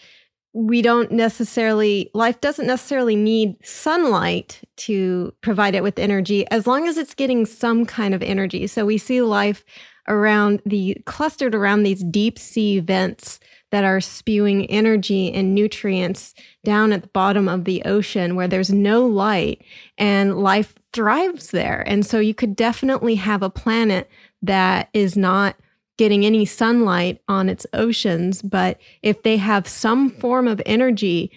we 0.54 0.82
don't 0.82 1.12
necessarily, 1.12 2.10
life 2.14 2.42
doesn't 2.42 2.66
necessarily 2.66 3.16
need 3.16 3.56
sunlight 3.64 4.62
to 4.78 5.34
provide 5.42 5.76
it 5.76 5.84
with 5.84 6.00
energy 6.00 6.50
as 6.50 6.66
long 6.66 6.88
as 6.88 6.98
it's 6.98 7.14
getting 7.14 7.46
some 7.46 7.86
kind 7.86 8.16
of 8.16 8.24
energy. 8.24 8.66
So 8.66 8.86
we 8.86 8.98
see 8.98 9.22
life 9.22 9.64
around 10.08 10.62
the 10.66 10.98
clustered 11.06 11.54
around 11.54 11.84
these 11.84 12.04
deep 12.04 12.40
sea 12.40 12.80
vents 12.80 13.40
that 13.72 13.84
are 13.84 14.00
spewing 14.00 14.66
energy 14.68 15.32
and 15.32 15.54
nutrients 15.54 16.34
down 16.64 16.94
at 16.94 17.02
the 17.02 17.10
bottom 17.10 17.50
of 17.50 17.66
the 17.66 17.84
ocean 17.84 18.36
where 18.36 18.48
there's 18.48 18.72
no 18.72 19.06
light 19.06 19.62
and 19.98 20.40
life 20.40 20.76
thrives 20.98 21.52
there. 21.52 21.84
And 21.86 22.04
so 22.04 22.18
you 22.20 22.34
could 22.34 22.56
definitely 22.56 23.14
have 23.14 23.44
a 23.44 23.52
planet 23.52 24.10
that 24.42 24.90
is 24.94 25.16
not 25.16 25.56
getting 25.98 26.26
any 26.26 26.44
sunlight 26.44 27.22
on 27.28 27.50
its 27.50 27.68
oceans, 27.74 28.42
but 28.42 28.80
if 29.04 29.22
they 29.22 29.38
have 29.38 29.68
some 29.68 30.10
form 30.10 30.48
of 30.48 30.60
energy 30.66 31.32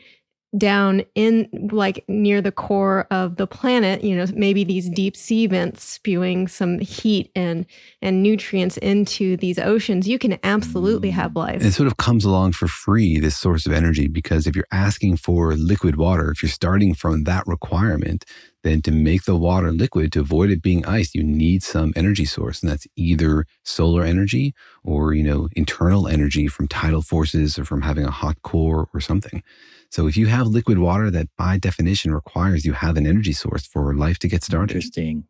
down 0.58 1.02
in 1.14 1.48
like 1.70 2.04
near 2.08 2.42
the 2.42 2.52
core 2.52 3.06
of 3.10 3.36
the 3.36 3.46
planet 3.46 4.02
you 4.02 4.16
know 4.16 4.26
maybe 4.34 4.64
these 4.64 4.88
deep 4.90 5.16
sea 5.16 5.46
vents 5.46 5.84
spewing 5.84 6.48
some 6.48 6.78
heat 6.80 7.30
and 7.36 7.64
and 8.02 8.22
nutrients 8.22 8.76
into 8.78 9.36
these 9.36 9.58
oceans 9.58 10.08
you 10.08 10.18
can 10.18 10.38
absolutely 10.42 11.10
mm. 11.10 11.14
have 11.14 11.36
life 11.36 11.56
And 11.56 11.66
it 11.66 11.72
sort 11.72 11.86
of 11.86 11.96
comes 11.96 12.24
along 12.24 12.52
for 12.52 12.68
free, 12.68 13.18
this 13.18 13.36
source 13.36 13.66
of 13.66 13.72
energy, 13.72 14.08
because 14.08 14.46
if 14.46 14.56
you're 14.56 14.66
asking 14.72 15.16
for 15.18 15.54
liquid 15.54 15.96
water, 15.96 16.30
if 16.30 16.42
you're 16.42 16.50
starting 16.50 16.94
from 16.94 17.24
that 17.24 17.46
requirement, 17.46 18.24
then 18.62 18.82
to 18.82 18.90
make 18.90 19.24
the 19.24 19.36
water 19.36 19.72
liquid, 19.72 20.12
to 20.12 20.20
avoid 20.20 20.50
it 20.50 20.62
being 20.62 20.84
ice, 20.86 21.14
you 21.14 21.22
need 21.22 21.62
some 21.62 21.92
energy 21.96 22.24
source. 22.24 22.62
And 22.62 22.70
that's 22.70 22.86
either 22.96 23.46
solar 23.62 24.02
energy 24.02 24.54
or, 24.84 25.14
you 25.14 25.22
know, 25.22 25.48
internal 25.56 26.08
energy 26.08 26.46
from 26.46 26.68
tidal 26.68 27.02
forces 27.02 27.58
or 27.58 27.64
from 27.64 27.82
having 27.82 28.04
a 28.04 28.10
hot 28.10 28.42
core 28.42 28.88
or 28.92 29.00
something. 29.00 29.42
So 29.90 30.06
if 30.06 30.16
you 30.16 30.26
have 30.26 30.46
liquid 30.46 30.78
water, 30.78 31.10
that 31.10 31.28
by 31.36 31.58
definition 31.58 32.14
requires 32.14 32.64
you 32.64 32.72
have 32.74 32.96
an 32.96 33.06
energy 33.06 33.32
source 33.32 33.66
for 33.66 33.94
life 33.94 34.18
to 34.20 34.28
get 34.28 34.44
started. 34.44 34.76
Interesting. 34.76 35.24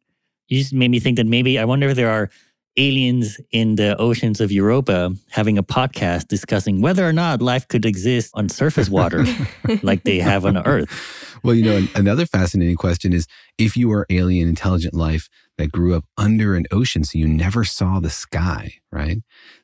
You 0.48 0.58
just 0.58 0.74
made 0.74 0.90
me 0.90 1.00
think 1.00 1.16
that 1.16 1.26
maybe 1.26 1.58
I 1.58 1.64
wonder 1.64 1.88
if 1.88 1.96
there 1.96 2.11
are 2.11 2.30
aliens 2.76 3.40
in 3.50 3.76
the 3.76 3.96
oceans 3.96 4.40
of 4.40 4.52
Europa 4.52 5.12
having 5.30 5.58
a 5.58 5.62
podcast 5.62 6.28
discussing 6.28 6.80
whether 6.80 7.06
or 7.06 7.12
not 7.12 7.42
life 7.42 7.66
could 7.68 7.84
exist 7.84 8.30
on 8.34 8.48
surface 8.48 8.88
water 8.88 9.24
like 9.82 10.04
they 10.04 10.18
have 10.18 10.44
on 10.44 10.56
Earth. 10.56 10.88
Well, 11.42 11.54
you 11.54 11.64
know, 11.64 11.86
another 11.94 12.26
fascinating 12.26 12.76
question 12.76 13.12
is 13.12 13.26
if 13.58 13.76
you 13.76 13.90
are 13.92 14.06
alien 14.11 14.48
intelligent 14.48 14.94
life 14.94 15.28
that 15.61 15.72
grew 15.72 15.94
up 15.94 16.06
under 16.16 16.54
an 16.54 16.64
ocean, 16.70 17.04
so 17.04 17.18
you 17.18 17.28
never 17.28 17.64
saw 17.64 18.00
the 18.00 18.08
sky, 18.08 18.74
right? 18.90 19.18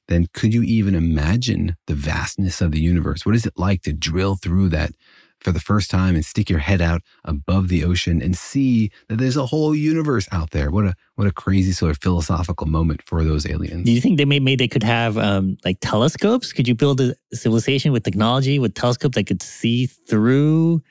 Then 0.09 0.27
could 0.35 0.53
you 0.53 0.63
even 0.63 0.95
imagine 0.95 1.77
the 1.87 1.95
vastness 1.95 2.61
of 2.61 2.71
the 2.71 2.81
universe? 2.81 3.25
What 3.25 3.35
is 3.35 3.47
it 3.47 3.55
like 3.57 3.81
to 3.83 3.95
drill 3.95 4.37
through 4.37 4.69
that 4.71 4.93
for 5.41 5.53
the 5.53 5.61
first 5.61 5.91
time 5.91 6.15
and 6.15 6.25
stick 6.25 6.51
your 6.51 6.59
head 6.59 6.83
out 6.83 7.01
above 7.25 7.69
the 7.69 7.83
ocean 7.83 8.21
and 8.21 8.37
see 8.37 8.91
that 9.09 9.17
there's 9.17 9.39
a 9.39 9.47
whole 9.47 9.75
universe 9.75 10.29
out 10.33 10.51
there? 10.51 10.71
What 10.71 10.85
a 10.85 10.95
what 11.15 11.27
a 11.27 11.33
crazy 11.33 11.73
sort 11.73 11.93
of 11.93 11.99
philosophical 11.99 12.67
moment 12.67 13.03
for 13.07 13.25
those 13.25 13.49
aliens. 13.49 13.87
Do 13.87 13.93
you 13.93 14.03
think 14.03 14.19
they 14.19 14.27
may, 14.27 14.39
maybe 14.39 14.65
they 14.65 14.69
could 14.69 14.83
have 14.83 15.17
um, 15.17 15.57
like 15.65 15.79
telescopes? 15.81 16.53
Could 16.53 16.69
you 16.69 16.75
build 16.75 17.01
a 17.01 17.17
civilization 17.33 17.91
with 17.91 18.05
technology 18.05 18.59
with 18.59 18.75
telescopes 18.75 19.15
that 19.15 19.27
could 19.27 19.43
see 19.43 19.87
through 19.87 20.83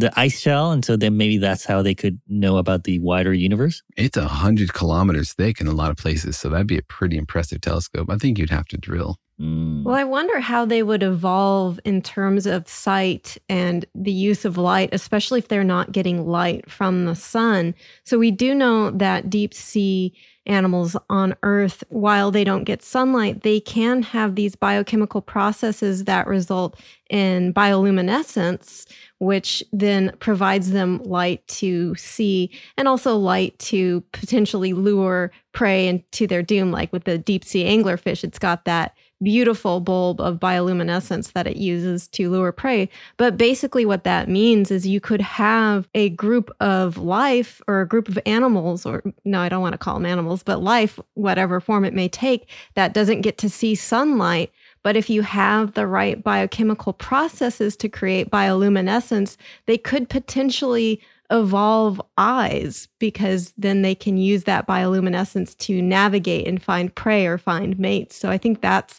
the 0.00 0.12
ice 0.18 0.40
shell, 0.40 0.72
and 0.72 0.84
so 0.84 0.96
then 0.96 1.16
maybe 1.16 1.38
that's 1.38 1.64
how 1.64 1.82
they 1.82 1.94
could 1.94 2.20
know 2.28 2.56
about 2.56 2.84
the 2.84 2.98
wider 2.98 3.32
universe? 3.32 3.82
It's 3.96 4.16
a 4.16 4.26
hundred 4.26 4.72
kilometers 4.72 5.32
thick 5.32 5.60
in 5.60 5.66
a 5.66 5.72
lot 5.72 5.90
of 5.90 5.96
places, 5.96 6.36
so 6.36 6.48
that'd 6.48 6.66
be 6.66 6.78
a 6.78 6.82
pretty 6.82 7.16
impressive 7.16 7.60
telescope. 7.60 8.10
I 8.10 8.16
think 8.16 8.38
you'd 8.38 8.50
have 8.50 8.66
to 8.68 8.76
drill. 8.76 9.18
Mm. 9.40 9.84
Well, 9.84 9.94
I 9.94 10.04
wonder 10.04 10.38
how 10.40 10.66
they 10.66 10.82
would 10.82 11.02
evolve 11.02 11.80
in 11.84 12.02
terms 12.02 12.44
of 12.44 12.68
sight 12.68 13.38
and 13.48 13.86
the 13.94 14.12
use 14.12 14.44
of 14.44 14.58
light, 14.58 14.90
especially 14.92 15.38
if 15.38 15.48
they're 15.48 15.64
not 15.64 15.92
getting 15.92 16.26
light 16.26 16.70
from 16.70 17.06
the 17.06 17.14
sun. 17.14 17.74
So, 18.04 18.18
we 18.18 18.30
do 18.30 18.54
know 18.54 18.90
that 18.90 19.30
deep 19.30 19.54
sea 19.54 20.14
animals 20.46 20.96
on 21.08 21.34
Earth, 21.42 21.84
while 21.88 22.30
they 22.30 22.44
don't 22.44 22.64
get 22.64 22.82
sunlight, 22.82 23.42
they 23.42 23.60
can 23.60 24.02
have 24.02 24.34
these 24.34 24.56
biochemical 24.56 25.22
processes 25.22 26.04
that 26.04 26.26
result 26.26 26.78
in 27.08 27.54
bioluminescence, 27.54 28.86
which 29.20 29.62
then 29.70 30.12
provides 30.18 30.70
them 30.70 30.98
light 31.04 31.46
to 31.46 31.94
see 31.94 32.50
and 32.76 32.88
also 32.88 33.16
light 33.16 33.56
to 33.58 34.02
potentially 34.12 34.72
lure 34.72 35.30
prey 35.52 35.86
into 35.86 36.26
their 36.26 36.42
doom. 36.42 36.72
Like 36.72 36.92
with 36.92 37.04
the 37.04 37.18
deep 37.18 37.44
sea 37.44 37.64
anglerfish, 37.64 38.24
it's 38.24 38.38
got 38.38 38.64
that 38.64 38.94
beautiful 39.22 39.80
bulb 39.80 40.18
of 40.20 40.38
bioluminescence 40.38 41.32
that 41.32 41.46
it 41.46 41.56
uses 41.56 42.08
to 42.08 42.30
lure 42.30 42.52
prey. 42.52 42.88
But 43.18 43.36
basically, 43.36 43.84
what 43.84 44.04
that 44.04 44.28
means 44.28 44.70
is 44.70 44.86
you 44.86 45.00
could 45.00 45.20
have 45.20 45.86
a 45.94 46.08
group 46.10 46.50
of 46.58 46.96
life 46.96 47.60
or 47.68 47.82
a 47.82 47.88
group 47.88 48.08
of 48.08 48.18
animals, 48.24 48.86
or 48.86 49.02
no, 49.26 49.40
I 49.40 49.50
don't 49.50 49.60
want 49.60 49.74
to 49.74 49.78
call 49.78 49.94
them 49.94 50.06
animals, 50.06 50.42
but 50.42 50.62
life, 50.62 50.98
whatever 51.14 51.60
form 51.60 51.84
it 51.84 51.92
may 51.92 52.08
take, 52.08 52.48
that 52.74 52.94
doesn't 52.94 53.20
get 53.20 53.36
to 53.38 53.50
see 53.50 53.74
sunlight. 53.74 54.50
But 54.82 54.96
if 54.96 55.10
you 55.10 55.22
have 55.22 55.74
the 55.74 55.86
right 55.86 56.22
biochemical 56.22 56.92
processes 56.92 57.76
to 57.76 57.88
create 57.88 58.30
bioluminescence, 58.30 59.36
they 59.66 59.76
could 59.76 60.08
potentially 60.08 61.00
evolve 61.30 62.00
eyes 62.18 62.88
because 62.98 63.52
then 63.56 63.82
they 63.82 63.94
can 63.94 64.16
use 64.16 64.44
that 64.44 64.66
bioluminescence 64.66 65.56
to 65.58 65.80
navigate 65.80 66.48
and 66.48 66.62
find 66.62 66.94
prey 66.94 67.26
or 67.26 67.38
find 67.38 67.78
mates. 67.78 68.16
So 68.16 68.30
I 68.30 68.38
think 68.38 68.60
that's 68.60 68.98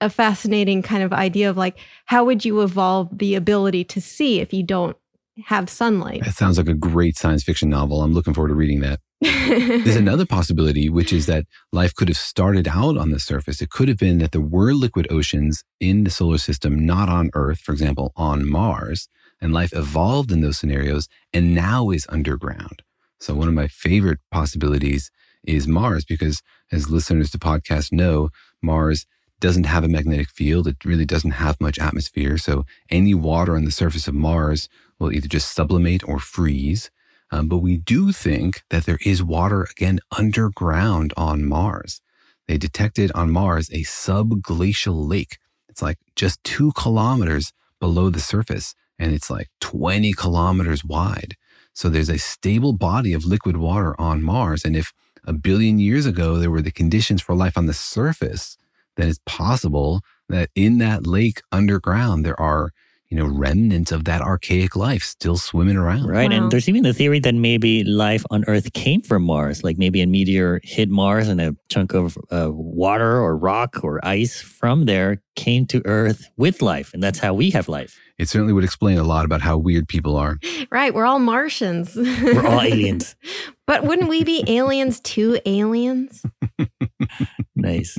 a 0.00 0.10
fascinating 0.10 0.82
kind 0.82 1.02
of 1.02 1.12
idea 1.12 1.48
of 1.48 1.56
like, 1.56 1.78
how 2.06 2.24
would 2.24 2.44
you 2.44 2.60
evolve 2.60 3.08
the 3.16 3.34
ability 3.34 3.84
to 3.84 4.00
see 4.00 4.40
if 4.40 4.52
you 4.52 4.62
don't 4.62 4.96
have 5.44 5.70
sunlight? 5.70 6.22
That 6.24 6.34
sounds 6.34 6.58
like 6.58 6.68
a 6.68 6.74
great 6.74 7.16
science 7.16 7.42
fiction 7.42 7.68
novel. 7.68 8.02
I'm 8.02 8.12
looking 8.12 8.34
forward 8.34 8.48
to 8.48 8.54
reading 8.54 8.80
that. 8.80 9.00
There's 9.22 9.96
another 10.08 10.26
possibility, 10.26 10.88
which 10.88 11.12
is 11.12 11.26
that 11.26 11.46
life 11.72 11.94
could 11.94 12.08
have 12.08 12.16
started 12.16 12.66
out 12.66 12.96
on 12.96 13.10
the 13.10 13.20
surface. 13.20 13.62
It 13.62 13.70
could 13.70 13.88
have 13.88 13.98
been 13.98 14.18
that 14.18 14.32
there 14.32 14.40
were 14.40 14.72
liquid 14.72 15.06
oceans 15.10 15.64
in 15.80 16.04
the 16.04 16.10
solar 16.10 16.38
system, 16.38 16.84
not 16.84 17.08
on 17.08 17.30
Earth, 17.34 17.60
for 17.60 17.72
example, 17.72 18.12
on 18.16 18.48
Mars, 18.48 19.08
and 19.40 19.52
life 19.52 19.72
evolved 19.72 20.32
in 20.32 20.40
those 20.40 20.58
scenarios 20.58 21.08
and 21.32 21.54
now 21.54 21.90
is 21.90 22.06
underground. 22.08 22.82
So, 23.20 23.34
one 23.34 23.48
of 23.48 23.54
my 23.54 23.68
favorite 23.68 24.18
possibilities 24.32 25.10
is 25.44 25.68
Mars, 25.68 26.04
because 26.04 26.42
as 26.72 26.90
listeners 26.90 27.30
to 27.30 27.38
podcasts 27.38 27.92
know, 27.92 28.30
Mars 28.60 29.06
doesn't 29.38 29.66
have 29.66 29.84
a 29.84 29.88
magnetic 29.88 30.30
field. 30.30 30.66
It 30.66 30.84
really 30.84 31.04
doesn't 31.04 31.32
have 31.32 31.60
much 31.60 31.78
atmosphere. 31.78 32.38
So, 32.38 32.64
any 32.90 33.14
water 33.14 33.54
on 33.54 33.64
the 33.64 33.70
surface 33.70 34.08
of 34.08 34.14
Mars 34.14 34.68
will 34.98 35.12
either 35.12 35.28
just 35.28 35.52
sublimate 35.54 36.02
or 36.08 36.18
freeze. 36.18 36.90
Um, 37.32 37.48
but 37.48 37.58
we 37.58 37.78
do 37.78 38.12
think 38.12 38.62
that 38.68 38.84
there 38.84 38.98
is 39.04 39.22
water 39.22 39.66
again 39.70 40.00
underground 40.16 41.14
on 41.16 41.44
Mars. 41.46 42.02
They 42.46 42.58
detected 42.58 43.10
on 43.14 43.30
Mars 43.30 43.70
a 43.70 43.84
subglacial 43.84 45.08
lake. 45.08 45.38
It's 45.68 45.80
like 45.80 45.96
just 46.14 46.44
two 46.44 46.72
kilometers 46.72 47.54
below 47.80 48.10
the 48.10 48.20
surface, 48.20 48.74
and 48.98 49.12
it's 49.14 49.30
like 49.30 49.48
20 49.60 50.12
kilometers 50.12 50.84
wide. 50.84 51.36
So 51.72 51.88
there's 51.88 52.10
a 52.10 52.18
stable 52.18 52.74
body 52.74 53.14
of 53.14 53.24
liquid 53.24 53.56
water 53.56 53.98
on 53.98 54.22
Mars. 54.22 54.62
And 54.62 54.76
if 54.76 54.92
a 55.24 55.32
billion 55.32 55.78
years 55.78 56.04
ago 56.04 56.36
there 56.36 56.50
were 56.50 56.60
the 56.60 56.70
conditions 56.70 57.22
for 57.22 57.34
life 57.34 57.56
on 57.56 57.64
the 57.64 57.72
surface, 57.72 58.58
then 58.96 59.08
it's 59.08 59.20
possible 59.24 60.02
that 60.28 60.50
in 60.54 60.76
that 60.78 61.06
lake 61.06 61.40
underground 61.50 62.26
there 62.26 62.38
are 62.38 62.72
you 63.12 63.18
know, 63.18 63.26
remnants 63.26 63.92
of 63.92 64.06
that 64.06 64.22
archaic 64.22 64.74
life 64.74 65.02
still 65.02 65.36
swimming 65.36 65.76
around. 65.76 66.06
Right. 66.06 66.30
Wow. 66.30 66.36
And 66.36 66.50
there's 66.50 66.66
even 66.66 66.82
the 66.82 66.94
theory 66.94 67.20
that 67.20 67.34
maybe 67.34 67.84
life 67.84 68.24
on 68.30 68.42
Earth 68.46 68.72
came 68.72 69.02
from 69.02 69.22
Mars, 69.24 69.62
like 69.62 69.76
maybe 69.76 70.00
a 70.00 70.06
meteor 70.06 70.60
hit 70.64 70.88
Mars 70.88 71.28
and 71.28 71.38
a 71.38 71.54
chunk 71.68 71.92
of 71.92 72.16
uh, 72.30 72.48
water 72.50 73.20
or 73.20 73.36
rock 73.36 73.84
or 73.84 74.02
ice 74.02 74.40
from 74.40 74.86
there 74.86 75.20
came 75.36 75.66
to 75.66 75.82
Earth 75.84 76.30
with 76.38 76.62
life. 76.62 76.94
And 76.94 77.02
that's 77.02 77.18
how 77.18 77.34
we 77.34 77.50
have 77.50 77.68
life. 77.68 77.98
It 78.16 78.30
certainly 78.30 78.54
would 78.54 78.64
explain 78.64 78.96
a 78.96 79.04
lot 79.04 79.26
about 79.26 79.42
how 79.42 79.58
weird 79.58 79.88
people 79.88 80.16
are. 80.16 80.38
right. 80.70 80.94
We're 80.94 81.04
all 81.04 81.18
Martians. 81.18 81.94
We're 81.94 82.46
all 82.46 82.62
aliens. 82.62 83.14
but 83.66 83.84
wouldn't 83.84 84.08
we 84.08 84.24
be 84.24 84.42
aliens 84.46 85.00
to 85.00 85.38
aliens? 85.44 86.24
nice. 87.54 87.98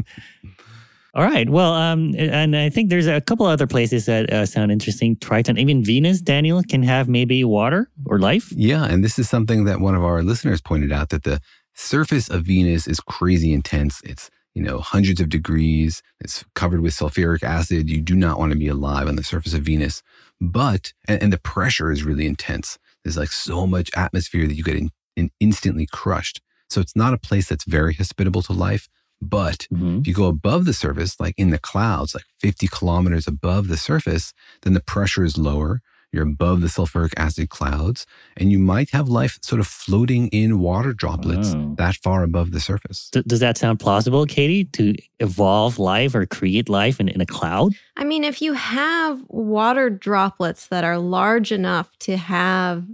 All 1.15 1.23
right. 1.23 1.47
Well, 1.47 1.73
um, 1.73 2.15
and 2.17 2.55
I 2.55 2.69
think 2.69 2.89
there's 2.89 3.05
a 3.05 3.21
couple 3.21 3.45
other 3.45 3.67
places 3.67 4.07
that 4.07 4.33
uh, 4.33 4.47
sound 4.47 4.71
interesting. 4.71 5.15
Triton, 5.17 5.59
even 5.59 5.83
Venus, 5.83 6.21
Daniel, 6.21 6.63
can 6.67 6.81
have 6.81 7.07
maybe 7.07 7.43
water 7.43 7.91
or 8.07 8.17
life. 8.17 8.51
Yeah. 8.51 8.85
And 8.85 9.03
this 9.03 9.19
is 9.19 9.29
something 9.29 9.65
that 9.65 9.79
one 9.79 9.93
of 9.93 10.03
our 10.03 10.23
listeners 10.23 10.59
pointed 10.59 10.91
out 10.91 11.09
that 11.09 11.23
the 11.23 11.39
surface 11.75 12.29
of 12.29 12.45
Venus 12.45 12.87
is 12.87 12.99
crazy 12.99 13.53
intense. 13.53 14.01
It's, 14.03 14.31
you 14.55 14.63
know, 14.63 14.79
hundreds 14.79 15.21
of 15.21 15.29
degrees. 15.29 16.01
It's 16.19 16.45
covered 16.55 16.81
with 16.81 16.93
sulfuric 16.93 17.43
acid. 17.43 17.91
You 17.91 18.01
do 18.01 18.15
not 18.15 18.39
want 18.39 18.51
to 18.51 18.57
be 18.57 18.67
alive 18.67 19.07
on 19.07 19.15
the 19.15 19.23
surface 19.23 19.53
of 19.53 19.61
Venus. 19.61 20.01
But, 20.41 20.93
and, 21.07 21.21
and 21.21 21.33
the 21.33 21.39
pressure 21.39 21.91
is 21.91 22.03
really 22.03 22.25
intense. 22.25 22.79
There's 23.03 23.17
like 23.17 23.31
so 23.31 23.67
much 23.67 23.91
atmosphere 23.95 24.47
that 24.47 24.55
you 24.55 24.63
get 24.63 24.77
in, 24.77 24.89
in 25.15 25.29
instantly 25.39 25.85
crushed. 25.85 26.41
So 26.71 26.81
it's 26.81 26.95
not 26.95 27.13
a 27.13 27.19
place 27.19 27.49
that's 27.49 27.65
very 27.65 27.93
hospitable 27.93 28.41
to 28.43 28.53
life. 28.53 28.89
But 29.29 29.67
mm-hmm. 29.73 29.99
if 29.99 30.07
you 30.07 30.13
go 30.13 30.27
above 30.27 30.65
the 30.65 30.73
surface, 30.73 31.19
like 31.19 31.35
in 31.37 31.49
the 31.49 31.59
clouds, 31.59 32.13
like 32.13 32.25
50 32.39 32.67
kilometers 32.67 33.27
above 33.27 33.67
the 33.67 33.77
surface, 33.77 34.33
then 34.61 34.73
the 34.73 34.81
pressure 34.81 35.23
is 35.23 35.37
lower. 35.37 35.81
You're 36.11 36.27
above 36.27 36.61
the 36.61 36.67
sulfuric 36.67 37.13
acid 37.17 37.49
clouds, 37.49 38.05
and 38.37 38.51
you 38.51 38.59
might 38.59 38.91
have 38.91 39.09
life 39.09 39.39
sort 39.41 39.59
of 39.59 39.65
floating 39.65 40.27
in 40.27 40.59
water 40.59 40.93
droplets 40.93 41.55
Oh. 41.55 41.73
that 41.79 41.95
far 41.95 42.21
above 42.21 42.51
the 42.51 42.59
surface. 42.59 43.09
D- 43.11 43.23
does 43.25 43.39
that 43.39 43.57
sound 43.57 43.79
plausible, 43.79 44.27
Katie, 44.27 44.65
to 44.65 44.93
evolve 45.19 45.79
life 45.79 46.13
or 46.13 46.27
create 46.27 46.69
life 46.69 46.99
in, 46.99 47.07
in 47.09 47.19
a 47.19 47.25
cloud? 47.25 47.73
I 47.97 48.03
mean, 48.03 48.23
if 48.23 48.43
you 48.43 48.53
have 48.53 49.23
water 49.27 49.89
droplets 49.89 50.67
that 50.67 50.83
are 50.83 50.99
large 50.99 51.51
enough 51.51 51.89
to 52.01 52.15
have 52.15 52.85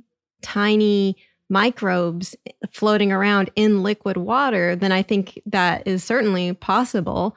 tiny 0.42 1.18
microbes 1.50 2.36
floating 2.72 3.12
around 3.12 3.50
in 3.56 3.84
liquid 3.84 4.18
water, 4.18 4.76
then 4.76 4.92
I 4.92 5.02
think 5.02 5.42
that 5.48 5.88
is 5.88 6.04
certainly 6.04 6.54
possible. 6.54 7.36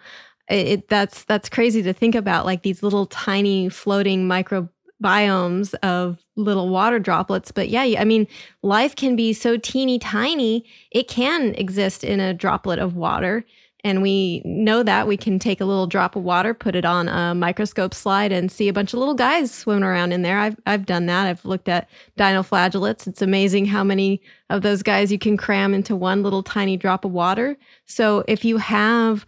It, 0.49 0.89
that's 0.89 1.25
that's 1.25 1.49
crazy 1.49 1.83
to 1.83 1.93
think 1.93 2.15
about, 2.15 2.45
like 2.45 2.63
these 2.63 2.83
little 2.83 3.07
tiny 3.07 3.69
floating 3.71 4.29
microbiomes 4.29 5.75
of 5.83 6.19
little 6.37 6.69
water 6.69 6.99
droplets. 6.99 7.51
But 7.53 7.71
yeah, 7.71 7.83
I 7.99 8.05
mean, 8.05 8.27
life 8.63 8.95
can 8.95 9.17
be 9.17 9.33
so 9.33 9.57
teeny 9.57 9.99
tiny; 9.99 10.65
it 10.91 11.09
can 11.09 11.55
exist 11.55 12.05
in 12.05 12.21
a 12.21 12.35
droplet 12.35 12.79
of 12.79 12.97
water. 12.97 13.45
And 13.85 14.01
we 14.01 14.43
know 14.45 14.85
that 14.85 15.09
we 15.09 15.17
can 15.17 15.41
take 15.41 15.61
a 15.61 15.65
little 15.65 15.89
drop 15.89 16.15
of 16.15 16.23
water, 16.23 16.55
put 16.55 16.77
it 16.77 16.85
on 16.85 17.09
a 17.09 17.35
microscope 17.35 17.95
slide, 17.95 18.31
and 18.31 18.51
see 18.51 18.69
a 18.69 18.73
bunch 18.73 18.93
of 18.93 19.01
little 19.01 19.15
guys 19.15 19.53
swimming 19.53 19.83
around 19.83 20.13
in 20.13 20.23
there. 20.23 20.39
I've, 20.39 20.57
I've 20.67 20.87
done 20.87 21.07
that. 21.07 21.27
I've 21.27 21.45
looked 21.45 21.69
at 21.69 21.89
dinoflagellates. 22.17 23.09
It's 23.09 23.23
amazing 23.23 23.67
how 23.67 23.83
many 23.83 24.23
of 24.51 24.63
those 24.63 24.85
guys 24.85 25.11
you 25.11 25.19
can 25.19 25.37
cram 25.37 25.75
into 25.75 25.97
one 25.97 26.23
little 26.23 26.45
tiny 26.45 26.77
drop 26.77 27.05
of 27.05 27.11
water. 27.11 27.57
So 27.87 28.23
if 28.29 28.45
you 28.45 28.59
have 28.59 29.27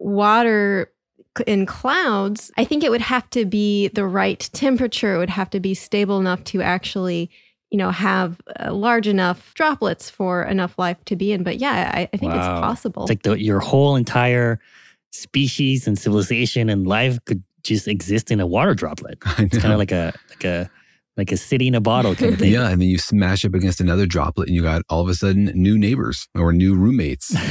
water 0.00 0.90
in 1.46 1.64
clouds, 1.64 2.50
I 2.56 2.64
think 2.64 2.82
it 2.82 2.90
would 2.90 3.00
have 3.00 3.30
to 3.30 3.44
be 3.44 3.86
the 3.88 4.04
right 4.04 4.40
temperature. 4.52 5.14
It 5.14 5.18
would 5.18 5.30
have 5.30 5.50
to 5.50 5.60
be 5.60 5.74
stable 5.74 6.18
enough 6.18 6.42
to 6.44 6.60
actually, 6.60 7.30
you 7.72 7.78
know, 7.78 7.90
have 7.90 8.38
uh, 8.60 8.72
large 8.72 9.08
enough 9.08 9.54
droplets 9.54 10.10
for 10.10 10.42
enough 10.42 10.78
life 10.78 11.02
to 11.06 11.16
be 11.16 11.32
in. 11.32 11.42
But 11.42 11.56
yeah, 11.56 11.90
I, 11.94 12.02
I 12.12 12.16
think 12.18 12.34
it's 12.34 12.46
possible. 12.46 13.04
It's 13.04 13.10
like 13.10 13.22
the, 13.22 13.42
your 13.42 13.60
whole 13.60 13.96
entire 13.96 14.60
species 15.10 15.88
and 15.88 15.98
civilization 15.98 16.68
and 16.68 16.86
life 16.86 17.18
could 17.24 17.42
just 17.64 17.88
exist 17.88 18.30
in 18.30 18.40
a 18.40 18.46
water 18.46 18.74
droplet. 18.74 19.18
It's 19.38 19.58
kind 19.58 19.72
of 19.72 19.78
like 19.78 19.90
a 19.90 20.12
like 20.28 20.44
a 20.44 20.70
like 21.16 21.32
a 21.32 21.36
city 21.38 21.66
in 21.66 21.74
a 21.74 21.80
bottle 21.80 22.14
kind 22.14 22.34
of 22.34 22.38
thing. 22.40 22.52
Yeah, 22.52 22.68
and 22.68 22.80
then 22.80 22.88
you 22.88 22.98
smash 22.98 23.42
up 23.44 23.54
against 23.54 23.80
another 23.80 24.04
droplet, 24.04 24.48
and 24.48 24.56
you 24.56 24.62
got 24.62 24.82
all 24.90 25.00
of 25.00 25.08
a 25.08 25.14
sudden 25.14 25.46
new 25.54 25.78
neighbors 25.78 26.28
or 26.34 26.52
new 26.52 26.74
roommates. 26.74 27.34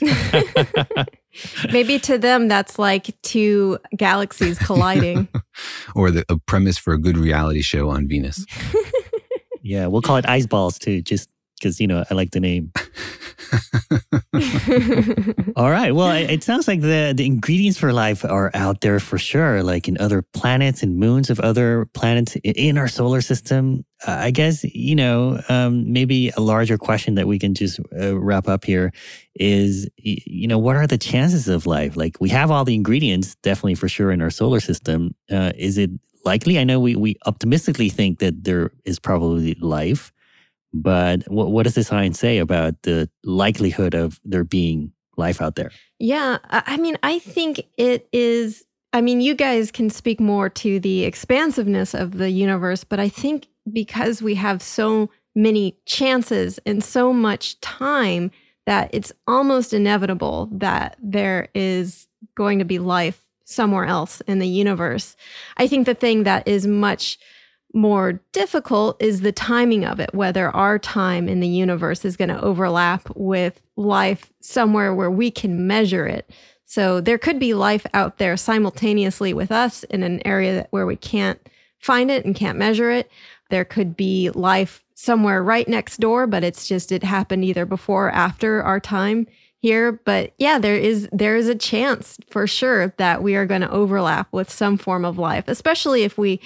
Maybe 1.72 1.98
to 2.00 2.18
them, 2.18 2.48
that's 2.48 2.78
like 2.78 3.14
two 3.22 3.78
galaxies 3.96 4.58
colliding. 4.58 5.28
or 5.94 6.10
the 6.10 6.24
a 6.28 6.38
premise 6.38 6.76
for 6.76 6.92
a 6.92 6.98
good 6.98 7.16
reality 7.16 7.62
show 7.62 7.88
on 7.88 8.08
Venus. 8.08 8.44
Yeah, 9.68 9.86
we'll 9.86 10.00
call 10.00 10.16
it 10.16 10.26
ice 10.26 10.46
balls 10.46 10.78
too, 10.78 11.02
just 11.02 11.28
because 11.58 11.78
you 11.78 11.86
know 11.86 12.02
I 12.10 12.14
like 12.14 12.30
the 12.30 12.40
name. 12.40 12.72
All 15.56 15.70
right. 15.70 15.94
Well, 15.94 16.10
it, 16.12 16.30
it 16.30 16.42
sounds 16.42 16.66
like 16.66 16.80
the 16.80 17.12
the 17.14 17.26
ingredients 17.26 17.78
for 17.78 17.92
life 17.92 18.24
are 18.24 18.50
out 18.54 18.80
there 18.80 18.98
for 18.98 19.18
sure, 19.18 19.62
like 19.62 19.86
in 19.86 19.98
other 19.98 20.22
planets 20.22 20.82
and 20.82 20.96
moons 20.96 21.28
of 21.28 21.38
other 21.40 21.84
planets 21.92 22.36
in 22.44 22.78
our 22.78 22.88
solar 22.88 23.20
system. 23.20 23.84
Uh, 24.06 24.16
I 24.20 24.30
guess 24.30 24.64
you 24.64 24.94
know 24.94 25.42
um, 25.50 25.92
maybe 25.92 26.30
a 26.30 26.40
larger 26.40 26.78
question 26.78 27.16
that 27.16 27.26
we 27.26 27.38
can 27.38 27.52
just 27.52 27.78
uh, 28.00 28.18
wrap 28.18 28.48
up 28.48 28.64
here 28.64 28.90
is 29.34 29.86
you 29.98 30.48
know 30.48 30.58
what 30.58 30.76
are 30.76 30.86
the 30.86 30.98
chances 30.98 31.46
of 31.46 31.66
life? 31.66 31.94
Like 31.94 32.16
we 32.20 32.30
have 32.30 32.50
all 32.50 32.64
the 32.64 32.74
ingredients, 32.74 33.36
definitely 33.42 33.74
for 33.74 33.88
sure 33.88 34.12
in 34.12 34.22
our 34.22 34.30
solar 34.30 34.60
system. 34.60 35.14
Uh, 35.30 35.52
is 35.56 35.76
it 35.76 35.90
likely? 36.24 36.58
I 36.58 36.64
know 36.64 36.80
we 36.80 36.96
we 36.96 37.16
optimistically 37.26 37.88
think 37.88 38.18
that 38.18 38.44
there 38.44 38.72
is 38.84 38.98
probably 38.98 39.54
life. 39.54 40.12
But 40.72 41.22
what, 41.30 41.50
what 41.50 41.62
does 41.64 41.74
the 41.74 41.84
science 41.84 42.18
say 42.18 42.38
about 42.38 42.82
the 42.82 43.08
likelihood 43.24 43.94
of 43.94 44.20
there 44.24 44.44
being 44.44 44.92
life 45.16 45.40
out 45.40 45.54
there? 45.54 45.70
Yeah, 45.98 46.38
I 46.50 46.76
mean, 46.76 46.98
I 47.02 47.18
think 47.18 47.62
it 47.76 48.08
is. 48.12 48.64
I 48.92 49.00
mean, 49.00 49.20
you 49.20 49.34
guys 49.34 49.70
can 49.70 49.90
speak 49.90 50.18
more 50.20 50.48
to 50.48 50.80
the 50.80 51.04
expansiveness 51.04 51.94
of 51.94 52.16
the 52.18 52.30
universe, 52.30 52.84
but 52.84 52.98
I 52.98 53.08
think 53.08 53.48
because 53.70 54.22
we 54.22 54.34
have 54.36 54.62
so 54.62 55.10
many 55.34 55.78
chances 55.86 56.58
and 56.64 56.82
so 56.82 57.12
much 57.12 57.60
time 57.60 58.30
that 58.66 58.90
it's 58.92 59.12
almost 59.26 59.72
inevitable 59.72 60.48
that 60.52 60.96
there 61.02 61.48
is 61.54 62.08
going 62.34 62.58
to 62.58 62.64
be 62.64 62.78
life 62.78 63.27
somewhere 63.48 63.86
else 63.86 64.20
in 64.22 64.38
the 64.38 64.48
universe. 64.48 65.16
I 65.56 65.66
think 65.66 65.86
the 65.86 65.94
thing 65.94 66.24
that 66.24 66.46
is 66.46 66.66
much 66.66 67.18
more 67.74 68.20
difficult 68.32 69.00
is 69.02 69.20
the 69.20 69.32
timing 69.32 69.84
of 69.84 70.00
it, 70.00 70.12
whether 70.14 70.50
our 70.50 70.78
time 70.78 71.28
in 71.28 71.40
the 71.40 71.48
universe 71.48 72.04
is 72.04 72.16
going 72.16 72.28
to 72.28 72.40
overlap 72.42 73.08
with 73.14 73.60
life 73.76 74.32
somewhere 74.40 74.94
where 74.94 75.10
we 75.10 75.30
can 75.30 75.66
measure 75.66 76.06
it. 76.06 76.30
So 76.66 77.00
there 77.00 77.18
could 77.18 77.38
be 77.38 77.54
life 77.54 77.86
out 77.94 78.18
there 78.18 78.36
simultaneously 78.36 79.32
with 79.32 79.50
us 79.50 79.82
in 79.84 80.02
an 80.02 80.20
area 80.26 80.54
that- 80.54 80.68
where 80.70 80.86
we 80.86 80.96
can't 80.96 81.38
find 81.78 82.10
it 82.10 82.24
and 82.24 82.34
can't 82.34 82.58
measure 82.58 82.90
it. 82.90 83.10
There 83.48 83.64
could 83.64 83.96
be 83.96 84.30
life 84.30 84.84
somewhere 84.94 85.42
right 85.42 85.68
next 85.68 86.00
door, 86.00 86.26
but 86.26 86.44
it's 86.44 86.68
just 86.68 86.92
it 86.92 87.02
happened 87.02 87.44
either 87.44 87.64
before 87.64 88.08
or 88.08 88.10
after 88.10 88.62
our 88.62 88.80
time 88.80 89.26
here. 89.60 89.92
But 89.92 90.32
yeah, 90.38 90.58
there 90.58 90.76
is 90.76 91.08
there 91.12 91.36
is 91.36 91.48
a 91.48 91.54
chance 91.54 92.18
for 92.28 92.46
sure 92.46 92.94
that 92.98 93.22
we 93.22 93.34
are 93.34 93.46
going 93.46 93.60
to 93.62 93.70
overlap 93.70 94.28
with 94.32 94.50
some 94.50 94.78
form 94.78 95.04
of 95.04 95.18
life, 95.18 95.44
especially 95.48 96.02
if 96.02 96.16
we 96.16 96.40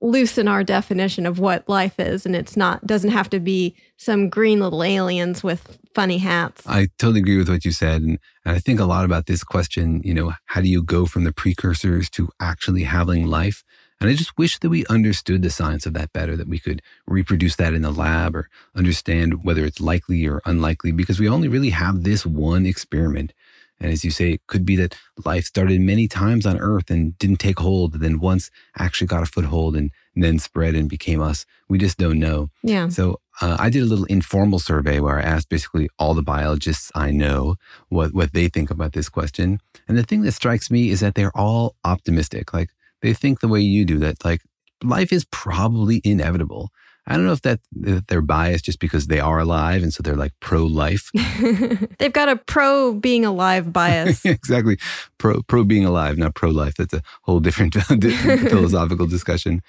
loosen 0.00 0.46
our 0.46 0.62
definition 0.62 1.26
of 1.26 1.40
what 1.40 1.68
life 1.68 1.98
is 1.98 2.24
and 2.24 2.36
it's 2.36 2.56
not 2.56 2.86
doesn't 2.86 3.10
have 3.10 3.28
to 3.28 3.40
be 3.40 3.74
some 3.96 4.28
green 4.28 4.60
little 4.60 4.84
aliens 4.84 5.42
with 5.42 5.76
funny 5.92 6.18
hats 6.18 6.62
I 6.66 6.88
totally 6.98 7.18
agree 7.18 7.36
with 7.36 7.48
what 7.48 7.64
you 7.64 7.72
said. 7.72 8.02
And, 8.02 8.18
and 8.44 8.54
I 8.54 8.60
think 8.60 8.78
a 8.78 8.84
lot 8.84 9.04
about 9.04 9.26
this 9.26 9.42
question, 9.42 10.00
you 10.04 10.14
know, 10.14 10.32
how 10.46 10.60
do 10.60 10.68
you 10.68 10.84
go 10.84 11.06
from 11.06 11.24
the 11.24 11.32
precursors 11.32 12.08
to 12.10 12.28
actually 12.38 12.84
having 12.84 13.26
life? 13.26 13.64
And 14.00 14.08
I 14.08 14.14
just 14.14 14.38
wish 14.38 14.58
that 14.58 14.70
we 14.70 14.86
understood 14.86 15.42
the 15.42 15.50
science 15.50 15.84
of 15.84 15.92
that 15.94 16.12
better, 16.12 16.36
that 16.36 16.48
we 16.48 16.60
could 16.60 16.82
reproduce 17.06 17.56
that 17.56 17.74
in 17.74 17.82
the 17.82 17.90
lab 17.90 18.36
or 18.36 18.48
understand 18.74 19.44
whether 19.44 19.64
it's 19.64 19.80
likely 19.80 20.26
or 20.26 20.40
unlikely, 20.44 20.92
because 20.92 21.18
we 21.18 21.28
only 21.28 21.48
really 21.48 21.70
have 21.70 22.04
this 22.04 22.24
one 22.24 22.64
experiment. 22.64 23.32
And 23.80 23.92
as 23.92 24.04
you 24.04 24.10
say, 24.10 24.32
it 24.32 24.46
could 24.46 24.64
be 24.64 24.76
that 24.76 24.96
life 25.24 25.44
started 25.44 25.80
many 25.80 26.08
times 26.08 26.46
on 26.46 26.58
Earth 26.58 26.90
and 26.90 27.16
didn't 27.18 27.38
take 27.38 27.60
hold, 27.60 27.94
and 27.94 28.02
then 28.02 28.18
once 28.18 28.50
actually 28.76 29.06
got 29.06 29.22
a 29.22 29.26
foothold 29.26 29.76
and, 29.76 29.90
and 30.14 30.24
then 30.24 30.38
spread 30.38 30.74
and 30.74 30.88
became 30.88 31.22
us. 31.22 31.46
We 31.68 31.78
just 31.78 31.98
don't 31.98 32.18
know. 32.18 32.50
Yeah. 32.62 32.88
So 32.88 33.20
uh, 33.40 33.56
I 33.58 33.70
did 33.70 33.82
a 33.82 33.86
little 33.86 34.04
informal 34.06 34.58
survey 34.58 34.98
where 34.98 35.18
I 35.18 35.22
asked 35.22 35.48
basically 35.48 35.88
all 35.98 36.14
the 36.14 36.22
biologists 36.22 36.90
I 36.94 37.12
know 37.12 37.56
what, 37.88 38.12
what 38.12 38.32
they 38.32 38.48
think 38.48 38.70
about 38.70 38.94
this 38.94 39.08
question. 39.08 39.60
And 39.86 39.96
the 39.96 40.02
thing 40.02 40.22
that 40.22 40.32
strikes 40.32 40.70
me 40.70 40.90
is 40.90 41.00
that 41.00 41.14
they're 41.14 41.36
all 41.36 41.76
optimistic. 41.84 42.52
Like 42.52 42.70
they 43.02 43.14
think 43.14 43.40
the 43.40 43.48
way 43.48 43.60
you 43.60 43.84
do 43.84 43.98
that, 43.98 44.24
like 44.24 44.42
life 44.82 45.12
is 45.12 45.24
probably 45.26 46.00
inevitable. 46.04 46.70
I 47.08 47.14
don't 47.14 47.24
know 47.24 47.32
if 47.32 47.40
that 47.42 47.60
if 47.84 48.06
they're 48.06 48.20
biased 48.20 48.66
just 48.66 48.80
because 48.80 49.06
they 49.06 49.18
are 49.18 49.38
alive 49.38 49.82
and 49.82 49.94
so 49.94 50.02
they're 50.02 50.14
like 50.14 50.34
pro 50.40 50.66
life. 50.66 51.10
they've 51.98 52.12
got 52.12 52.28
a 52.28 52.36
pro 52.36 52.92
being 52.92 53.24
alive 53.24 53.72
bias 53.72 54.24
exactly. 54.26 54.78
Pro 55.16 55.42
pro 55.42 55.64
being 55.64 55.86
alive, 55.86 56.18
not 56.18 56.34
pro 56.34 56.50
life. 56.50 56.74
That's 56.74 56.92
a 56.92 57.02
whole 57.22 57.40
different 57.48 57.74
philosophical 57.74 59.06
discussion. 59.06 59.62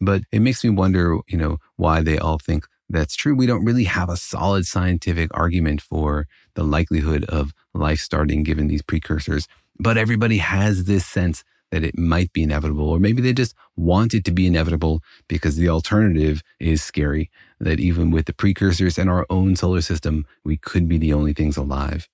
But 0.00 0.22
it 0.30 0.40
makes 0.40 0.62
me 0.62 0.70
wonder, 0.70 1.18
you 1.26 1.36
know, 1.36 1.58
why 1.76 2.00
they 2.00 2.16
all 2.16 2.38
think 2.38 2.64
that's 2.88 3.16
true. 3.16 3.34
We 3.34 3.46
don't 3.46 3.64
really 3.64 3.84
have 3.84 4.08
a 4.08 4.16
solid 4.16 4.64
scientific 4.64 5.30
argument 5.34 5.80
for 5.82 6.28
the 6.54 6.62
likelihood 6.62 7.24
of 7.24 7.52
life 7.72 7.98
starting 7.98 8.44
given 8.44 8.68
these 8.68 8.82
precursors. 8.82 9.48
But 9.80 9.96
everybody 9.96 10.38
has 10.38 10.84
this 10.84 11.04
sense 11.04 11.42
that 11.74 11.82
it 11.82 11.98
might 11.98 12.32
be 12.32 12.44
inevitable, 12.44 12.88
or 12.88 13.00
maybe 13.00 13.20
they 13.20 13.32
just 13.32 13.54
want 13.76 14.14
it 14.14 14.24
to 14.24 14.30
be 14.30 14.46
inevitable 14.46 15.02
because 15.28 15.56
the 15.56 15.68
alternative 15.68 16.40
is 16.60 16.82
scary. 16.82 17.30
That 17.58 17.80
even 17.80 18.12
with 18.12 18.26
the 18.26 18.32
precursors 18.32 18.96
and 18.96 19.10
our 19.10 19.26
own 19.28 19.56
solar 19.56 19.80
system, 19.80 20.24
we 20.44 20.56
could 20.56 20.88
be 20.88 20.98
the 20.98 21.12
only 21.12 21.32
things 21.32 21.56
alive. 21.56 22.08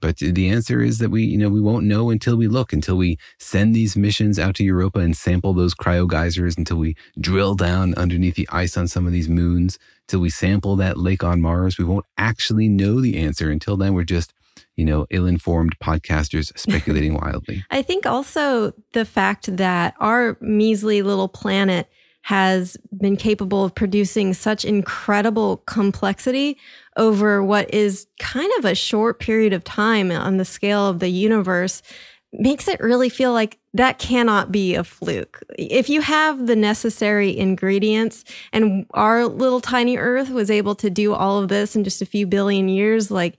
But 0.00 0.18
the 0.18 0.48
answer 0.48 0.80
is 0.80 0.98
that 0.98 1.10
we, 1.10 1.24
you 1.24 1.38
know, 1.38 1.48
we 1.48 1.60
won't 1.60 1.84
know 1.84 2.10
until 2.10 2.36
we 2.36 2.46
look, 2.46 2.72
until 2.72 2.96
we 2.96 3.18
send 3.38 3.74
these 3.74 3.96
missions 3.96 4.38
out 4.38 4.54
to 4.56 4.64
Europa 4.64 5.00
and 5.00 5.16
sample 5.16 5.52
those 5.52 5.74
cryo 5.74 6.06
geysers, 6.06 6.56
until 6.56 6.76
we 6.76 6.96
drill 7.20 7.54
down 7.54 7.94
underneath 7.94 8.36
the 8.36 8.48
ice 8.52 8.76
on 8.76 8.86
some 8.86 9.06
of 9.06 9.12
these 9.12 9.28
moons, 9.28 9.78
until 10.02 10.20
we 10.20 10.30
sample 10.30 10.76
that 10.76 10.98
lake 10.98 11.24
on 11.24 11.40
Mars. 11.40 11.78
We 11.78 11.84
won't 11.84 12.06
actually 12.16 12.68
know 12.68 13.00
the 13.00 13.16
answer. 13.16 13.50
Until 13.50 13.76
then, 13.76 13.94
we're 13.94 14.04
just, 14.04 14.32
you 14.78 14.84
know, 14.84 15.06
ill-informed 15.10 15.76
podcasters 15.80 16.56
speculating 16.56 17.14
wildly. 17.20 17.64
I 17.70 17.82
think 17.82 18.06
also 18.06 18.72
the 18.92 19.04
fact 19.04 19.54
that 19.56 19.94
our 19.98 20.38
measly 20.40 21.02
little 21.02 21.28
planet 21.28 21.90
has 22.22 22.76
been 22.96 23.16
capable 23.16 23.64
of 23.64 23.74
producing 23.74 24.34
such 24.34 24.64
incredible 24.64 25.58
complexity 25.66 26.56
over 26.96 27.42
what 27.42 27.72
is 27.74 28.06
kind 28.20 28.50
of 28.58 28.64
a 28.64 28.74
short 28.74 29.18
period 29.18 29.52
of 29.52 29.64
time 29.64 30.12
on 30.12 30.36
the 30.36 30.44
scale 30.44 30.86
of 30.86 31.00
the 31.00 31.08
universe 31.08 31.82
makes 32.32 32.68
it 32.68 32.78
really 32.80 33.08
feel 33.08 33.32
like 33.32 33.58
that 33.74 33.98
cannot 33.98 34.52
be 34.52 34.74
a 34.74 34.84
fluke. 34.84 35.42
If 35.58 35.88
you 35.88 36.02
have 36.02 36.46
the 36.46 36.56
necessary 36.56 37.36
ingredients 37.36 38.24
and 38.52 38.86
our 38.92 39.26
little 39.26 39.60
tiny 39.60 39.96
earth 39.96 40.28
was 40.28 40.50
able 40.50 40.74
to 40.76 40.90
do 40.90 41.14
all 41.14 41.42
of 41.42 41.48
this 41.48 41.74
in 41.74 41.82
just 41.82 42.02
a 42.02 42.06
few 42.06 42.26
billion 42.26 42.68
years, 42.68 43.10
like 43.10 43.38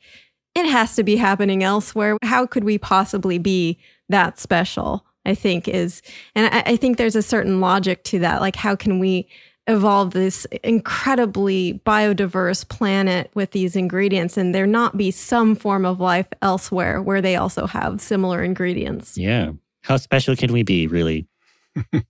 it 0.56 0.66
has 0.66 0.96
to 0.96 1.04
be 1.04 1.16
happening 1.16 1.64
elsewhere. 1.64 2.18
How 2.24 2.46
could 2.46 2.64
we 2.64 2.78
possibly 2.78 3.38
be 3.38 3.80
that 4.10 4.40
special? 4.40 5.06
I 5.26 5.36
think 5.36 5.68
is, 5.68 6.02
and 6.34 6.54
I, 6.54 6.72
I 6.72 6.76
think 6.76 6.98
there's 6.98 7.16
a 7.16 7.22
certain 7.22 7.60
logic 7.60 8.04
to 8.06 8.20
that. 8.20 8.42
Like, 8.42 8.56
how 8.56 8.76
can 8.76 9.00
we 9.00 9.28
evolve 9.68 10.12
this 10.12 10.46
incredibly 10.64 11.82
biodiverse 11.86 12.68
planet 12.68 13.30
with 13.36 13.52
these 13.52 13.76
ingredients 13.76 14.38
and 14.38 14.56
there 14.56 14.66
not 14.66 14.98
be 14.98 15.12
some 15.12 15.56
form 15.56 15.86
of 15.86 16.00
life 16.00 16.26
elsewhere 16.42 17.02
where 17.02 17.22
they 17.22 17.36
also 17.36 17.68
have 17.68 18.02
similar 18.02 18.44
ingredients? 18.44 19.18
Yeah. 19.18 19.52
How 19.84 19.98
special 19.98 20.36
can 20.36 20.52
we 20.52 20.64
be, 20.64 20.88
really? 20.88 21.28
I, 21.94 22.02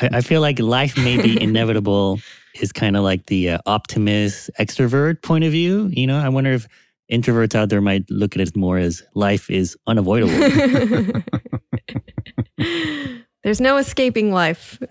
I 0.00 0.20
feel 0.20 0.42
like 0.42 0.58
life 0.58 0.96
may 0.98 1.20
be 1.20 1.40
inevitable 1.42 2.20
is 2.60 2.72
kind 2.72 2.96
of 2.96 3.02
like 3.02 3.26
the 3.26 3.50
uh, 3.50 3.58
optimist 3.64 4.50
extrovert 4.58 5.22
point 5.22 5.44
of 5.44 5.52
view. 5.52 5.88
You 5.92 6.06
know, 6.06 6.18
I 6.18 6.28
wonder 6.28 6.52
if 6.52 6.68
introverts 7.10 7.54
out 7.54 7.68
there 7.68 7.80
might 7.80 8.10
look 8.10 8.36
at 8.36 8.42
it 8.42 8.56
more 8.56 8.78
as 8.78 9.02
life 9.14 9.50
is 9.50 9.76
unavoidable. 9.86 10.32
There's 13.42 13.60
no 13.60 13.78
escaping 13.78 14.32
life. 14.32 14.78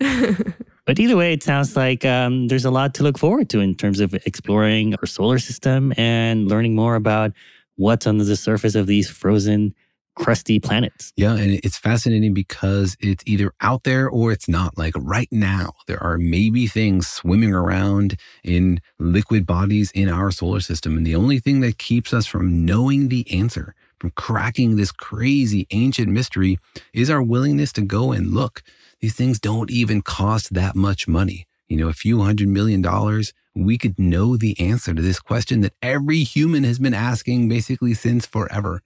But 0.90 0.98
either 0.98 1.16
way, 1.16 1.32
it 1.32 1.44
sounds 1.44 1.76
like 1.76 2.04
um, 2.04 2.48
there's 2.48 2.64
a 2.64 2.70
lot 2.72 2.94
to 2.94 3.04
look 3.04 3.16
forward 3.16 3.48
to 3.50 3.60
in 3.60 3.76
terms 3.76 4.00
of 4.00 4.12
exploring 4.26 4.96
our 4.96 5.06
solar 5.06 5.38
system 5.38 5.92
and 5.96 6.48
learning 6.48 6.74
more 6.74 6.96
about 6.96 7.30
what's 7.76 8.08
under 8.08 8.24
the 8.24 8.34
surface 8.34 8.74
of 8.74 8.88
these 8.88 9.08
frozen, 9.08 9.72
crusty 10.14 10.60
planets. 10.60 11.12
Yeah, 11.16 11.34
and 11.34 11.60
it's 11.62 11.78
fascinating 11.78 12.34
because 12.34 12.96
it's 13.00 13.24
either 13.26 13.52
out 13.60 13.84
there 13.84 14.08
or 14.08 14.32
it's 14.32 14.48
not. 14.48 14.76
Like 14.76 14.94
right 14.96 15.28
now, 15.30 15.72
there 15.86 16.02
are 16.02 16.18
maybe 16.18 16.66
things 16.66 17.08
swimming 17.08 17.54
around 17.54 18.16
in 18.44 18.80
liquid 18.98 19.46
bodies 19.46 19.90
in 19.92 20.08
our 20.08 20.30
solar 20.30 20.60
system. 20.60 20.96
And 20.96 21.06
the 21.06 21.16
only 21.16 21.38
thing 21.38 21.60
that 21.60 21.78
keeps 21.78 22.12
us 22.12 22.26
from 22.26 22.64
knowing 22.64 23.08
the 23.08 23.30
answer, 23.32 23.74
from 23.98 24.10
cracking 24.10 24.76
this 24.76 24.92
crazy 24.92 25.66
ancient 25.70 26.08
mystery, 26.08 26.58
is 26.92 27.10
our 27.10 27.22
willingness 27.22 27.72
to 27.74 27.82
go 27.82 28.12
and 28.12 28.32
look. 28.32 28.62
These 29.00 29.14
things 29.14 29.40
don't 29.40 29.70
even 29.70 30.02
cost 30.02 30.54
that 30.54 30.76
much 30.76 31.08
money. 31.08 31.46
You 31.68 31.76
know, 31.76 31.88
a 31.88 31.92
few 31.94 32.20
hundred 32.20 32.48
million 32.48 32.82
dollars, 32.82 33.32
we 33.54 33.78
could 33.78 33.98
know 33.98 34.36
the 34.36 34.58
answer 34.60 34.92
to 34.92 35.00
this 35.02 35.20
question 35.20 35.60
that 35.60 35.74
every 35.80 36.22
human 36.24 36.64
has 36.64 36.78
been 36.78 36.94
asking 36.94 37.48
basically 37.48 37.94
since 37.94 38.26
forever. 38.26 38.82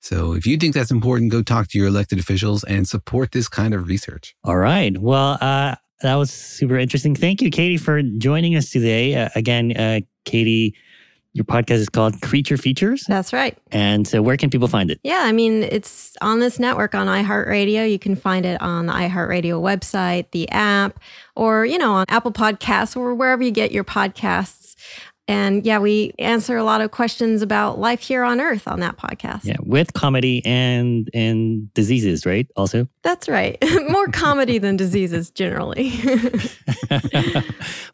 So 0.00 0.32
if 0.32 0.46
you 0.46 0.56
think 0.56 0.74
that's 0.74 0.90
important, 0.90 1.30
go 1.30 1.42
talk 1.42 1.68
to 1.68 1.78
your 1.78 1.88
elected 1.88 2.18
officials 2.18 2.64
and 2.64 2.88
support 2.88 3.32
this 3.32 3.48
kind 3.48 3.74
of 3.74 3.86
research. 3.86 4.34
All 4.44 4.56
right. 4.56 4.96
Well, 4.96 5.38
uh, 5.40 5.76
that 6.02 6.14
was 6.14 6.30
super 6.30 6.78
interesting. 6.78 7.14
Thank 7.14 7.42
you, 7.42 7.50
Katie, 7.50 7.76
for 7.76 8.02
joining 8.02 8.56
us 8.56 8.70
today. 8.70 9.14
Uh, 9.14 9.28
again, 9.34 9.76
uh, 9.76 10.00
Katie, 10.24 10.74
your 11.32 11.44
podcast 11.44 11.76
is 11.76 11.88
called 11.88 12.20
Creature 12.22 12.56
Features. 12.56 13.04
That's 13.06 13.32
right. 13.32 13.56
And 13.70 14.08
so, 14.08 14.20
where 14.20 14.36
can 14.36 14.50
people 14.50 14.66
find 14.66 14.90
it? 14.90 14.98
Yeah, 15.04 15.20
I 15.20 15.32
mean, 15.32 15.62
it's 15.62 16.16
on 16.20 16.40
this 16.40 16.58
network 16.58 16.94
on 16.94 17.06
iHeartRadio. 17.06 17.88
You 17.88 17.98
can 17.98 18.16
find 18.16 18.44
it 18.44 18.60
on 18.60 18.86
the 18.86 18.92
iHeartRadio 18.92 19.60
website, 19.62 20.30
the 20.32 20.48
app, 20.50 20.98
or, 21.36 21.64
you 21.64 21.78
know, 21.78 21.92
on 21.92 22.06
Apple 22.08 22.32
Podcasts 22.32 22.96
or 22.96 23.14
wherever 23.14 23.42
you 23.42 23.52
get 23.52 23.70
your 23.70 23.84
podcasts. 23.84 24.74
And 25.30 25.64
yeah, 25.64 25.78
we 25.78 26.12
answer 26.18 26.56
a 26.56 26.64
lot 26.64 26.80
of 26.80 26.90
questions 26.90 27.40
about 27.40 27.78
life 27.78 28.00
here 28.00 28.24
on 28.24 28.40
Earth 28.40 28.66
on 28.66 28.80
that 28.80 28.96
podcast. 28.96 29.44
Yeah, 29.44 29.58
with 29.60 29.92
comedy 29.92 30.44
and 30.44 31.08
and 31.14 31.72
diseases, 31.72 32.26
right? 32.26 32.48
Also, 32.56 32.88
That's 33.02 33.28
right. 33.28 33.56
More 33.88 34.08
comedy 34.08 34.58
than 34.58 34.76
diseases 34.76 35.30
generally. 35.30 35.92
well, 36.90 37.44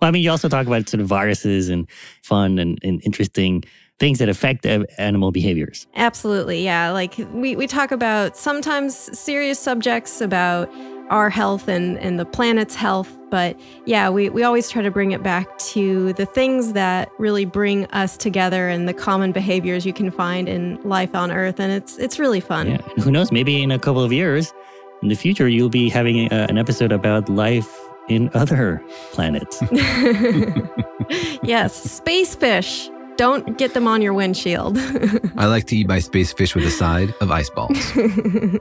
I 0.00 0.10
mean, 0.10 0.22
you 0.22 0.30
also 0.30 0.48
talk 0.48 0.66
about 0.66 0.88
sort 0.88 1.02
of 1.02 1.08
viruses 1.08 1.68
and 1.68 1.86
fun 2.22 2.58
and, 2.58 2.78
and 2.82 3.02
interesting 3.04 3.64
things 3.98 4.18
that 4.18 4.30
affect 4.30 4.64
animal 4.64 5.30
behaviors. 5.30 5.86
Absolutely. 5.94 6.64
Yeah. 6.64 6.90
Like 6.90 7.16
we, 7.32 7.54
we 7.54 7.66
talk 7.66 7.90
about 7.92 8.38
sometimes 8.38 8.94
serious 9.18 9.58
subjects 9.58 10.22
about 10.22 10.70
our 11.10 11.30
health 11.30 11.68
and, 11.68 11.98
and 11.98 12.18
the 12.18 12.24
planet's 12.24 12.74
health. 12.74 13.16
But 13.30 13.58
yeah, 13.84 14.08
we, 14.08 14.28
we 14.28 14.42
always 14.42 14.70
try 14.70 14.82
to 14.82 14.90
bring 14.90 15.12
it 15.12 15.22
back 15.22 15.58
to 15.58 16.12
the 16.14 16.26
things 16.26 16.72
that 16.72 17.10
really 17.18 17.44
bring 17.44 17.86
us 17.86 18.16
together 18.16 18.68
and 18.68 18.88
the 18.88 18.94
common 18.94 19.32
behaviors 19.32 19.84
you 19.84 19.92
can 19.92 20.10
find 20.10 20.48
in 20.48 20.80
life 20.82 21.14
on 21.14 21.30
Earth. 21.30 21.60
And 21.60 21.72
it's 21.72 21.98
it's 21.98 22.18
really 22.18 22.40
fun. 22.40 22.68
Yeah. 22.68 22.78
Who 23.02 23.10
knows? 23.10 23.32
Maybe 23.32 23.62
in 23.62 23.70
a 23.70 23.78
couple 23.78 24.02
of 24.02 24.12
years, 24.12 24.52
in 25.02 25.08
the 25.08 25.14
future, 25.14 25.48
you'll 25.48 25.68
be 25.68 25.88
having 25.88 26.32
a, 26.32 26.46
an 26.48 26.58
episode 26.58 26.92
about 26.92 27.28
life 27.28 27.68
in 28.08 28.30
other 28.34 28.82
planets. 29.12 29.62
yes, 31.42 31.74
space 31.74 32.34
fish. 32.34 32.88
Don't 33.16 33.56
get 33.56 33.74
them 33.74 33.88
on 33.88 34.02
your 34.02 34.12
windshield. 34.12 34.76
I 35.36 35.46
like 35.46 35.66
to 35.66 35.76
eat 35.76 35.88
my 35.88 36.00
space 36.00 36.32
fish 36.32 36.54
with 36.54 36.64
a 36.64 36.70
side 36.70 37.14
of 37.20 37.30
ice 37.30 37.50
balls. 37.50 37.78
All 37.96 38.04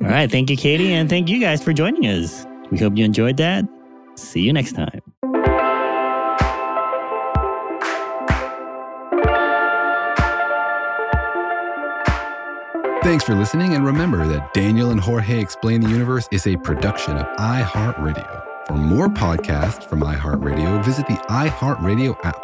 right. 0.07 0.31
Thank 0.31 0.49
you, 0.49 0.57
Katie. 0.57 0.93
And 0.93 1.09
thank 1.09 1.29
you 1.29 1.39
guys 1.39 1.63
for 1.63 1.73
joining 1.73 2.05
us. 2.05 2.45
We 2.71 2.77
hope 2.77 2.97
you 2.97 3.05
enjoyed 3.05 3.37
that. 3.37 3.65
See 4.15 4.41
you 4.41 4.53
next 4.53 4.73
time. 4.73 5.01
Thanks 13.03 13.23
for 13.23 13.35
listening, 13.35 13.75
and 13.75 13.85
remember 13.85 14.25
that 14.27 14.51
Daniel 14.55 14.89
and 14.89 14.99
Jorge 14.99 15.39
Explain 15.39 15.81
the 15.81 15.89
Universe 15.89 16.27
is 16.31 16.47
a 16.47 16.57
production 16.57 17.17
of 17.17 17.27
iHeartRadio. 17.37 18.65
For 18.65 18.73
more 18.73 19.07
podcasts 19.07 19.87
from 19.87 20.01
iHeartRadio, 20.01 20.83
visit 20.83 21.05
the 21.05 21.13
iHeartRadio 21.29 22.17
app, 22.25 22.43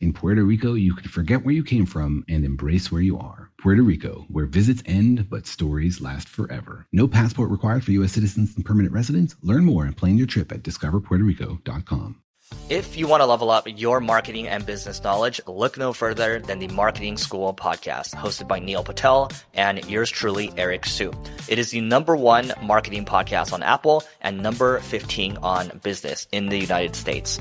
In 0.00 0.12
Puerto 0.12 0.44
Rico, 0.44 0.74
you 0.74 0.94
can 0.94 1.08
forget 1.08 1.44
where 1.44 1.54
you 1.54 1.64
came 1.64 1.86
from 1.86 2.24
and 2.28 2.44
embrace 2.44 2.90
where 2.90 3.02
you 3.02 3.18
are. 3.18 3.50
Puerto 3.58 3.82
Rico, 3.82 4.26
where 4.28 4.46
visits 4.46 4.82
end 4.86 5.28
but 5.30 5.46
stories 5.46 6.00
last 6.00 6.28
forever. 6.28 6.86
No 6.92 7.08
passport 7.08 7.50
required 7.50 7.84
for 7.84 7.92
U.S. 7.92 8.12
citizens 8.12 8.54
and 8.56 8.64
permanent 8.64 8.92
residents. 8.92 9.36
Learn 9.42 9.64
more 9.64 9.84
and 9.84 9.96
plan 9.96 10.18
your 10.18 10.26
trip 10.26 10.52
at 10.52 10.62
discoverpuertorico.com. 10.62 12.20
If 12.68 12.96
you 12.96 13.06
want 13.08 13.20
to 13.22 13.26
level 13.26 13.50
up 13.50 13.66
your 13.66 14.00
marketing 14.00 14.48
and 14.48 14.66
business 14.66 15.02
knowledge, 15.02 15.40
look 15.46 15.78
no 15.78 15.92
further 15.92 16.40
than 16.40 16.58
the 16.58 16.68
Marketing 16.68 17.16
School 17.16 17.54
podcast, 17.54 18.14
hosted 18.14 18.48
by 18.48 18.58
Neil 18.58 18.84
Patel 18.84 19.30
and 19.54 19.84
yours 19.88 20.10
truly, 20.10 20.52
Eric 20.56 20.84
Siu. 20.86 21.12
It 21.48 21.58
is 21.58 21.70
the 21.70 21.80
number 21.80 22.16
one 22.16 22.52
marketing 22.62 23.06
podcast 23.06 23.52
on 23.52 23.62
Apple 23.62 24.04
and 24.20 24.42
number 24.42 24.78
15 24.80 25.38
on 25.38 25.80
business 25.82 26.26
in 26.32 26.48
the 26.48 26.58
United 26.58 26.94
States. 26.94 27.40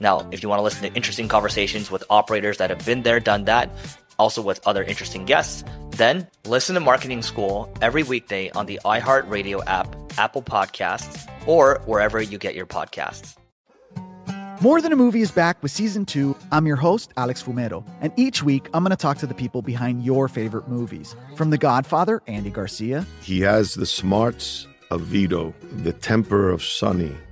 Now, 0.00 0.28
if 0.30 0.42
you 0.42 0.48
want 0.48 0.58
to 0.58 0.62
listen 0.62 0.82
to 0.82 0.94
interesting 0.94 1.28
conversations 1.28 1.90
with 1.90 2.04
operators 2.10 2.58
that 2.58 2.70
have 2.70 2.84
been 2.84 3.02
there, 3.02 3.20
done 3.20 3.44
that, 3.44 3.70
also 4.18 4.42
with 4.42 4.60
other 4.66 4.82
interesting 4.82 5.24
guests, 5.24 5.64
then 5.90 6.26
listen 6.46 6.74
to 6.74 6.80
Marketing 6.80 7.22
School 7.22 7.72
every 7.80 8.02
weekday 8.02 8.50
on 8.50 8.66
the 8.66 8.80
iHeartRadio 8.84 9.62
app, 9.66 9.94
Apple 10.18 10.42
Podcasts, 10.42 11.28
or 11.46 11.80
wherever 11.86 12.20
you 12.20 12.38
get 12.38 12.54
your 12.54 12.66
podcasts. 12.66 13.36
More 14.62 14.80
Than 14.80 14.90
a 14.90 14.96
Movie 14.96 15.20
is 15.20 15.30
back 15.30 15.62
with 15.62 15.70
season 15.70 16.06
two. 16.06 16.34
I'm 16.50 16.66
your 16.66 16.76
host, 16.76 17.12
Alex 17.18 17.42
Fumero, 17.42 17.86
and 18.00 18.10
each 18.16 18.42
week 18.42 18.70
I'm 18.72 18.82
going 18.82 18.90
to 18.90 18.96
talk 18.96 19.18
to 19.18 19.26
the 19.26 19.34
people 19.34 19.60
behind 19.60 20.02
your 20.02 20.28
favorite 20.28 20.66
movies. 20.66 21.14
From 21.36 21.50
The 21.50 21.58
Godfather, 21.58 22.22
Andy 22.26 22.48
Garcia. 22.48 23.04
He 23.20 23.40
has 23.42 23.74
the 23.74 23.84
smarts 23.84 24.66
of 24.90 25.02
Vito, 25.02 25.54
the 25.82 25.92
temper 25.92 26.48
of 26.48 26.64
Sonny, 26.64 27.14